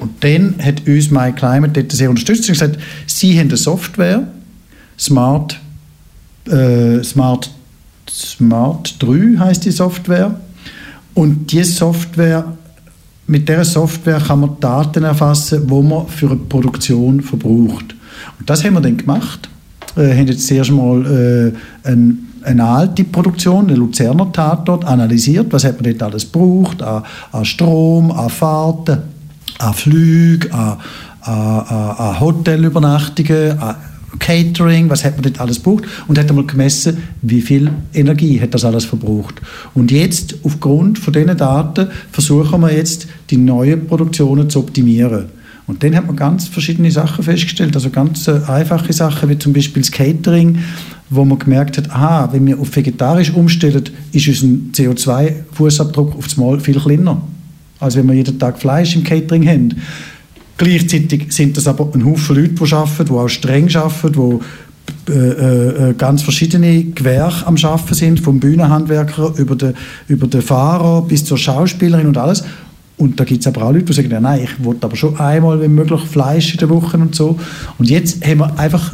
Und 0.00 0.12
dann 0.24 0.54
hat 0.62 0.86
uns 0.88 1.10
My 1.10 1.30
Climate 1.32 1.72
dort 1.74 1.92
sehr 1.92 2.08
unterstützt 2.08 2.48
und 2.48 2.54
gesagt, 2.54 2.78
sie 3.06 3.38
haben 3.38 3.48
eine 3.48 3.58
Software, 3.58 4.26
Smart, 4.98 5.60
äh, 6.46 7.02
Smart, 7.02 7.50
Smart 8.08 8.96
3 8.98 9.38
heißt 9.38 9.66
die 9.66 9.70
Software, 9.70 10.40
und 11.14 11.50
diese 11.52 11.72
Software, 11.72 12.44
mit 13.26 13.48
dieser 13.48 13.64
Software 13.64 14.20
kann 14.20 14.40
man 14.40 14.56
Daten 14.60 15.04
erfassen, 15.04 15.66
die 15.66 15.82
man 15.82 16.06
für 16.08 16.26
eine 16.26 16.36
Produktion 16.36 17.20
verbraucht. 17.20 17.94
Und 18.38 18.48
das 18.48 18.64
haben 18.64 18.74
wir 18.74 18.80
dann 18.80 18.96
gemacht. 18.96 19.48
Wir 19.94 20.04
äh, 20.04 20.18
haben 20.18 20.26
jetzt 20.26 20.46
zuerst 20.46 20.70
mal 20.70 21.04
äh, 21.06 21.88
eine, 21.88 22.16
eine 22.42 22.64
alte 22.64 23.04
Produktion, 23.04 23.66
eine 23.66 23.76
Luzerner 23.76 24.30
Tatort, 24.32 24.84
analysiert, 24.84 25.52
was 25.52 25.64
hat 25.64 25.80
man 25.80 25.90
dort 25.92 26.02
alles 26.02 26.30
gebraucht, 26.30 26.82
an, 26.82 27.02
an 27.32 27.44
Strom, 27.44 28.10
an 28.10 28.30
Fahrten, 28.30 28.98
an 29.58 29.74
Flügen, 29.74 30.52
an, 30.52 30.78
an, 31.22 31.34
an 31.34 32.20
Hotelübernachtungen, 32.20 33.58
an 33.58 33.76
Catering, 34.18 34.90
was 34.90 35.04
hat 35.04 35.14
man 35.14 35.22
dort 35.22 35.40
alles 35.40 35.62
gebraucht 35.62 35.84
und 36.08 36.18
hat 36.18 36.28
einmal 36.28 36.44
gemessen, 36.44 36.98
wie 37.22 37.40
viel 37.40 37.70
Energie 37.94 38.40
hat 38.40 38.54
das 38.54 38.64
alles 38.64 38.84
verbraucht. 38.84 39.40
Und 39.74 39.90
jetzt, 39.90 40.34
aufgrund 40.42 40.98
von 40.98 41.12
diesen 41.12 41.36
Daten, 41.36 41.88
versuchen 42.10 42.60
wir 42.60 42.74
jetzt, 42.74 43.06
die 43.30 43.36
neuen 43.36 43.86
Produktionen 43.86 44.50
zu 44.50 44.58
optimieren. 44.58 45.26
Und 45.66 45.84
dann 45.84 45.94
hat 45.94 46.06
man 46.06 46.16
ganz 46.16 46.48
verschiedene 46.48 46.90
Sachen 46.90 47.22
festgestellt, 47.22 47.76
also 47.76 47.90
ganz 47.90 48.26
äh, 48.26 48.40
einfache 48.48 48.92
Sachen, 48.92 49.28
wie 49.28 49.38
zum 49.38 49.52
Beispiel 49.52 49.82
das 49.82 49.92
Catering, 49.92 50.58
wo 51.10 51.24
man 51.24 51.38
gemerkt 51.38 51.78
hat, 51.78 51.90
aha, 51.90 52.28
wenn 52.32 52.44
wir 52.44 52.58
auf 52.58 52.74
vegetarisch 52.74 53.32
umstellen, 53.32 53.84
ist 54.10 54.26
unser 54.26 54.46
CO2-Fußabdruck 54.74 56.16
auf 56.16 56.36
Mal 56.36 56.58
viel 56.58 56.80
kleiner, 56.80 57.22
als 57.78 57.94
wenn 57.94 58.08
wir 58.08 58.14
jeden 58.14 58.36
Tag 58.36 58.58
Fleisch 58.58 58.96
im 58.96 59.04
Catering 59.04 59.46
haben. 59.46 59.76
Gleichzeitig 60.60 61.32
sind 61.32 61.56
das 61.56 61.66
aber 61.66 61.88
ein 61.94 62.04
Haufen 62.04 62.36
Leute, 62.36 62.50
die 62.50 62.74
arbeiten, 62.74 63.06
die 63.06 63.12
auch 63.12 63.28
streng 63.28 63.74
arbeiten, 63.74 64.40
die 65.06 65.10
äh, 65.10 65.88
äh, 65.88 65.94
ganz 65.94 66.20
verschiedene 66.20 66.84
Gewerke 66.84 67.46
am 67.46 67.56
Arbeiten 67.56 67.94
sind, 67.94 68.20
vom 68.20 68.40
Bühnenhandwerker 68.40 69.32
über 69.38 69.56
den, 69.56 69.72
über 70.06 70.26
den 70.26 70.42
Fahrer 70.42 71.00
bis 71.00 71.24
zur 71.24 71.38
Schauspielerin 71.38 72.06
und 72.06 72.18
alles. 72.18 72.44
Und 72.98 73.18
da 73.18 73.24
gibt 73.24 73.40
es 73.40 73.46
aber 73.46 73.62
auch 73.62 73.72
Leute, 73.72 73.86
die 73.86 73.92
sagen, 73.94 74.10
ja, 74.10 74.20
nein, 74.20 74.42
ich 74.44 74.62
wollte 74.62 74.84
aber 74.84 74.96
schon 74.96 75.18
einmal, 75.18 75.58
wenn 75.62 75.74
möglich, 75.74 76.02
Fleisch 76.02 76.52
in 76.52 76.58
der 76.58 76.68
Woche 76.68 76.98
und 76.98 77.14
so. 77.14 77.38
Und 77.78 77.88
jetzt 77.88 78.22
haben 78.26 78.40
wir 78.40 78.58
einfach 78.58 78.92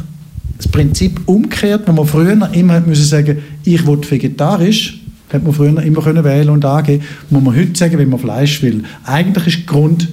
das 0.55 0.69
Prinzip 0.69 1.19
umgekehrt, 1.25 1.85
wo 1.85 1.91
man 1.91 2.07
früher 2.07 2.49
immer 2.53 2.79
müssen 2.79 3.03
sagen, 3.03 3.39
ich 3.65 3.85
will 3.85 3.99
vegetarisch, 4.09 5.01
hätte 5.27 5.43
man 5.43 5.53
früher 5.53 5.81
immer 5.81 6.01
können 6.01 6.23
wählen 6.23 6.49
und 6.49 6.63
angeben, 6.63 7.03
muss 7.29 7.43
man 7.43 7.57
heute 7.57 7.77
sagen, 7.77 7.97
wenn 7.97 8.07
man 8.07 8.19
Fleisch 8.19 8.61
will. 8.61 8.85
Eigentlich 9.03 9.47
ist 9.47 9.67
Grund 9.67 10.07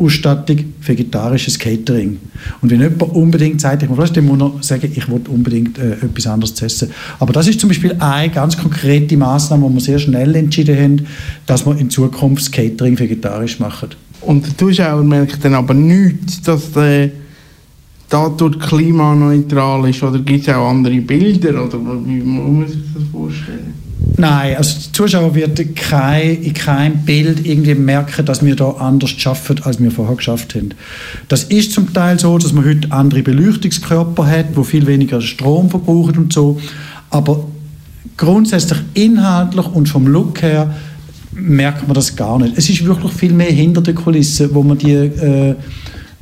Ausstattung 0.00 0.56
vegetarisches 0.80 1.58
Catering. 1.58 2.18
Und 2.60 2.70
wenn 2.70 2.80
jemand 2.80 3.02
unbedingt 3.02 3.60
sagt, 3.60 3.82
ich 3.82 3.88
muss 3.88 4.10
er 4.10 4.52
sagen, 4.60 4.92
ich 4.94 5.08
will 5.08 5.20
unbedingt 5.28 5.78
äh, 5.78 5.92
etwas 5.92 6.26
anderes 6.26 6.54
zu 6.54 6.64
essen. 6.64 6.90
Aber 7.18 7.32
das 7.32 7.46
ist 7.48 7.60
zum 7.60 7.68
Beispiel 7.68 7.94
eine 7.98 8.32
ganz 8.32 8.56
konkrete 8.56 9.16
Maßnahme, 9.16 9.64
wo 9.64 9.68
wir 9.68 9.80
sehr 9.80 9.98
schnell 9.98 10.34
entschieden 10.34 10.76
haben, 10.76 11.06
dass 11.46 11.66
wir 11.66 11.76
in 11.78 11.90
Zukunft 11.90 12.42
das 12.42 12.50
Catering 12.50 12.98
vegetarisch 12.98 13.60
machen. 13.60 13.90
Und 14.22 14.46
der 14.46 14.56
Zuschauer 14.56 15.02
merkt 15.02 15.44
dann 15.44 15.54
aber 15.54 15.74
nicht, 15.74 16.46
dass 16.46 16.72
der 16.72 17.10
dadurch 18.08 18.58
klimaneutral 18.58 19.88
ist 19.88 20.02
oder 20.02 20.18
gibt 20.18 20.46
es 20.46 20.54
auch 20.54 20.68
andere 20.68 21.00
Bilder 21.00 21.64
oder 21.64 21.78
wie 22.04 22.20
muss 22.20 22.50
man 22.50 22.68
sich 22.68 22.80
das 22.94 23.04
vorstellen? 23.12 23.79
Nein, 24.20 24.56
also 24.58 24.78
der 24.78 24.92
Zuschauer 24.92 25.34
wird 25.34 25.76
kein, 25.76 26.42
in 26.42 26.52
keinem 26.52 26.98
Bild 27.06 27.46
irgendwie 27.46 27.74
merken, 27.74 28.26
dass 28.26 28.44
wir 28.44 28.54
da 28.54 28.72
anders 28.72 29.08
schaffen, 29.10 29.62
als 29.64 29.82
wir 29.82 29.90
vorher 29.90 30.14
geschafft 30.14 30.54
haben. 30.54 30.74
Das 31.28 31.44
ist 31.44 31.72
zum 31.72 31.90
Teil 31.94 32.18
so, 32.18 32.36
dass 32.36 32.52
man 32.52 32.66
heute 32.66 32.92
andere 32.92 33.22
Beleuchtungskörper 33.22 34.26
hat, 34.26 34.48
wo 34.56 34.62
viel 34.62 34.86
weniger 34.86 35.22
Strom 35.22 35.70
verbrauchen 35.70 36.18
und 36.18 36.34
so. 36.34 36.60
Aber 37.08 37.46
grundsätzlich 38.18 38.80
inhaltlich 38.92 39.66
und 39.68 39.88
vom 39.88 40.06
Look 40.06 40.42
her 40.42 40.74
merkt 41.32 41.88
man 41.88 41.94
das 41.94 42.14
gar 42.14 42.38
nicht. 42.38 42.58
Es 42.58 42.68
ist 42.68 42.84
wirklich 42.84 43.12
viel 43.14 43.32
mehr 43.32 43.50
hinter 43.50 43.80
der 43.80 43.94
Kulisse, 43.94 44.54
wo 44.54 44.62
man 44.62 44.76
die 44.76 44.92
äh, 44.92 45.54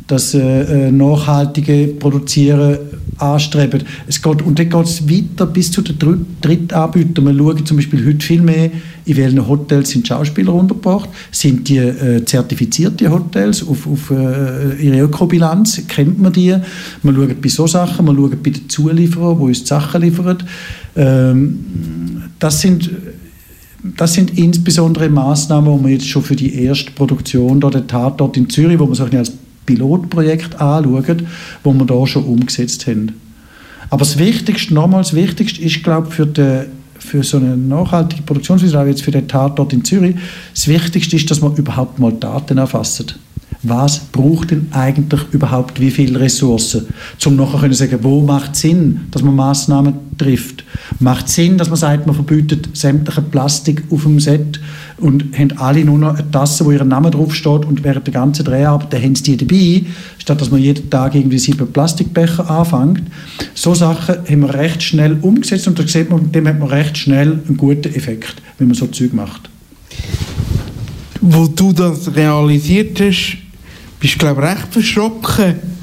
das 0.08 0.34
äh, 0.34 0.88
äh, 0.88 0.90
nachhaltige 0.90 1.94
Produzieren 1.98 2.78
anstreben. 3.18 3.82
Es 4.06 4.22
geht, 4.22 4.42
und 4.42 4.58
dann 4.58 4.68
geht 4.70 4.84
es 4.84 5.08
weiter 5.08 5.46
bis 5.46 5.70
zu 5.70 5.82
den 5.82 6.26
Drittanbietern. 6.40 7.26
Wir 7.26 7.34
schauen 7.34 7.66
zum 7.66 7.76
Beispiel 7.76 8.06
heute 8.06 8.24
viel 8.24 8.40
mehr, 8.40 8.70
in 9.04 9.16
welchen 9.16 9.46
Hotels 9.46 9.90
sind 9.90 10.06
Schauspieler 10.08 10.54
untergebracht. 10.54 11.10
Sind 11.30 11.68
die 11.68 11.78
äh, 11.78 12.24
zertifizierte 12.24 13.10
Hotels 13.10 13.66
auf, 13.66 13.86
auf 13.86 14.10
äh, 14.10 14.80
ihre 14.80 15.00
Ökobilanz? 15.00 15.82
Kennt 15.88 16.18
man 16.20 16.32
die? 16.32 16.54
Wir 17.02 17.14
schauen 17.14 17.36
bei 17.40 17.48
so 17.48 17.66
Sachen, 17.66 18.06
wir 18.06 18.14
schauen 18.14 18.38
bei 18.42 18.50
den 18.50 18.68
Zulieferern, 18.68 19.38
die 19.38 19.44
uns 19.44 19.60
die 19.60 19.66
Sachen 19.66 20.00
liefern. 20.00 20.38
Ähm, 20.96 21.64
das 22.38 22.60
sind 22.60 22.90
das 23.96 24.12
sind 24.12 24.36
insbesondere 24.36 25.08
Maßnahmen, 25.08 25.78
die 25.78 25.84
wir 25.84 25.92
jetzt 25.92 26.08
schon 26.08 26.22
für 26.22 26.34
die 26.34 26.64
erste 26.64 26.90
Produktion, 26.90 27.60
da 27.60 27.70
der 27.70 27.86
Tatort 27.86 28.36
in 28.36 28.50
Zürich, 28.50 28.78
wo 28.78 28.86
man 28.86 28.94
so 28.94 29.04
als 29.04 29.32
Pilotprojekt 29.68 30.60
anschauen, 30.60 31.26
wo 31.62 31.72
wir 31.74 31.84
da 31.84 32.06
schon 32.06 32.24
umgesetzt 32.24 32.86
haben. 32.86 33.12
Aber 33.90 34.00
das 34.00 34.18
Wichtigste, 34.18 34.74
nochmals, 34.74 35.08
das 35.08 35.16
Wichtigste 35.16 35.60
ist, 35.62 35.82
glaube 35.82 36.08
ich, 36.08 36.14
für, 36.14 36.26
die, 36.26 36.62
für 36.98 37.22
so 37.22 37.36
eine 37.36 37.56
nachhaltige 37.56 38.22
Produktionsweise, 38.22 38.80
auch 38.80 38.86
jetzt 38.86 39.02
für 39.02 39.10
den 39.10 39.28
Tatort 39.28 39.72
in 39.72 39.84
Zürich, 39.84 40.16
das 40.54 40.68
Wichtigste 40.68 41.16
ist, 41.16 41.30
dass 41.30 41.40
man 41.40 41.54
überhaupt 41.54 41.98
mal 41.98 42.12
Daten 42.12 42.58
erfasst. 42.58 43.18
Was 43.62 43.98
braucht 43.98 44.52
denn 44.52 44.68
eigentlich 44.70 45.20
überhaupt 45.32 45.80
wie 45.80 45.90
viele 45.90 46.20
Ressourcen? 46.20 46.86
Um 47.26 47.36
nachher 47.36 47.68
zu 47.70 47.74
sagen, 47.74 47.98
wo 48.02 48.20
macht 48.20 48.52
es 48.52 48.60
Sinn, 48.60 49.00
dass 49.10 49.22
man 49.22 49.34
Massnahmen 49.34 49.94
trifft? 50.16 50.64
Macht 51.00 51.28
Sinn, 51.28 51.58
dass 51.58 51.68
man 51.68 51.76
sagt, 51.76 52.06
man 52.06 52.14
verbietet 52.14 52.68
sämtliche 52.74 53.22
Plastik 53.22 53.82
auf 53.90 54.04
dem 54.04 54.20
Set 54.20 54.60
und 54.98 55.38
haben 55.38 55.56
alle 55.58 55.84
nur 55.84 55.98
noch 55.98 56.18
eine 56.18 56.30
Tasse, 56.30 56.64
wo 56.64 56.72
ihr 56.72 56.84
Name 56.84 57.10
draufsteht 57.10 57.64
und 57.64 57.84
während 57.84 58.06
der 58.06 58.14
ganzen 58.14 58.44
Dreharbeit 58.44 59.02
haben 59.02 59.14
sie 59.14 59.36
die 59.36 59.36
dabei, 59.36 59.90
statt 60.18 60.40
dass 60.40 60.50
man 60.50 60.60
jeden 60.60 60.90
Tag 60.90 61.14
irgendwie 61.14 61.38
sieben 61.38 61.70
Plastikbecher 61.72 62.50
anfängt. 62.50 63.02
So 63.54 63.74
Sachen 63.74 64.16
haben 64.28 64.40
wir 64.40 64.54
recht 64.54 64.82
schnell 64.82 65.18
umgesetzt 65.22 65.68
und 65.68 65.78
da 65.78 65.86
sieht 65.86 66.10
man, 66.10 66.32
dem 66.32 66.48
hat 66.48 66.58
man 66.58 66.68
recht 66.68 66.98
schnell 66.98 67.40
einen 67.46 67.56
guten 67.56 67.94
Effekt, 67.94 68.42
wenn 68.58 68.68
man 68.68 68.76
so 68.76 68.86
Zeug 68.88 69.12
macht. 69.12 69.48
Wo 71.20 71.46
du 71.46 71.72
das 71.72 72.14
realisiert 72.14 73.00
hast, 73.00 73.38
bist 74.00 74.14
du 74.14 74.18
glaube 74.18 74.42
ich 74.42 74.48
recht 74.48 74.72
verschrocken 74.72 75.77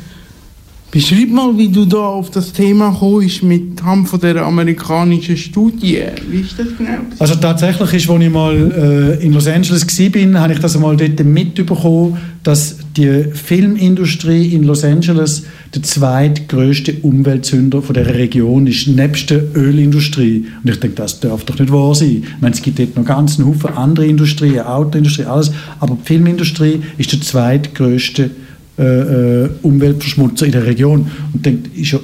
Beschreib 0.96 1.30
mal, 1.30 1.58
wie 1.58 1.68
du 1.68 1.84
da 1.84 1.98
auf 1.98 2.30
das 2.30 2.54
Thema 2.54 2.96
kommst 2.98 3.44
mit 3.44 3.84
Hand 3.84 4.08
von 4.08 4.18
der 4.18 4.46
amerikanischen 4.46 5.36
Studie. 5.36 6.04
Wie 6.30 6.40
ist 6.40 6.58
das 6.58 6.68
genau? 6.78 7.00
Also 7.20 7.36
tatsächlich 7.36 7.94
ist, 7.94 8.10
als 8.10 8.24
ich 8.24 8.30
mal 8.30 9.18
äh, 9.20 9.22
in 9.22 9.34
Los 9.34 9.46
Angeles 9.46 9.86
war, 9.86 10.40
habe 10.40 10.54
ich 10.54 10.60
das 10.60 10.74
einmal 10.74 10.96
dort 10.96 11.22
mitbekommen, 11.26 12.18
dass 12.44 12.78
die 12.96 13.26
Filmindustrie 13.34 14.54
in 14.54 14.64
Los 14.64 14.86
Angeles 14.86 15.44
der 15.76 15.84
zweitgrößte 15.84 16.94
Umweltsünder 17.02 17.82
von 17.82 17.94
der 17.94 18.16
Region 18.16 18.66
ist, 18.66 18.88
nebst 18.88 19.32
der 19.32 19.54
Ölindustrie. 19.54 20.46
Und 20.64 20.70
ich 20.70 20.80
denke, 20.80 20.96
das 20.96 21.20
darf 21.20 21.44
doch 21.44 21.60
nicht 21.60 21.74
wahr 21.74 21.94
sein. 21.94 22.24
Ich 22.24 22.42
meine, 22.42 22.56
es 22.56 22.62
gibt 22.62 22.80
dort 22.80 22.96
noch 22.96 23.04
ganz 23.04 23.38
einen 23.38 23.50
Haufen 23.50 23.76
andere 23.76 24.06
Industrien, 24.06 24.62
Autoindustrie, 24.62 25.26
alles, 25.26 25.52
aber 25.82 25.98
die 26.02 26.06
Filmindustrie 26.06 26.80
ist 26.98 27.12
der 27.12 27.20
zweitgrößte 27.20 28.24
äh, 28.24 28.45
äh, 28.78 29.50
Umweltverschmutzer 29.62 30.46
in 30.46 30.52
der 30.52 30.66
Region. 30.66 31.10
Und 31.34 31.46
denkt, 31.46 31.76
ist 31.76 31.92
ja 31.92 32.00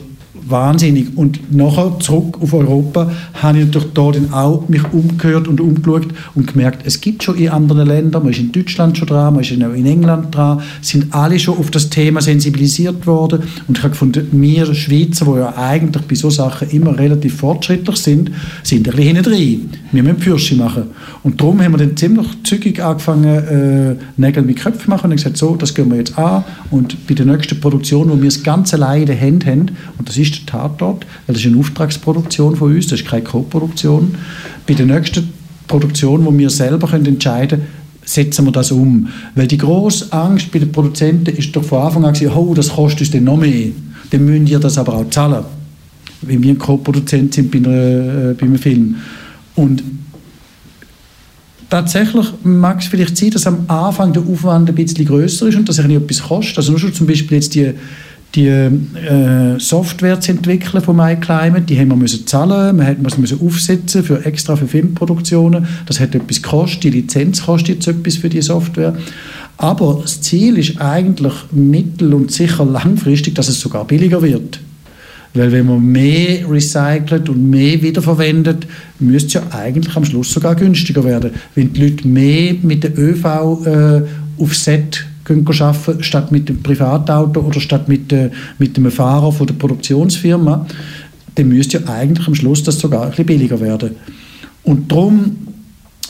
wahnsinnig. 0.51 1.07
Und 1.15 1.53
nachher 1.53 1.97
zurück 1.99 2.37
auf 2.41 2.53
Europa 2.53 3.11
habe 3.33 3.59
ich 3.59 3.65
natürlich 3.65 3.93
da 3.93 4.11
dann 4.11 4.33
auch 4.33 4.67
mich 4.67 4.83
umgehört 4.91 5.47
und 5.47 5.59
umgeschaut 5.59 6.07
und 6.35 6.51
gemerkt, 6.51 6.83
es 6.85 7.01
gibt 7.01 7.23
schon 7.23 7.37
in 7.37 7.49
anderen 7.49 7.87
Ländern, 7.87 8.23
man 8.23 8.31
ist 8.31 8.39
in 8.39 8.51
Deutschland 8.51 8.97
schon 8.97 9.07
dran, 9.07 9.33
man 9.33 9.43
ist 9.43 9.51
in 9.51 9.85
England 9.85 10.35
dran, 10.35 10.61
sind 10.81 11.13
alle 11.13 11.39
schon 11.39 11.57
auf 11.57 11.71
das 11.71 11.89
Thema 11.89 12.21
sensibilisiert 12.21 13.07
worden 13.07 13.43
und 13.67 13.77
ich 13.77 13.83
habe 13.83 13.91
gefunden, 13.91 14.27
wir 14.31 14.73
Schweizer, 14.73 15.25
die 15.25 15.39
ja 15.39 15.53
eigentlich 15.55 16.03
bei 16.03 16.15
solchen 16.15 16.37
Sachen 16.37 16.69
immer 16.69 16.97
relativ 16.97 17.37
fortschrittlich 17.37 17.97
sind, 17.97 18.31
sind 18.63 18.87
ein 18.87 18.95
bisschen 18.95 19.23
drin. 19.23 19.69
Wir 19.91 20.03
müssen 20.03 20.19
Fürsche 20.19 20.55
machen. 20.55 20.83
Und 21.23 21.39
darum 21.39 21.61
haben 21.61 21.73
wir 21.73 21.77
dann 21.77 21.97
ziemlich 21.97 22.27
zügig 22.43 22.81
angefangen, 22.81 23.25
äh, 23.25 23.95
Nägel 24.17 24.43
mit 24.43 24.57
Köpfen 24.57 24.89
machen 24.89 25.11
und 25.11 25.17
gesagt, 25.17 25.37
so, 25.37 25.55
das 25.55 25.73
gehen 25.73 25.89
wir 25.89 25.97
jetzt 25.97 26.17
an 26.17 26.43
und 26.69 27.07
bei 27.07 27.13
der 27.13 27.25
nächsten 27.25 27.59
Produktion, 27.59 28.09
wo 28.09 28.17
wir 28.17 28.25
das 28.25 28.43
ganze 28.43 28.75
alleine 28.75 29.01
in 29.01 29.07
der 29.07 29.21
Hand 29.21 29.45
haben, 29.45 29.65
und 29.97 30.07
das 30.07 30.17
ist 30.17 30.40
Tatort, 30.45 31.05
weil 31.25 31.33
das 31.33 31.39
ist 31.39 31.47
eine 31.47 31.57
Auftragsproduktion 31.57 32.55
von 32.55 32.73
uns, 32.73 32.87
das 32.87 33.01
ist 33.01 33.07
keine 33.07 33.23
Co-Produktion. 33.23 34.15
Bei 34.67 34.73
der 34.73 34.85
nächsten 34.85 35.29
Produktion, 35.67 36.25
wo 36.25 36.37
wir 36.37 36.49
selber 36.49 36.87
können 36.87 37.05
entscheiden 37.05 37.59
können, 37.59 37.81
setzen 38.03 38.45
wir 38.45 38.51
das 38.51 38.71
um. 38.71 39.07
Weil 39.35 39.47
die 39.47 39.57
grosse 39.57 40.11
Angst 40.11 40.51
bei 40.51 40.59
den 40.59 40.71
Produzenten 40.71 41.35
ist 41.35 41.55
doch 41.55 41.63
von 41.63 41.81
Anfang 41.83 42.05
an 42.05 42.13
gewesen, 42.13 42.33
oh, 42.35 42.53
das 42.53 42.69
kostet 42.69 43.01
uns 43.01 43.11
dann 43.11 43.23
noch 43.23 43.37
mehr. 43.37 43.69
Dann 44.09 44.25
müssen 44.25 44.47
wir 44.47 44.59
das 44.59 44.77
aber 44.77 44.95
auch 44.95 45.09
zahlen. 45.09 45.43
Wenn 46.21 46.43
wir 46.43 46.51
ein 46.51 46.57
Co-Produzent 46.57 47.33
sind 47.33 47.51
bei, 47.51 47.57
einer, 47.59 48.31
äh, 48.31 48.33
bei 48.33 48.45
einem 48.45 48.57
Film. 48.57 48.95
Und 49.55 49.83
tatsächlich 51.69 52.27
mag 52.43 52.81
es 52.81 52.87
vielleicht 52.87 53.17
sein, 53.17 53.31
dass 53.31 53.47
am 53.47 53.65
Anfang 53.67 54.13
der 54.13 54.23
Aufwand 54.23 54.69
ein 54.69 54.75
bisschen 54.75 55.05
größer 55.05 55.47
ist 55.47 55.55
und 55.55 55.67
dass 55.67 55.79
es 55.79 55.85
etwas 55.85 56.23
kostet. 56.23 56.57
Also 56.57 56.71
nur 56.71 56.79
schon 56.79 56.93
zum 56.93 57.07
Beispiel 57.07 57.37
jetzt 57.37 57.55
die 57.55 57.71
die 58.35 58.47
äh, 58.47 59.59
Software 59.59 60.21
zu 60.21 60.31
entwickeln 60.31 60.81
von 60.81 60.95
MyClimate, 60.95 61.61
die 61.61 61.77
haben 61.77 61.89
wir 61.89 61.97
müssen 61.97 62.25
zahlen, 62.25 62.77
wir 62.77 62.95
mussten 63.01 63.21
müssen 63.21 63.41
aufsetzen 63.45 64.03
für 64.03 64.25
extra 64.25 64.55
für 64.55 64.67
Filmproduktionen. 64.67 65.67
Das 65.85 65.99
hat 65.99 66.15
etwas 66.15 66.41
gekostet, 66.41 66.83
die 66.83 66.89
Lizenz 66.91 67.43
kostet 67.43 67.75
jetzt 67.75 67.87
etwas 67.87 68.15
für 68.15 68.29
die 68.29 68.41
Software. 68.41 68.95
Aber 69.57 69.99
das 70.01 70.21
Ziel 70.21 70.57
ist 70.57 70.79
eigentlich 70.79 71.33
mittel- 71.51 72.13
und 72.13 72.31
sicher 72.31 72.65
langfristig, 72.65 73.35
dass 73.35 73.49
es 73.49 73.59
sogar 73.59 73.85
billiger 73.85 74.21
wird. 74.21 74.59
Weil 75.33 75.51
wenn 75.51 75.65
man 75.65 75.85
mehr 75.85 76.49
recycelt 76.49 77.29
und 77.29 77.49
mehr 77.49 77.81
wiederverwendet, 77.81 78.67
müsste 78.99 79.27
es 79.27 79.33
ja 79.33 79.43
eigentlich 79.51 79.95
am 79.95 80.03
Schluss 80.03 80.31
sogar 80.31 80.55
günstiger 80.55 81.03
werden. 81.03 81.31
Wenn 81.55 81.73
die 81.73 81.89
Leute 81.89 82.07
mehr 82.07 82.55
mit 82.61 82.83
der 82.83 82.97
ÖV 82.97 83.25
äh, 83.65 84.01
auf 84.41 84.55
Set 84.55 85.05
arbeiten, 85.31 86.03
statt 86.03 86.31
mit 86.31 86.49
dem 86.49 86.61
Privatauto 86.61 87.41
oder 87.41 87.59
statt 87.59 87.87
mit, 87.87 88.11
äh, 88.11 88.29
mit 88.57 88.77
dem 88.77 88.89
Fahrer 88.91 89.31
von 89.31 89.47
der 89.47 89.53
Produktionsfirma, 89.55 90.65
dann 91.35 91.47
müsste 91.47 91.79
ja 91.79 91.87
eigentlich 91.87 92.27
am 92.27 92.35
Schluss 92.35 92.63
das 92.63 92.79
sogar 92.79 93.03
ein 93.03 93.09
bisschen 93.09 93.25
billiger 93.25 93.59
werden. 93.59 93.91
Und 94.63 94.91
darum 94.91 95.37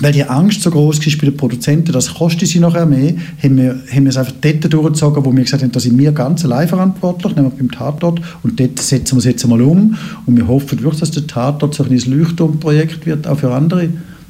weil 0.02 0.14
die 0.14 0.24
Angst 0.24 0.64
so 0.64 0.72
groß 0.72 1.00
war 1.00 1.14
bei 1.20 1.26
den 1.28 1.38
Produzenten, 1.38 1.92
das 1.92 2.14
kostet 2.16 2.48
sie 2.48 2.60
nachher 2.60 2.86
mehr, 2.86 3.14
haben 3.42 3.58
wir, 3.58 3.80
haben 3.94 4.04
wir 4.04 4.10
es 4.10 4.18
einfach 4.18 4.34
dort 4.42 4.74
durchgezogen, 4.74 5.24
wo 5.24 5.36
wir 5.36 5.44
gesagt 5.44 5.62
haben, 5.62 5.72
da 5.72 5.80
sind 5.80 5.98
wir 5.98 6.12
ganz 6.12 6.44
allein 6.44 6.68
verantwortlich, 6.68 7.36
nämlich 7.36 7.54
beim 7.54 7.70
Tatort, 7.70 8.20
und 8.42 8.60
dort 8.60 8.80
setzen 8.80 9.16
wir 9.16 9.20
es 9.20 9.26
jetzt 9.26 9.48
mal 9.48 9.62
um. 9.62 9.96
Und 10.26 10.38
wir 10.38 10.48
hoffen 10.48 10.82
wirklich, 10.82 11.02
dass 11.02 11.12
der 11.12 11.28
Tatort 11.28 11.76
so 11.76 11.84
ein 11.84 11.92
Leuchtturmprojekt 11.92 13.06
wird, 13.06 13.28
auch 13.28 13.38
für 13.38 13.54
andere. 13.54 13.90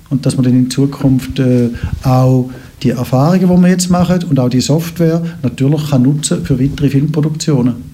Und 0.09 0.25
dass 0.25 0.37
wir 0.37 0.43
dann 0.43 0.53
in 0.53 0.69
Zukunft 0.69 1.39
äh, 1.39 1.69
auch 2.03 2.49
die 2.83 2.89
Erfahrungen, 2.89 3.41
die 3.41 3.61
wir 3.61 3.69
jetzt 3.69 3.89
machen 3.89 4.23
und 4.29 4.39
auch 4.39 4.49
die 4.49 4.61
Software 4.61 5.21
natürlich 5.43 5.89
kann 5.89 6.03
nutzen 6.03 6.43
für 6.43 6.59
weitere 6.59 6.89
Filmproduktionen. 6.89 7.91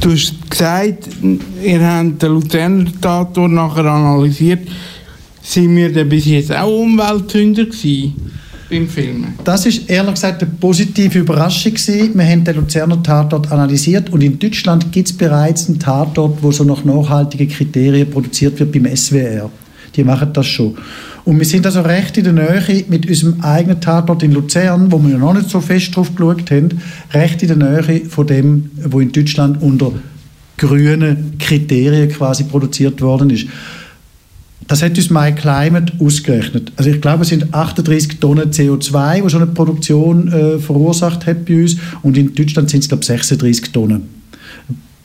Du 0.00 0.10
hast 0.10 0.34
gesagt, 0.50 1.08
ihr 1.62 1.86
habt 1.86 2.22
den 2.22 2.32
Luzerner 2.32 2.84
Tatort 3.00 3.52
nachher 3.52 3.84
analysiert. 3.84 4.68
Sind 5.40 5.76
wir 5.76 5.92
denn 5.92 6.08
bis 6.08 6.26
jetzt 6.26 6.52
auch 6.52 6.82
Umwelthünder 6.82 7.64
gewesen 7.64 8.14
beim 8.68 8.88
Filmen? 8.88 9.34
Das 9.44 9.66
ist 9.66 9.88
ehrlich 9.88 10.14
gesagt 10.14 10.42
eine 10.42 10.50
positive 10.60 11.20
Überraschung 11.20 11.74
gewesen. 11.74 12.10
Wir 12.14 12.24
haben 12.24 12.44
den 12.44 12.56
Luzerner 12.56 13.02
Tatort 13.02 13.50
analysiert 13.52 14.10
und 14.10 14.22
in 14.22 14.38
Deutschland 14.38 14.90
gibt 14.90 15.10
es 15.10 15.16
bereits 15.16 15.68
einen 15.68 15.78
Tatort, 15.78 16.42
wo 16.42 16.50
so 16.50 16.64
nach 16.64 16.84
nachhaltigen 16.84 17.48
Kriterien 17.48 18.10
produziert 18.10 18.58
wird 18.58 18.72
beim 18.72 18.96
SWR. 18.96 19.50
Die 19.94 20.04
machen 20.04 20.32
das 20.32 20.46
schon. 20.46 20.76
Und 21.24 21.38
wir 21.38 21.46
sind 21.46 21.64
also 21.66 21.82
recht 21.82 22.18
in 22.18 22.24
der 22.24 22.32
Nähe 22.32 22.84
mit 22.88 23.08
unserem 23.08 23.40
eigenen 23.42 23.80
Tatort 23.80 24.22
in 24.22 24.32
Luzern, 24.32 24.90
wo 24.90 25.02
wir 25.02 25.18
noch 25.18 25.34
nicht 25.34 25.50
so 25.50 25.60
fest 25.60 25.94
drauf 25.94 26.14
geschaut 26.14 26.50
haben, 26.50 26.80
recht 27.12 27.42
in 27.42 27.48
der 27.48 27.56
Nähe 27.56 28.06
von 28.06 28.26
dem, 28.26 28.70
wo 28.84 28.98
in 28.98 29.12
Deutschland 29.12 29.62
unter 29.62 29.92
grünen 30.58 31.38
Kriterien 31.38 32.08
quasi 32.08 32.44
produziert 32.44 33.00
worden 33.00 33.30
ist. 33.30 33.46
Das 34.68 34.82
hat 34.82 34.96
uns 34.96 35.10
My 35.10 35.32
Climate 35.32 35.92
ausgerechnet. 35.98 36.72
Also 36.76 36.90
ich 36.90 37.00
glaube, 37.00 37.22
es 37.22 37.28
sind 37.28 37.52
38 37.52 38.20
Tonnen 38.20 38.50
CO2, 38.50 39.22
die 39.22 39.28
so 39.28 39.36
eine 39.36 39.46
Produktion 39.46 40.32
äh, 40.32 40.58
verursacht 40.58 41.26
hat 41.26 41.44
bei 41.44 41.62
uns. 41.62 41.76
Und 42.02 42.16
in 42.16 42.34
Deutschland 42.34 42.70
sind 42.70 42.80
es, 42.80 42.88
glaube 42.88 43.02
ich, 43.02 43.08
36 43.08 43.72
Tonnen. 43.72 44.08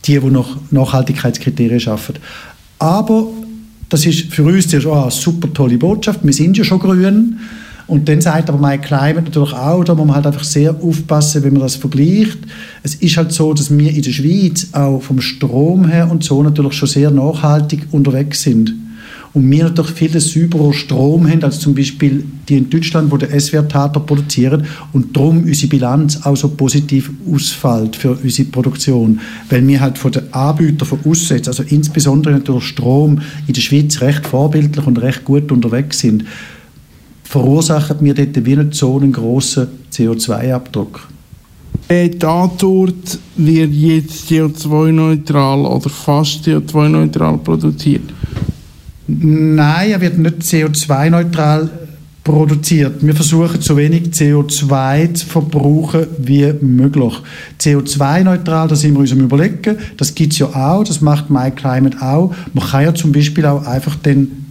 Die, 0.05 0.19
die 0.19 0.27
nach 0.27 0.57
Nachhaltigkeitskriterien 0.71 1.79
schaffen. 1.79 2.15
Aber 2.79 3.27
das 3.89 4.05
ist 4.05 4.33
für 4.33 4.43
uns 4.43 4.67
zuerst 4.67 4.85
oh, 4.85 4.93
eine 4.93 5.11
super 5.11 5.51
tolle 5.53 5.77
Botschaft. 5.77 6.19
Wir 6.23 6.33
sind 6.33 6.57
ja 6.57 6.63
schon 6.63 6.79
grün. 6.79 7.39
Und 7.87 8.09
dann 8.09 8.19
sagt 8.19 8.49
aber 8.49 8.59
My 8.59 8.77
Climate 8.77 9.23
natürlich 9.23 9.53
auch, 9.53 9.83
da 9.85 9.95
muss 9.95 10.05
man 10.05 10.15
halt 10.17 10.27
einfach 10.27 10.43
sehr 10.43 10.75
aufpassen, 10.83 11.43
wenn 11.43 11.53
man 11.53 11.61
das 11.61 11.77
vergleicht. 11.77 12.37
Es 12.83 12.95
ist 12.95 13.15
halt 13.15 13.31
so, 13.31 13.53
dass 13.53 13.75
wir 13.75 13.89
in 13.89 14.01
der 14.01 14.11
Schweiz 14.11 14.67
auch 14.73 15.01
vom 15.01 15.21
Strom 15.21 15.87
her 15.87 16.11
und 16.11 16.21
so 16.21 16.43
natürlich 16.43 16.73
schon 16.73 16.89
sehr 16.89 17.11
nachhaltig 17.11 17.87
unterwegs 17.91 18.41
sind. 18.41 18.73
Und 19.37 19.51
wir 19.51 19.65
natürlich 19.65 19.91
viel 19.91 20.19
sauberer 20.19 20.73
Strom 20.73 21.29
haben 21.29 21.43
als 21.43 21.59
zum 21.59 21.75
Beispiel 21.75 22.25
die 22.49 22.57
in 22.57 22.71
Deutschland, 22.71 23.11
wo 23.11 23.17
der 23.17 23.39
SWR-Tater 23.39 23.99
produzieren 23.99 24.65
und 24.93 25.15
darum 25.15 25.43
unsere 25.43 25.69
Bilanz 25.69 26.19
auch 26.23 26.35
so 26.35 26.49
positiv 26.49 27.11
ausfällt 27.31 27.95
für 27.95 28.17
unsere 28.17 28.49
Produktion. 28.49 29.19
Weil 29.51 29.67
wir 29.67 29.79
halt 29.79 29.99
von 29.99 30.11
den 30.11 30.33
Anbietern 30.33 30.87
von 30.87 30.99
aussen, 31.05 31.39
also 31.45 31.61
insbesondere 31.61 32.33
natürlich 32.33 32.63
Strom, 32.63 33.21
in 33.45 33.53
der 33.53 33.61
Schweiz 33.61 34.01
recht 34.01 34.25
vorbildlich 34.25 34.87
und 34.87 34.99
recht 35.03 35.23
gut 35.23 35.51
unterwegs 35.51 35.99
sind, 35.99 36.25
verursachen 37.23 37.97
wir 37.99 38.15
dort 38.15 38.43
wie 38.43 38.55
nicht 38.55 38.73
so 38.73 38.97
einen 38.97 39.11
grossen 39.11 39.67
CO2-Abdruck. 39.93 41.07
Der 41.91 42.17
Tatort 42.17 43.19
wird 43.35 43.71
jetzt 43.71 44.31
CO2-neutral 44.31 45.63
oder 45.63 45.91
fast 45.91 46.43
CO2-neutral 46.43 47.37
produziert. 47.37 48.01
Nein, 49.07 49.91
er 49.91 50.01
wird 50.01 50.17
nicht 50.17 50.41
CO2-neutral 50.41 51.69
produziert. 52.25 52.95
Wir 53.05 53.15
versuchen 53.15 53.61
so 53.61 53.77
wenig 53.77 54.09
CO2 54.09 55.13
zu 55.13 55.25
verbrauchen 55.25 56.07
wie 56.19 56.51
möglich. 56.59 57.13
CO2-neutral, 57.57 58.67
das 58.67 58.81
sind 58.81 58.95
wir 58.95 58.99
uns 58.99 59.13
am 59.13 59.21
überlegen. 59.21 59.77
Das 59.95 60.13
gibt 60.13 60.33
es 60.33 60.39
ja 60.39 60.47
auch, 60.47 60.83
das 60.83 60.99
macht 60.99 61.29
MyClimate 61.29 62.01
auch. 62.01 62.35
Man 62.53 62.67
kann 62.67 62.83
ja 62.83 62.93
zum 62.93 63.13
Beispiel 63.13 63.45
auch 63.45 63.65
einfach 63.65 63.95
den 63.95 64.46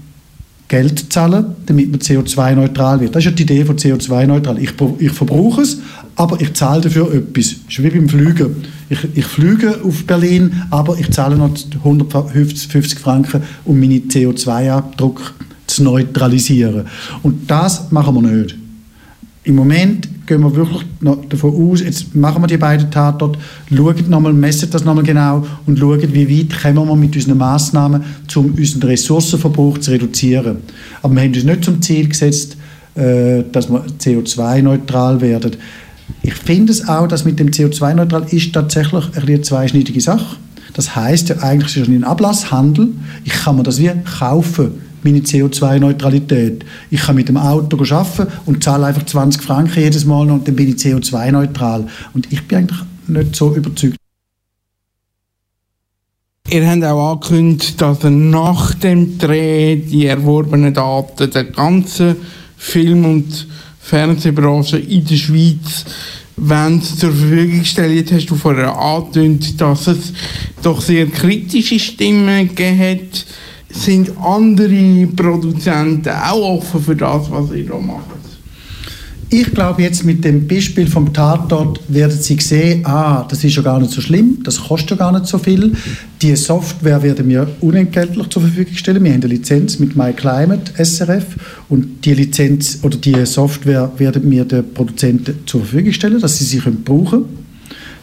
Geld 0.69 1.13
zahlen, 1.13 1.47
damit 1.67 1.91
man 1.91 2.01
CO2-neutral 2.01 3.01
wird. 3.01 3.15
Das 3.15 3.25
ist 3.25 3.31
ja 3.31 3.37
die 3.37 3.45
Idee 3.45 3.65
von 3.65 3.77
CO2-neutral. 3.77 4.59
Ich, 4.59 4.73
ich 4.99 5.13
verbrauche 5.13 5.63
es, 5.63 5.79
aber 6.17 6.41
ich 6.41 6.55
zahle 6.55 6.81
dafür 6.81 7.13
etwas. 7.15 7.55
Das 7.67 7.79
ist 7.79 7.83
wie 7.83 7.91
beim 7.91 8.09
Fliegen. 8.09 8.57
Ich, 8.89 8.99
ich 9.15 9.27
fliege 9.27 9.81
auf 9.85 10.05
Berlin, 10.05 10.63
aber 10.71 10.99
ich 10.99 11.11
zahle 11.11 11.37
noch 11.37 11.55
150 11.85 12.99
Franken, 12.99 13.43
um 13.65 13.79
meinen 13.79 14.09
CO2-Abdruck 14.09 15.35
zu 15.69 15.85
neutralisieren. 15.85 16.87
Und 17.23 17.49
das 17.49 17.93
machen 17.93 18.15
wir 18.17 18.23
nicht. 18.23 18.57
Im 19.47 19.55
Moment 19.55 20.27
gehen 20.27 20.41
wir 20.41 20.57
wirklich 20.57 20.83
davon 21.31 21.71
aus, 21.71 21.81
jetzt 21.81 22.17
machen 22.17 22.43
wir 22.43 22.49
die 22.49 22.57
beiden 22.57 22.91
Tatort, 22.91 23.39
schauen 23.73 24.11
nochmal, 24.11 24.33
messen 24.33 24.69
das 24.73 24.85
nochmal 24.85 25.05
genau 25.05 25.47
und 25.67 25.79
schauen, 25.79 26.03
wie 26.13 26.29
weit 26.29 26.61
kommen 26.61 26.89
wir 26.89 26.97
mit 26.97 27.15
unseren 27.15 27.39
Massnahmen, 27.39 28.03
um 28.35 28.47
unseren 28.47 28.83
Ressourcenverbrauch 28.83 29.79
zu 29.79 29.93
reduzieren. 29.93 30.57
Aber 31.01 31.15
wir 31.15 31.23
haben 31.23 31.33
uns 31.33 31.45
nicht 31.45 31.65
zum 31.65 31.81
Ziel 31.81 32.09
gesetzt, 32.09 32.57
äh, 32.97 33.45
dass 33.53 33.71
wir 33.71 33.85
CO2-neutral 34.01 35.21
werden. 35.21 35.53
Ich 36.23 36.35
finde 36.35 36.73
es 36.73 36.89
auch, 36.89 37.07
dass 37.07 37.25
mit 37.25 37.39
dem 37.39 37.51
CO2-neutral 37.51 38.27
ist 38.31 38.53
tatsächlich 38.53 39.05
eine 39.17 39.43
zweischneidige 39.43 40.01
Sache. 40.01 40.39
Das 40.75 40.97
heißt 40.97 41.29
ja 41.29 41.37
eigentlich 41.37 41.77
ist 41.77 41.85
es 41.85 41.89
ein 41.89 42.03
Ablasshandel. 42.03 42.89
Ich 43.25 43.33
kann 43.33 43.57
mir 43.57 43.63
das 43.63 43.79
wie 43.79 43.93
kaufen 44.19 44.86
meine 45.07 45.21
CO2-Neutralität. 45.21 46.65
Ich 46.91 47.01
kann 47.01 47.15
mit 47.17 47.29
dem 47.29 47.37
Auto 47.37 47.79
arbeiten 47.79 48.27
und 48.45 48.65
zahle 48.65 48.87
einfach 48.87 49.07
20 49.07 49.43
Franken 49.43 49.81
jedes 49.81 50.05
Mal 50.05 50.31
und 50.31 50.47
dann 50.49 50.57
bin 50.57 50.69
ich 50.69 50.77
CO2-neutral. 50.77 51.87
Und 52.13 52.33
ich 52.33 52.47
bin 52.47 52.59
eigentlich 52.59 52.81
nicht 53.07 53.37
so 53.37 53.55
überzeugt. 53.55 53.97
Ihr 56.49 56.69
habt 56.69 56.85
auch 56.85 57.13
angekündigt, 57.13 57.81
dass 57.81 58.05
ihr 58.05 58.11
nach 58.11 58.75
dem 58.75 59.19
Dreh 59.19 59.77
die 59.77 60.07
erworbenen 60.07 60.75
Daten 60.75 61.31
der 61.31 61.45
ganzen 61.45 62.17
Film- 62.57 63.05
und 63.05 63.47
Fernsehbranche 63.81 64.79
in 64.79 65.05
der 65.05 65.17
Schweiz 65.17 65.85
wenn 66.37 66.83
zur 66.83 67.13
Verfügung 67.13 67.65
stellen. 67.65 67.97
Jetzt 67.97 68.13
hast 68.13 68.27
du 68.27 68.35
vorher 68.35 68.77
angekündigt, 68.77 69.59
dass 69.61 69.87
es 69.87 70.13
doch 70.63 70.81
sehr 70.83 71.07
kritische 71.07 71.79
Stimmen 71.79 72.49
gegeben 72.49 72.79
hat 72.79 73.27
sind 73.71 74.13
andere 74.19 75.07
Produzenten 75.15 76.11
auch 76.11 76.59
offen 76.59 76.83
für 76.83 76.97
das, 76.97 77.31
was 77.31 77.51
ihr 77.53 77.67
da 77.67 77.79
macht? 77.79 78.17
Ich 79.29 79.53
glaube, 79.53 79.83
jetzt 79.83 80.05
mit 80.05 80.25
dem 80.25 80.47
Beispiel 80.47 80.87
vom 80.87 81.13
Tatort 81.13 81.81
werden 81.89 82.17
Sie 82.17 82.39
sehen, 82.39 82.87
ah, 82.87 83.27
das 83.29 83.43
ist 83.43 83.57
ja 83.57 83.63
gar 83.63 83.81
nicht 83.81 83.91
so 83.91 84.01
schlimm, 84.01 84.39
das 84.45 84.63
kostet 84.63 84.91
ja 84.91 84.97
gar 84.97 85.13
nicht 85.13 85.27
so 85.27 85.39
viel. 85.39 85.73
Die 86.23 86.37
Software 86.37 87.03
werden 87.03 87.29
wir 87.29 87.49
unentgeltlich 87.61 88.29
zur 88.29 88.43
Verfügung 88.43 88.75
stellen. 88.77 89.03
Wir 89.03 89.13
haben 89.13 89.23
eine 89.23 89.33
Lizenz 89.33 89.81
mit 89.81 89.97
MyClimate 89.97 90.73
SRF 90.83 91.25
und 91.69 92.05
die 92.05 92.15
Lizenz 92.15 92.79
oder 92.85 92.97
die 92.97 93.27
Software 93.27 93.91
werden 93.99 94.31
wir 94.31 94.45
den 94.45 94.73
Produzenten 94.73 95.41
zur 95.45 95.63
Verfügung 95.63 95.93
stellen, 95.93 96.21
dass 96.21 96.39
sie 96.39 96.45
sie 96.45 96.61
brauchen 96.61 97.07
können. 97.11 97.46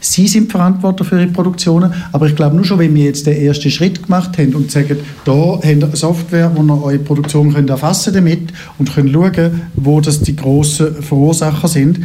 Sie 0.04 0.28
sind 0.28 0.52
verantwortlich 0.52 1.08
für 1.08 1.22
ihre 1.22 1.32
Produktionen, 1.32 1.94
aber 2.12 2.28
ich 2.28 2.36
glaube 2.36 2.58
nur 2.58 2.66
schon, 2.66 2.80
wenn 2.80 2.94
wir 2.94 3.06
jetzt 3.06 3.26
den 3.26 3.38
ersten 3.38 3.72
Schritt 3.72 4.04
gemacht 4.04 4.38
haben 4.38 4.54
und 4.54 4.70
sagen, 4.70 4.98
da 5.24 5.32
habt 5.32 5.66
ihr 5.66 5.96
Software, 5.96 6.52
wo 6.54 6.62
ihr 6.62 6.84
eure 6.84 7.00
Produktion 7.00 7.54
könnt 7.54 7.70
erfassen 7.70 8.14
damit 8.14 8.52
und 8.78 8.94
könnt 8.94 9.14
schauen, 9.14 9.62
wo 9.76 10.02
das 10.02 10.20
die 10.20 10.36
grossen 10.36 11.02
Verursacher 11.02 11.70
sind. 11.70 12.02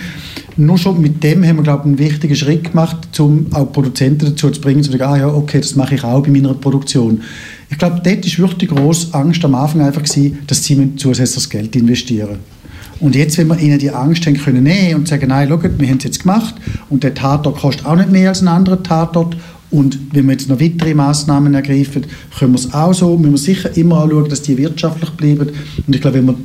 Nur 0.57 0.79
schon 0.79 1.01
mit 1.01 1.25
dem 1.25 1.45
haben 1.45 1.57
wir, 1.57 1.65
glaube 1.65 1.83
ich, 1.83 1.87
einen 1.87 1.99
wichtigen 1.99 2.37
Schritt 2.37 2.71
gemacht, 2.71 3.19
um 3.19 3.47
auch 3.53 3.73
Produzenten 3.73 4.27
dazu 4.27 4.51
zu 4.51 4.61
bringen, 4.61 4.85
zu 4.85 4.93
sagen, 4.93 5.03
ah 5.03 5.17
ja, 5.17 5.29
okay, 5.29 5.61
das 5.61 5.75
mache 5.75 5.97
ich 5.97 6.05
auch 6.05 6.23
bei 6.23 6.31
meiner 6.31 6.55
Produktion. 6.55 7.23
Ich 7.69 7.79
glaube, 7.79 8.01
dort 8.03 8.07
war 8.07 8.39
wirklich 8.39 8.59
die 8.59 8.67
grosse 8.69 9.13
Angst 9.13 9.45
am 9.45 9.57
Anfang 9.57 9.81
einfach 9.81 10.05
gewesen, 10.05 10.39
dass 10.47 10.63
sie 10.63 10.95
zusätzliches 10.95 11.51
Geld 11.51 11.75
investieren 11.75 12.29
müssen. 12.29 12.58
Und 13.01 13.15
jetzt, 13.15 13.39
wenn 13.39 13.49
wir 13.49 13.59
ihnen 13.59 13.79
die 13.79 13.91
Angst 13.91 14.27
haben 14.27 14.37
können 14.37 14.65
nehmen 14.65 14.97
und 14.97 15.09
sagen, 15.09 15.29
nein, 15.29 15.49
schaut, 15.49 15.79
wir 15.79 15.89
haben 15.89 15.99
es 15.99 16.05
jetzt 16.05 16.21
gemacht 16.21 16.55
und 16.91 17.05
der 17.05 17.15
Tatort 17.15 17.61
kostet 17.61 17.87
auch 17.87 17.97
nicht 17.97 18.11
mehr 18.11 18.31
als 18.31 18.43
ein 18.43 18.49
anderer 18.49 18.83
Tatort 18.83 19.37
und 19.71 19.99
wenn 20.13 20.27
wir 20.27 20.33
jetzt 20.33 20.49
noch 20.49 20.61
weitere 20.61 20.95
Massnahmen 20.95 21.55
ergreifen, 21.55 22.07
können 22.39 22.53
wir 22.53 22.59
es 22.59 22.73
auch 22.73 22.95
so, 22.95 23.17
müssen 23.17 23.33
wir 23.33 23.39
sicher 23.39 23.77
immer 23.77 24.03
anschauen, 24.03 24.29
dass 24.29 24.43
die 24.43 24.57
wirtschaftlich 24.57 25.11
bleiben. 25.11 25.51
Und 25.87 25.95
ich 25.95 26.01
glaube, 26.01 26.19
wenn 26.19 26.27
wir 26.27 26.37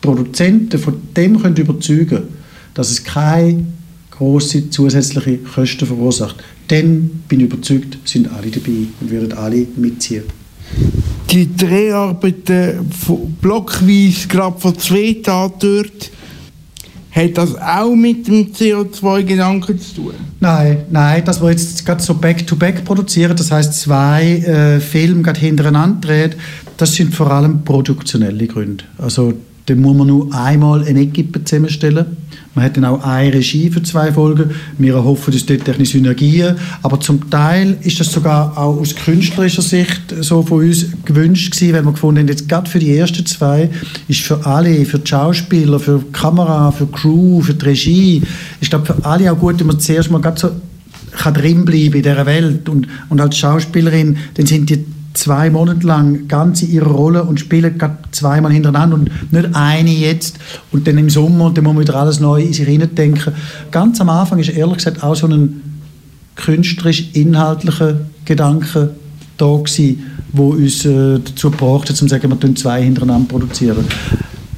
Produzenten 0.00 0.78
von 0.78 0.94
dem 1.16 1.40
können 1.40 1.56
überzeugen 1.56 2.22
dass 2.74 2.90
es 2.90 3.04
keine 3.04 3.64
große 4.10 4.68
zusätzliche 4.68 5.38
Kosten 5.38 5.86
verursacht, 5.86 6.42
dann 6.68 7.22
bin 7.28 7.38
ich 7.38 7.46
überzeugt, 7.46 7.98
sind 8.04 8.28
alle 8.32 8.50
dabei 8.50 8.88
und 9.00 9.10
werden 9.10 9.32
alle 9.32 9.66
mitziehen 9.76 10.24
die 11.30 11.56
Dreharbeiten 11.56 12.90
blockweise 13.40 14.28
gerade 14.28 14.58
von 14.60 14.78
zwei 14.78 15.16
Tagen 15.22 15.54
dort, 15.58 16.10
hat 17.10 17.38
das 17.38 17.56
auch 17.56 17.94
mit 17.94 18.26
dem 18.26 18.52
CO2-Gedanken 18.52 19.78
zu 19.78 19.94
tun? 19.94 20.14
Nein, 20.40 20.84
nein, 20.90 21.24
dass 21.24 21.40
wir 21.40 21.50
jetzt 21.50 21.86
gerade 21.86 22.02
so 22.02 22.14
back-to-back 22.14 22.78
-back 22.78 22.84
produzieren, 22.84 23.36
das 23.36 23.52
heißt 23.52 23.74
zwei 23.74 24.38
äh, 24.38 24.80
Filme 24.80 25.22
gerade 25.22 25.38
hintereinander 25.38 26.08
drehen, 26.08 26.34
das 26.76 26.94
sind 26.94 27.14
vor 27.14 27.30
allem 27.30 27.62
produktionelle 27.64 28.46
Gründe. 28.48 28.84
Also 28.98 29.34
dann 29.66 29.80
muss 29.80 29.96
man 29.96 30.06
nur 30.08 30.34
einmal 30.34 30.84
eine 30.84 31.00
Equipe 31.00 31.42
zusammenstellen. 31.42 32.04
Man 32.54 32.64
hat 32.64 32.76
dann 32.76 32.84
auch 32.84 33.02
eine 33.02 33.32
Regie 33.32 33.70
für 33.70 33.82
zwei 33.82 34.12
Folgen. 34.12 34.50
Wir 34.78 35.02
hoffen, 35.02 35.32
dass 35.32 35.46
dort 35.46 35.64
technische 35.64 35.92
Synergien. 35.92 36.56
Aber 36.82 37.00
zum 37.00 37.30
Teil 37.30 37.78
ist 37.80 37.98
das 37.98 38.12
sogar 38.12 38.56
auch 38.58 38.78
aus 38.78 38.94
künstlerischer 38.94 39.62
Sicht 39.62 40.14
so 40.20 40.42
von 40.42 40.64
uns 40.64 40.86
gewünscht 41.04 41.52
gewesen, 41.52 41.72
weil 41.72 41.84
wir 41.84 41.92
gefunden 41.92 42.20
haben, 42.20 42.28
jetzt 42.28 42.48
gerade 42.48 42.70
für 42.70 42.78
die 42.78 42.96
ersten 42.96 43.24
zwei 43.26 43.70
ist 44.06 44.20
für 44.20 44.44
alle, 44.46 44.84
für 44.84 44.98
die 44.98 45.08
Schauspieler, 45.08 45.80
für 45.80 45.98
die 45.98 46.12
Kamera, 46.12 46.70
für 46.70 46.86
die 46.86 46.92
Crew, 46.92 47.40
für 47.40 47.54
die 47.54 47.64
Regie, 47.64 48.22
ist 48.60 48.70
glaube 48.70 48.86
für 48.86 49.04
alle 49.04 49.32
auch 49.32 49.38
gut, 49.38 49.58
wenn 49.58 49.66
man 49.66 49.80
zuerst 49.80 50.10
mal 50.10 50.20
gerade 50.20 50.40
so 50.40 50.50
kann 51.12 51.34
drinbleiben 51.34 51.94
in 51.94 52.02
dieser 52.02 52.26
Welt 52.26 52.68
und, 52.68 52.88
und 53.08 53.20
als 53.20 53.38
Schauspielerin, 53.38 54.16
dann 54.34 54.46
sind 54.46 54.68
die 54.68 54.84
zwei 55.14 55.48
Monate 55.48 55.86
lang 55.86 56.28
ganz 56.28 56.60
in 56.62 56.72
ihrer 56.72 56.90
Rolle 56.90 57.24
und 57.24 57.40
spielen 57.40 57.78
gerade 57.78 57.96
zweimal 58.10 58.52
hintereinander 58.52 58.96
und 58.96 59.32
nicht 59.32 59.48
eine 59.54 59.90
jetzt 59.90 60.38
und 60.72 60.86
dann 60.86 60.98
im 60.98 61.08
Sommer 61.08 61.46
und 61.46 61.56
dann 61.56 61.64
muss 61.64 61.72
man 61.74 61.82
wieder 61.82 61.96
alles 61.96 62.20
neu 62.20 62.42
in 62.42 62.52
sich 62.52 62.66
denken. 62.66 63.32
Ganz 63.70 63.98
am 64.00 64.10
Anfang 64.10 64.40
ist 64.40 64.50
ehrlich 64.50 64.76
gesagt 64.78 65.02
auch 65.02 65.14
so 65.14 65.26
ein 65.26 65.62
künstlerisch-inhaltlicher 66.36 68.00
Gedanke 68.24 68.90
da 69.36 69.56
gewesen, 69.56 70.02
wo 70.32 70.50
uns 70.50 70.84
äh, 70.84 71.18
dazu 71.20 71.50
gebracht 71.50 71.88
hat, 71.88 71.96
zu 71.96 72.06
sagen, 72.08 72.28
wir 72.28 72.38
tun 72.38 72.54
zwei 72.56 72.82
hintereinander 72.82 73.28
produzieren. 73.28 73.84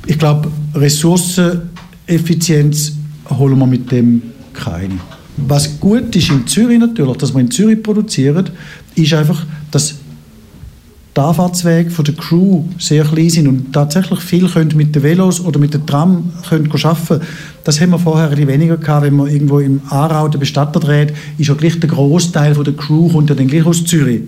Ich 0.06 0.18
glaube, 0.18 0.50
Ressourceneffizienz 0.74 2.92
holen 3.28 3.58
wir 3.58 3.66
mit 3.66 3.92
dem 3.92 4.22
keine. 4.54 4.94
Was 5.36 5.78
gut 5.78 6.16
ist 6.16 6.30
in 6.30 6.46
Zürich 6.46 6.78
natürlich, 6.78 7.18
dass 7.18 7.34
wir 7.34 7.40
in 7.40 7.50
Zürich 7.50 7.82
produzieren, 7.82 8.48
ist 8.94 9.12
einfach, 9.12 9.44
dass 9.70 9.96
die 11.16 11.20
Anfahrtswege 11.20 11.90
von 11.90 12.04
der 12.04 12.14
Crew 12.14 12.64
sehr 12.78 13.04
klein 13.04 13.30
sind 13.30 13.48
und 13.48 13.72
tatsächlich 13.72 14.20
viel 14.20 14.48
können 14.48 14.76
mit 14.76 14.94
den 14.94 15.02
Velos 15.02 15.40
oder 15.40 15.58
mit 15.58 15.72
dem 15.72 15.86
Tram 15.86 16.32
können 16.46 16.70
arbeiten 16.70 17.24
Das 17.64 17.80
haben 17.80 17.90
wir 17.90 17.98
vorher 17.98 18.28
ein 18.28 18.46
weniger 18.46 18.76
gehabt, 18.76 19.06
wenn 19.06 19.16
man 19.16 19.28
irgendwo 19.28 19.60
im 19.60 19.80
Aarau 19.88 20.28
den 20.28 20.40
Bestatter 20.40 20.78
dreht, 20.78 21.14
ist 21.38 21.48
ja 21.48 21.54
gleich 21.54 21.80
der 21.80 21.88
Großteil 21.88 22.52
der 22.52 22.74
Crew 22.74 23.08
kommt 23.08 23.30
ja 23.30 23.34
dann 23.34 23.48
gleich 23.48 23.64
aus 23.64 23.84
Zürich. 23.84 24.22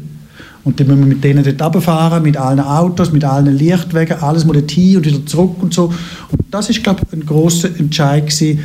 Und 0.64 0.80
dann 0.80 0.86
müssen 0.86 1.00
wir 1.00 1.06
mit 1.06 1.22
denen 1.22 1.44
dort 1.44 1.60
runterfahren, 1.62 2.22
mit 2.22 2.36
allen 2.38 2.60
Autos, 2.60 3.12
mit 3.12 3.24
allen 3.24 3.56
Lichtwegen, 3.56 4.18
alles 4.20 4.46
mal 4.46 4.56
hin 4.56 4.96
und 4.96 5.06
wieder 5.06 5.26
zurück 5.26 5.56
und 5.60 5.74
so. 5.74 5.84
Und 6.30 6.40
das 6.50 6.70
ist, 6.70 6.82
glaube 6.82 7.02
ich, 7.06 7.12
ein 7.12 7.26
grosser 7.26 7.68
Entscheid 7.78 8.26
gewesen, 8.26 8.60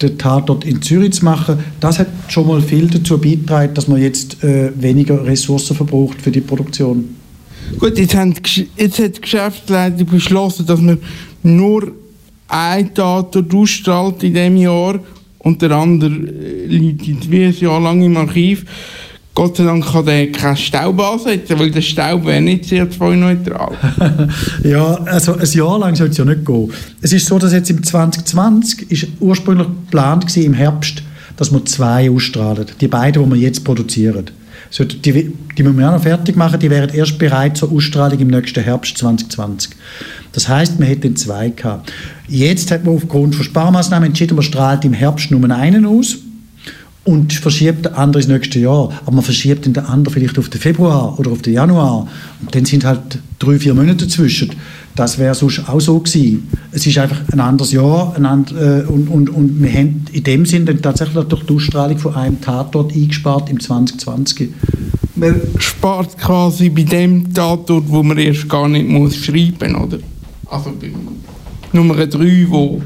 den 0.00 0.16
Tatort 0.16 0.64
in 0.64 0.80
Zürich 0.80 1.12
zu 1.12 1.24
machen. 1.24 1.58
Das 1.80 1.98
hat 1.98 2.08
schon 2.28 2.46
mal 2.46 2.62
viel 2.62 2.88
dazu 2.88 3.18
beigetragen, 3.18 3.74
dass 3.74 3.88
man 3.88 4.00
jetzt 4.00 4.42
äh, 4.42 4.70
weniger 4.80 5.24
Ressourcen 5.24 5.76
verbraucht 5.76 6.22
für 6.22 6.30
die 6.30 6.40
Produktion. 6.40 7.17
Gut, 7.78 7.98
jetzt, 7.98 8.14
haben, 8.14 8.34
jetzt 8.76 8.98
hat 8.98 9.16
die 9.16 9.20
Geschäftsleitung 9.20 10.06
beschlossen, 10.06 10.66
dass 10.66 10.80
man 10.80 10.98
nur 11.42 11.92
ein 12.48 12.94
Tatort 12.94 13.54
ausstrahlt 13.54 14.22
in 14.22 14.34
diesem 14.34 14.56
Jahr 14.56 14.98
und 15.38 15.62
der 15.62 15.70
andere 15.72 16.10
äh, 16.10 16.66
liegt 16.66 17.30
wie 17.30 17.44
ein 17.44 17.54
Jahr 17.54 17.80
lang 17.80 18.02
im 18.02 18.16
Archiv. 18.16 18.64
Gott 19.34 19.56
sei 19.56 19.64
Dank 19.64 19.86
kann 19.86 20.04
der 20.04 20.32
keinen 20.32 20.56
Staub 20.56 21.00
ansetzen, 21.00 21.58
weil 21.60 21.70
der 21.70 21.80
Staub 21.80 22.26
wäre 22.26 22.40
nicht 22.40 22.64
CO2-neutral. 22.64 23.70
ja, 24.64 24.94
also 25.04 25.34
ein 25.34 25.48
Jahr 25.48 25.78
lang 25.78 25.94
soll 25.94 26.08
es 26.08 26.16
ja 26.16 26.24
nicht 26.24 26.44
gehen. 26.44 26.72
Es 27.00 27.12
ist 27.12 27.26
so, 27.26 27.38
dass 27.38 27.52
jetzt 27.52 27.70
im 27.70 27.80
2020 27.80 28.90
ist 28.90 29.06
ursprünglich 29.20 29.68
geplant 29.68 30.24
war, 30.36 30.42
im 30.42 30.54
Herbst, 30.54 31.04
dass 31.36 31.52
wir 31.52 31.64
zwei 31.66 32.10
ausstrahlen. 32.10 32.66
Die 32.80 32.88
beiden, 32.88 33.22
die 33.22 33.30
wir 33.30 33.40
jetzt 33.40 33.62
produzieren. 33.62 34.28
So, 34.70 34.84
die, 34.84 35.32
die 35.56 35.62
müssen 35.62 35.78
wir 35.78 35.88
auch 35.88 35.94
noch 35.94 36.02
fertig 36.02 36.36
machen, 36.36 36.60
die 36.60 36.70
wären 36.70 36.90
erst 36.90 37.18
bereit 37.18 37.56
zur 37.56 37.72
Ausstrahlung 37.72 38.18
im 38.18 38.28
nächsten 38.28 38.62
Herbst 38.62 38.98
2020. 38.98 39.72
Das 40.32 40.48
heißt, 40.48 40.78
man 40.78 40.88
hätte 40.88 41.12
zwei 41.14 41.50
gehabt. 41.50 41.92
Jetzt 42.28 42.70
hat 42.70 42.84
man 42.84 42.96
aufgrund 42.96 43.34
von 43.34 43.44
Sparmaßnahmen 43.44 44.08
entschieden, 44.08 44.34
man 44.34 44.44
strahlt 44.44 44.84
im 44.84 44.92
Herbst 44.92 45.30
nur 45.30 45.50
einen 45.50 45.86
aus 45.86 46.18
und 47.04 47.32
verschiebt 47.32 47.86
den 47.86 47.94
anderen 47.94 48.22
ins 48.22 48.28
nächste 48.28 48.58
Jahr. 48.58 48.92
Aber 49.06 49.12
man 49.12 49.24
verschiebt 49.24 49.64
den 49.64 49.78
anderen 49.78 50.12
vielleicht 50.12 50.38
auf 50.38 50.50
den 50.50 50.60
Februar 50.60 51.18
oder 51.18 51.30
auf 51.30 51.40
den 51.40 51.54
Januar. 51.54 52.06
Und 52.42 52.54
dann 52.54 52.66
sind 52.66 52.84
halt 52.84 53.18
drei, 53.38 53.58
vier 53.58 53.72
Monate 53.72 54.04
dazwischen. 54.04 54.50
Das 54.98 55.16
wäre 55.16 55.32
sonst 55.32 55.68
auch 55.68 55.80
so 55.80 56.00
gewesen. 56.00 56.48
Es 56.72 56.84
ist 56.84 56.98
einfach 56.98 57.20
ein 57.30 57.38
anderes 57.38 57.70
Jahr 57.70 58.16
ein 58.16 58.26
and, 58.26 58.50
äh, 58.50 58.82
und, 58.88 59.06
und, 59.06 59.30
und 59.30 59.62
wir 59.62 59.72
haben 59.72 60.04
in 60.10 60.24
dem 60.24 60.44
Sinne 60.44 60.80
tatsächlich 60.82 61.24
durch 61.26 61.44
die 61.44 61.54
Ausstrahlung 61.54 61.98
von 61.98 62.16
einem 62.16 62.40
Tatort 62.40 62.92
eingespart 62.92 63.48
im 63.48 63.60
2020. 63.60 64.50
Man 65.14 65.40
spart 65.58 66.18
quasi 66.18 66.68
bei 66.68 66.82
dem 66.82 67.32
Tatort, 67.32 67.84
wo 67.86 68.02
man 68.02 68.18
erst 68.18 68.48
gar 68.48 68.68
nicht 68.68 68.88
muss 68.88 69.14
schreiben 69.14 69.74
muss, 69.74 69.82
oder? 69.82 69.98
Also 70.50 70.72
bei 70.80 70.90
Nummer 71.72 71.94
3, 72.04 72.46
wo 72.48 72.78
ein 72.78 72.82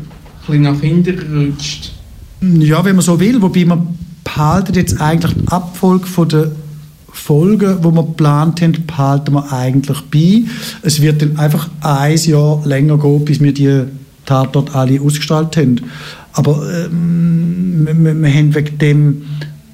bisschen 0.46 0.62
nach 0.64 0.80
hinten 0.82 1.46
rutscht. 1.48 1.92
Ja, 2.42 2.84
wenn 2.84 2.96
man 2.96 3.04
so 3.06 3.18
will, 3.18 3.40
wobei 3.40 3.64
man 3.64 3.88
behalten 4.22 4.74
jetzt 4.74 5.00
eigentlich 5.00 5.32
die 5.32 5.48
Abfolge 5.48 6.06
von 6.06 6.28
der 6.28 6.52
Folgen, 7.12 7.78
die 7.80 7.84
wir 7.84 8.02
geplant 8.02 8.62
haben, 8.62 8.86
behalten 8.86 9.34
wir 9.34 9.52
eigentlich 9.52 10.00
bei. 10.10 10.42
Es 10.82 11.00
wird 11.02 11.22
dann 11.22 11.36
einfach 11.36 11.68
ein 11.80 12.16
Jahr 12.16 12.62
länger 12.64 12.98
gehen, 12.98 13.24
bis 13.24 13.40
wir 13.40 13.52
die 13.52 13.84
Tatort 14.24 14.74
alle 14.74 15.00
ausgestrahlt 15.00 15.56
haben. 15.56 15.80
Aber 16.32 16.66
ähm, 16.72 17.86
wir, 17.86 18.14
wir, 18.14 18.34
haben 18.34 18.54
wegen 18.54 18.78
dem 18.78 19.22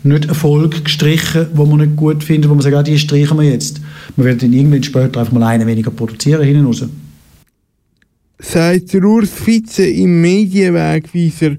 nicht 0.03 0.27
Erfolg 0.27 0.85
gestrichen, 0.85 1.47
wo 1.55 1.67
wir 1.67 1.77
nicht 1.77 1.97
gut 1.97 2.25
finden, 2.25 2.51
wo 2.51 2.55
wir 2.55 2.63
sagen, 2.63 2.77
ah, 2.77 2.83
die 2.83 2.99
streichen 2.99 3.39
wir 3.39 3.49
jetzt. 3.49 3.81
Wir 4.17 4.25
werden 4.25 4.39
dann 4.39 4.53
irgendwann 4.53 4.83
später 4.83 5.21
einfach 5.21 5.33
mal 5.33 5.45
eine 5.45 5.67
weniger 5.67 5.91
produzieren 5.91 6.43
hinten 6.43 6.67
raus. 6.67 6.85
Sagt 8.41 8.95
Urs 8.95 9.31
Fitze 9.31 9.85
im 9.85 10.21
Medienwegweiser 10.21 11.57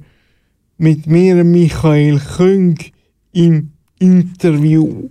mit 0.77 1.07
mir, 1.07 1.43
Michael 1.43 2.19
Küng, 2.37 2.77
im 3.33 3.71
Interview. 3.99 5.09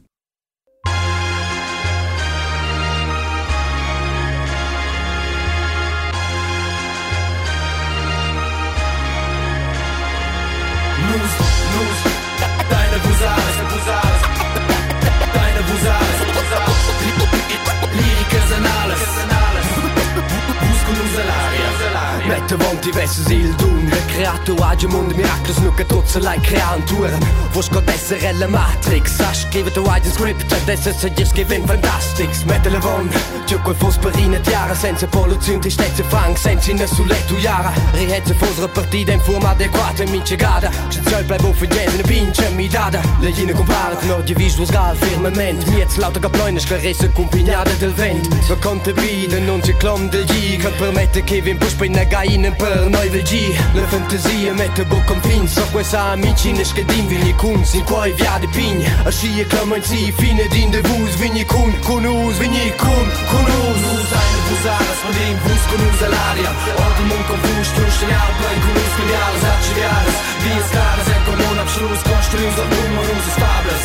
Mettevanti 22.48 22.90
verso 22.92 23.30
il 23.30 23.54
dun 23.56 23.94
Creato 24.06 24.54
oggi 24.58 24.86
un 24.86 24.92
mondo 24.92 25.14
miracolo 25.14 25.52
Nu 25.60 25.74
che 25.74 25.84
trotsa 25.84 26.18
lai 26.18 26.40
creaturen. 26.40 27.18
Wo 27.52 27.60
scott 27.60 27.90
SRL 27.90 28.46
Matrix? 28.48 29.16
Sa 29.16 29.34
skrivet 29.34 29.76
o 29.76 29.82
wide 29.82 30.10
script 30.10 30.50
Adesso 30.50 30.92
se 30.92 31.12
gli 31.14 31.26
scriven 31.26 31.66
fantastics. 31.66 32.44
Mette 32.44 32.70
le 32.70 32.78
von 32.78 33.10
Tio 33.44 33.60
quel 33.60 33.76
fos 33.76 33.98
perine 33.98 34.40
tiara 34.40 34.74
Senza 34.74 35.06
polluzione 35.06 35.58
ti 35.58 35.68
stezze 35.68 36.02
fang 36.04 36.34
Senza 36.36 36.70
in 36.70 36.78
nessun 36.78 37.06
letto 37.06 37.36
yara 37.36 37.70
Rihezze 37.92 38.32
fosre 38.32 38.66
partita 38.68 39.12
in 39.12 39.20
forma 39.20 39.50
adeguata 39.50 40.04
Mi 40.04 40.24
cegada 40.24 40.70
C'è 40.88 41.00
zoi 41.06 41.24
bleib 41.24 41.44
auf 41.44 41.60
in 41.60 42.02
pinche 42.06 42.48
mi 42.54 42.66
dada. 42.66 43.00
Le 43.20 43.30
jene 43.30 43.52
comparat 43.52 44.02
No 44.04 44.22
di 44.22 44.32
viso 44.32 44.64
sgal 44.64 44.96
firmament. 44.96 45.66
Miez 45.66 45.96
lauter 45.96 46.22
caploine 46.22 46.58
Sclaresse 46.58 47.12
compignate 47.12 47.76
del 47.76 47.92
vent 47.92 48.26
Per 48.46 48.58
conte 48.58 48.94
bide 48.94 49.38
non 49.40 49.62
si 49.62 49.76
clom 49.76 50.08
del 50.08 50.24
G 50.24 50.56
Che 50.56 50.70
permette 50.70 51.22
che 51.22 51.42
vi 51.42 51.50
impuspa 51.50 51.84
in 51.84 51.92
bine 52.38 52.50
për 52.54 52.84
noi 52.92 53.08
vegji 53.10 53.50
Në 53.74 53.84
fantëzie 53.92 54.52
me 54.58 54.68
të 54.76 54.84
bu 54.90 55.00
konfin 55.10 55.48
Sa 55.50 56.04
amici 56.12 56.52
në 56.54 56.66
shkedim 56.70 57.10
Vini 57.10 57.34
kun, 57.40 57.64
sin 57.66 57.84
kuaj 57.88 58.12
vja 58.20 58.38
di 58.42 58.50
pinj 58.54 58.86
A 59.06 59.14
shi 59.14 59.32
e 59.42 59.48
këmënësi, 59.50 60.12
fine 60.20 60.46
din 60.54 60.70
dhe 60.74 60.84
vuz 60.86 61.18
Vini 61.22 61.44
kun, 61.44 61.74
kun 61.86 62.06
uz, 62.06 62.38
vini 62.38 62.70
kun, 62.78 63.14
kun 63.32 63.54
uz 63.58 63.86
Uzaj 63.96 64.27
posadas 64.48 64.98
Mandim 65.04 65.36
vus 65.44 65.62
con 65.70 65.78
nus 65.84 66.00
all'aria 66.06 66.50
Orden 66.84 67.06
mun 67.10 67.22
confus, 67.28 67.68
tu 67.76 67.82
stignal 67.96 68.30
Plei 68.38 68.56
con 68.64 68.72
nus 68.76 68.94
miliares 68.98 69.44
acciviares 69.54 70.16
Vies 70.42 70.68
claras 70.72 71.08
en 71.14 71.22
comun 71.28 71.58
abschluss 71.62 72.00
Construius 72.08 72.56
al 72.62 72.68
nummer 72.74 73.04
nus 73.08 73.26
estables 73.32 73.82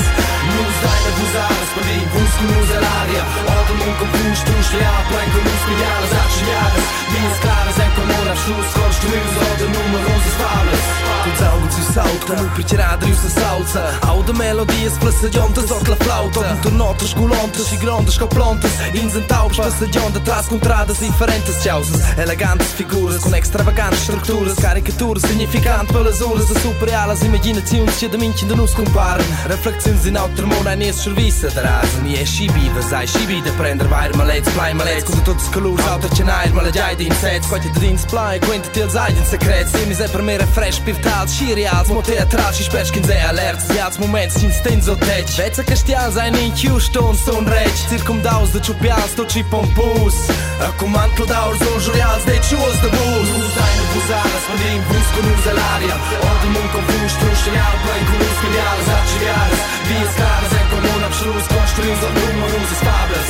Nus 0.55 0.76
deine 0.84 1.11
posadas 1.20 1.70
Mandim 1.76 2.05
vus 2.14 2.34
con 2.38 2.47
vou 2.51 2.66
all'aria 2.78 3.24
Orden 3.57 3.78
mun 3.82 3.93
confus, 4.01 4.39
tu 4.47 4.55
stignal 4.68 5.03
Plei 5.09 5.28
con 5.34 5.43
nus 5.47 5.64
miliares 5.70 6.14
acciviares 6.24 6.86
Vies 7.14 7.38
claras 7.43 7.78
en 7.86 7.91
comun 7.97 8.28
abschluss 8.34 8.70
Construius 8.80 9.34
orden 9.47 9.72
nummer 9.76 10.01
nus 10.07 10.26
estables 10.32 10.84
Tuts 11.24 11.41
augen 11.41 11.72
si 11.72 11.93
salta 11.93 12.34
Nu 12.41 12.49
pritjerad 12.55 13.03
rius 13.03 13.24
a 13.26 13.30
salsa 13.30 13.84
Aude 14.01 14.34
melodies 14.34 14.93
plasadiontas 14.99 15.72
Ort 15.72 15.88
la 15.88 15.95
flauta. 15.95 16.39
Un 16.39 16.61
tornotas 16.61 17.14
gulantas 17.14 17.72
E 17.72 17.78
grandes 17.78 18.18
ca 18.18 18.28
plantas 18.28 18.72
Ins 18.93 19.16
en 19.16 19.24
taubs 19.24 19.55
plasadionta 19.55 20.20
Contradas 20.54 20.99
diferentes 20.99 21.58
de 21.58 21.68
causas 21.68 22.16
Elegantes 22.16 22.74
figuras 22.74 23.24
com 23.24 23.36
extravagantes 23.36 24.01
estruturas 24.01 24.54
Caricaturas 24.54 25.24
significante 25.24 25.91
pelas 25.91 26.22
horas 26.22 26.51
A 26.51 26.60
superar 26.60 27.10
as 27.10 27.24
imaginações 27.24 27.97
que 27.97 28.06
a 28.06 28.18
mente 28.20 28.43
ainda 28.43 28.56
nos 28.56 28.72
compara 28.76 29.24
Reflexões 29.49 30.06
em 30.06 30.16
alto 30.16 30.36
tremor 30.36 30.68
é 30.68 30.76
nesse 30.76 31.06
serviço 31.06 31.47
atrasan 31.47 32.06
E 32.06 32.22
é 32.22 32.24
chibida, 32.24 32.84
sai 32.84 33.08
chibida 33.08 33.51
Prender 33.54 33.88
bairro 33.88 34.16
maletes, 34.16 34.54
play 34.54 34.76
maletes 34.76 35.16
Com 35.16 35.22
todos 35.22 35.43
os 35.43 35.49
calores, 35.49 35.88
alta 35.88 36.16
chanais, 36.16 36.51
malajai 36.51 36.95
de 36.97 37.08
insetos 37.08 37.49
Coita 37.49 37.70
de 37.70 37.80
dins, 37.80 38.06
play, 38.06 38.39
aguenta 38.39 38.70
teles 38.70 38.95
ai 38.95 39.12
em 39.12 39.26
secreto 39.26 39.76
Simis 39.76 40.01
é 40.01 40.08
primeira 40.08 40.45
fresh, 40.45 40.78
pirtal, 40.78 41.28
xiriados 41.28 41.89
Mão 41.89 42.04
teatral, 42.04 42.54
xis 42.54 42.68
que 42.91 42.99
nos 42.99 43.10
é 43.10 43.24
alerta 43.24 43.74
Se 43.74 43.80
há 43.80 43.89
momentos, 43.97 44.36
sim, 44.36 44.51
se 44.51 44.62
tens 44.62 44.88
ou 44.88 44.95
tetes 44.97 45.36
Vets 45.36 45.58
a 45.58 45.64
castiais, 45.64 46.16
ai 46.16 46.30
nem 46.30 46.54
Houston, 46.70 47.16
são 47.16 47.43
redes 47.43 47.89
Circumdaus 47.89 48.51
de 48.51 48.64
chupials, 48.64 49.16
todos 49.16 49.36
e 49.36 49.43
pompos 49.45 50.43
Acum 50.68 50.94
în 51.04 51.12
da 51.32 51.39
orzun 51.50 51.78
jurial 51.86 52.20
de 52.30 52.36
ce 52.46 52.56
o 52.68 52.70
să 52.80 52.88
buz 52.96 53.28
Nu 53.39 53.48
dai 53.58 53.74
nu 53.80 53.86
buzara, 53.94 54.38
spădim 54.44 54.82
buz 54.89 55.08
cu 55.14 55.20
nu 55.26 55.34
zelaria 55.46 55.96
Odi 56.30 56.48
mun 56.54 56.68
cu 56.74 56.80
vuș, 56.88 57.14
tu 57.20 57.28
știneal, 57.39 57.76
plăi 57.84 58.04
cu 58.08 58.14
nu 58.20 58.30
spilial, 58.38 58.78
zacivial 58.88 59.52
Vies 59.88 60.14
caras, 60.20 60.54
e 60.60 60.62
comun, 60.72 61.02
abșluz, 61.08 61.46
construim, 61.54 61.98
zăbun, 62.02 62.34
mă 62.39 62.48
nu 62.52 62.62
se 62.70 62.76
stables 62.82 63.30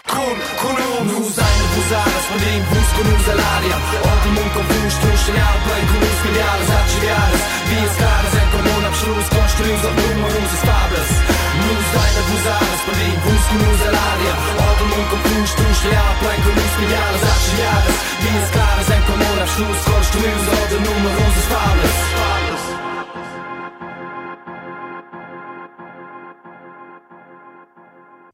kun, 0.21 0.37
kun 0.61 0.75
unë 0.77 1.05
Në 1.11 1.15
uzaj 1.25 1.53
në 1.57 1.67
buzarës, 1.73 2.25
për 2.29 2.41
dhejmë 2.43 2.67
bus 2.71 2.89
kun 2.95 3.07
unë 3.11 3.23
zelarja 3.27 3.77
Otë 4.11 4.33
mund 4.35 4.51
kon 4.55 4.67
fush, 4.71 4.97
të 5.01 5.09
unë 5.09 5.21
shenjarë, 5.23 5.61
bëj 5.67 5.83
kun 5.89 6.01
unë 6.01 6.17
skiljarës 6.19 6.69
Atë 6.77 6.89
qivjarës, 6.91 7.45
vijes 7.69 7.95
karës, 8.01 8.35
e 8.37 8.43
kon 8.53 8.69
unë 8.75 8.87
apshrus 8.91 9.31
Kon 9.33 9.47
shkryu 9.53 9.77
zë 9.81 9.91
vru 9.97 10.11
më 10.19 10.29
unë 10.31 10.51
zë 10.51 10.59
stabrës 10.61 11.11
Në 11.57 11.65
uzaj 11.77 12.09
në 12.11 12.23
buzarës, 12.29 12.85
për 12.87 12.99
dhejmë 13.01 13.23
bus 13.25 13.49
kun 13.49 13.65
unë 13.67 13.79
zelarja 13.81 14.35
Otë 14.67 14.85
mund 14.91 15.07
kon 15.11 15.25
fush, 15.27 15.57
të 15.57 15.67
unë 15.67 15.79
shenjarë, 15.81 16.15
bëj 16.21 16.37
kun 16.45 16.55
unë 16.61 16.71
skiljarës 16.75 17.27
Atë 17.31 17.43
qivjarës, 17.47 17.97
vijes 18.21 18.55
karës, 18.57 18.93
e 18.95 19.01
kon 19.09 19.27
unë 19.31 19.43
apshrus 19.47 19.85
Kon 19.89 20.07
shkryu 20.11 20.39
zë 20.47 20.61
otë 20.61 20.81
në 20.85 20.97
më 21.01 21.11
unë 21.11 21.35
zë 21.35 21.45
stabrës 21.49 21.99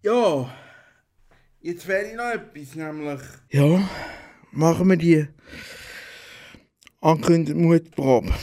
Yo, 0.08 0.22
jetzt 1.62 1.88
wäre 1.88 2.16
noch 2.16 2.32
etwas, 2.32 2.76
nämlich. 2.76 3.22
Ja, 3.50 3.90
machen 4.52 4.90
wir 4.90 4.98
die 4.98 5.28
angekündigte 7.02 7.56
Mutprobe. 7.56 8.34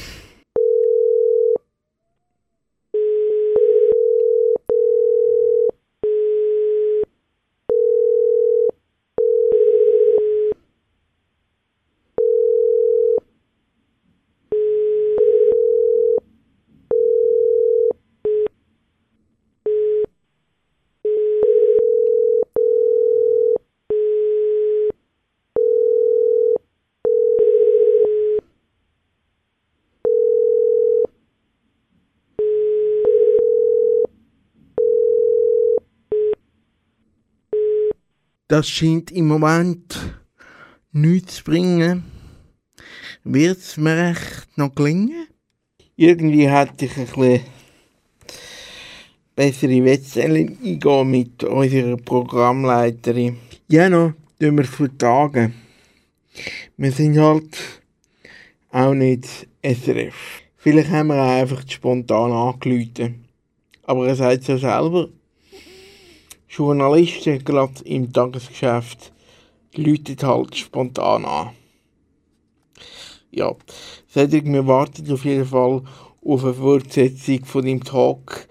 Das 38.54 38.68
scheint 38.68 39.10
im 39.10 39.26
Moment 39.26 40.14
nichts 40.92 41.38
zu 41.38 41.42
bringen. 41.42 42.04
Wird 43.24 43.58
es 43.58 43.76
mir 43.76 43.96
recht 43.96 44.46
noch 44.54 44.72
gelingen? 44.76 45.26
Irgendwie 45.96 46.48
hätte 46.48 46.84
ich 46.84 46.96
ein 46.96 47.06
bisschen 47.06 47.40
bessere 49.34 49.84
Wettstellung 49.84 50.56
eingehen 50.64 51.10
mit 51.10 51.42
unserer 51.42 51.96
Programmleiterin. 51.96 53.38
Ja, 53.66 53.88
noch, 53.88 54.12
tun 54.38 54.56
wir 54.56 54.64
vertagen. 54.64 55.54
Wir 56.76 56.92
sind 56.92 57.18
halt 57.18 57.58
auch 58.70 58.94
nicht 58.94 59.48
SRF. 59.64 60.14
Vielleicht 60.58 60.90
haben 60.90 61.08
wir 61.08 61.16
auch 61.16 61.40
einfach 61.40 61.68
spontan 61.68 62.30
angerufen. 62.30 63.24
Aber 63.82 64.06
er 64.06 64.14
sagt 64.14 64.46
ja 64.46 64.58
selber, 64.58 65.08
Journalisten, 66.56 67.44
gerade 67.44 67.82
im 67.84 68.12
Tagesgeschäft, 68.12 69.12
läuten 69.74 70.16
halt 70.22 70.56
spontan 70.56 71.24
an. 71.24 71.50
Ja, 73.32 73.52
Cedric, 74.08 74.44
wir 74.44 74.64
warten 74.64 75.10
auf 75.12 75.24
jeden 75.24 75.46
Fall 75.46 75.82
auf 76.24 76.44
eine 76.44 76.54
Fortsetzung 76.54 77.44
von 77.44 77.64
dem 77.64 77.82
Talk 77.82 78.46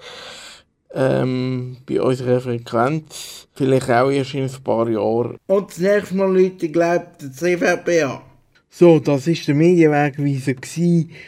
ähm, 0.93 1.77
bei 1.85 2.01
unserer 2.01 2.41
Frequenz. 2.41 3.47
Vielleicht 3.53 3.89
auch 3.89 4.11
erst 4.11 4.33
in 4.33 4.43
ein 4.43 4.63
paar 4.63 4.89
Jahren. 4.89 5.37
Und 5.47 5.69
das 5.69 5.77
nächste 5.77 6.15
Mal, 6.15 6.37
Leute, 6.37 6.67
glaubt 6.67 7.21
der 7.21 7.31
CVP 7.31 8.03
an. 8.03 8.19
So, 8.69 8.99
das 8.99 9.27
war 9.27 9.33
der 9.33 9.55
Medienwegweiser 9.55 10.55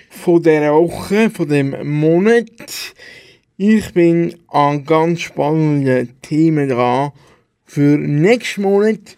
von 0.10 0.44
dieser 0.44 0.74
Woche, 0.74 1.30
von 1.30 1.48
dem 1.48 1.88
Monat. 1.88 2.52
Ich 3.58 3.94
bin 3.94 4.36
an 4.50 4.84
ganz 4.84 5.22
spannenden 5.22 6.20
Themen 6.22 6.68
dran. 6.68 7.14
Für 7.64 7.98
nächsten 7.98 8.64
Monat 8.64 9.16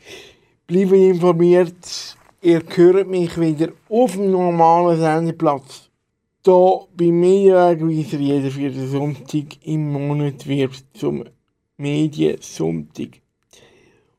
bleibe 0.67 0.95
informiert. 0.95 2.15
Ihr 2.43 2.61
hört 2.75 3.07
mich 3.07 3.39
wieder 3.41 3.69
auf 3.89 4.11
dem 4.11 4.29
normalen 4.29 4.99
Sendeplatz. 4.99 5.89
Da 6.43 6.81
bei 6.95 7.05
Medienwegweiser 7.05 8.19
jeden 8.19 8.51
vierten 8.51 8.88
Sonntag 8.88 9.57
im 9.63 9.91
Monat 9.91 10.45
wird 10.45 10.83
zum 10.93 11.23
Mediensonntag. 11.77 13.19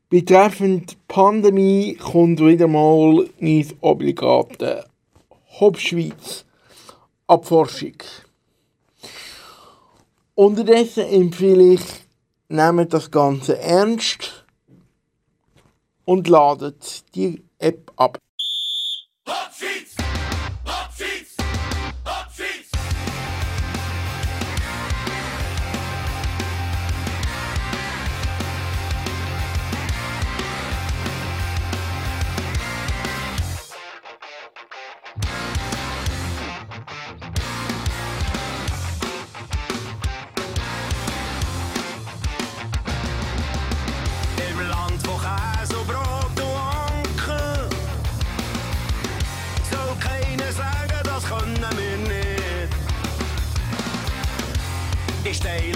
Betreffend 0.09 0.97
Pandemie 1.07 1.95
kommt 1.95 2.41
wieder 2.41 2.67
mal 2.67 3.25
mein 3.39 3.67
obligate 3.79 4.83
Hauptschweiz 5.61 6.43
Abforschung. 7.25 7.95
Unterdessen 10.39 11.03
empfehle 11.03 11.73
ich, 11.73 11.81
nehmt 12.47 12.93
das 12.93 13.11
Ganze 13.11 13.59
ernst 13.59 14.45
und 16.05 16.29
ladet 16.29 17.13
die 17.13 17.43
App 17.57 17.91
ab. 17.97 18.17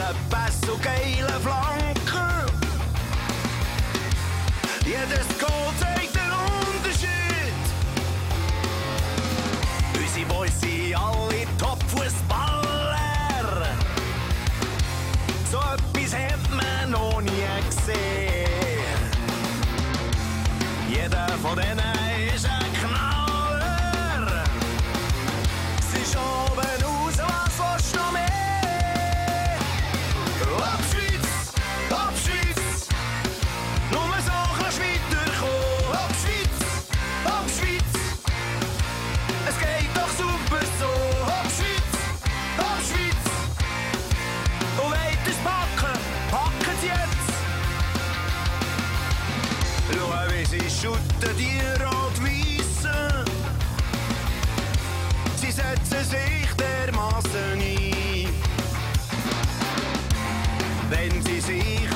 de 0.07 0.13
passoekele 0.29 1.39
flanken. 1.41 2.45
Jedes 4.85 5.27
Goal 5.39 5.73
zeigt 5.79 6.13
den 6.13 6.31
Unterschied. 6.31 7.53
Unsere 9.99 10.25
Boys 10.25 10.59
sind 10.59 10.71
e 10.71 10.95
alle 10.95 11.45
Top-Fußballer. 11.57 13.67
So 15.51 15.57
etwas 15.57 16.13
hat 16.13 16.49
man 16.49 16.91
noch 16.91 17.21
nie 17.21 17.47
gesehen. 17.69 18.99
Jeder 20.89 21.27
von 21.41 21.55
denen 21.55 21.92
schütten 50.83 51.37
die 51.37 51.59
rot 51.81 52.17
weißen 52.21 53.25
Sie 55.37 55.51
setzen 55.51 56.03
sich 56.03 56.53
dermaßen 56.57 57.53
ein, 57.53 58.27
wenn 60.89 61.21
sie 61.23 61.39
sich 61.39 61.92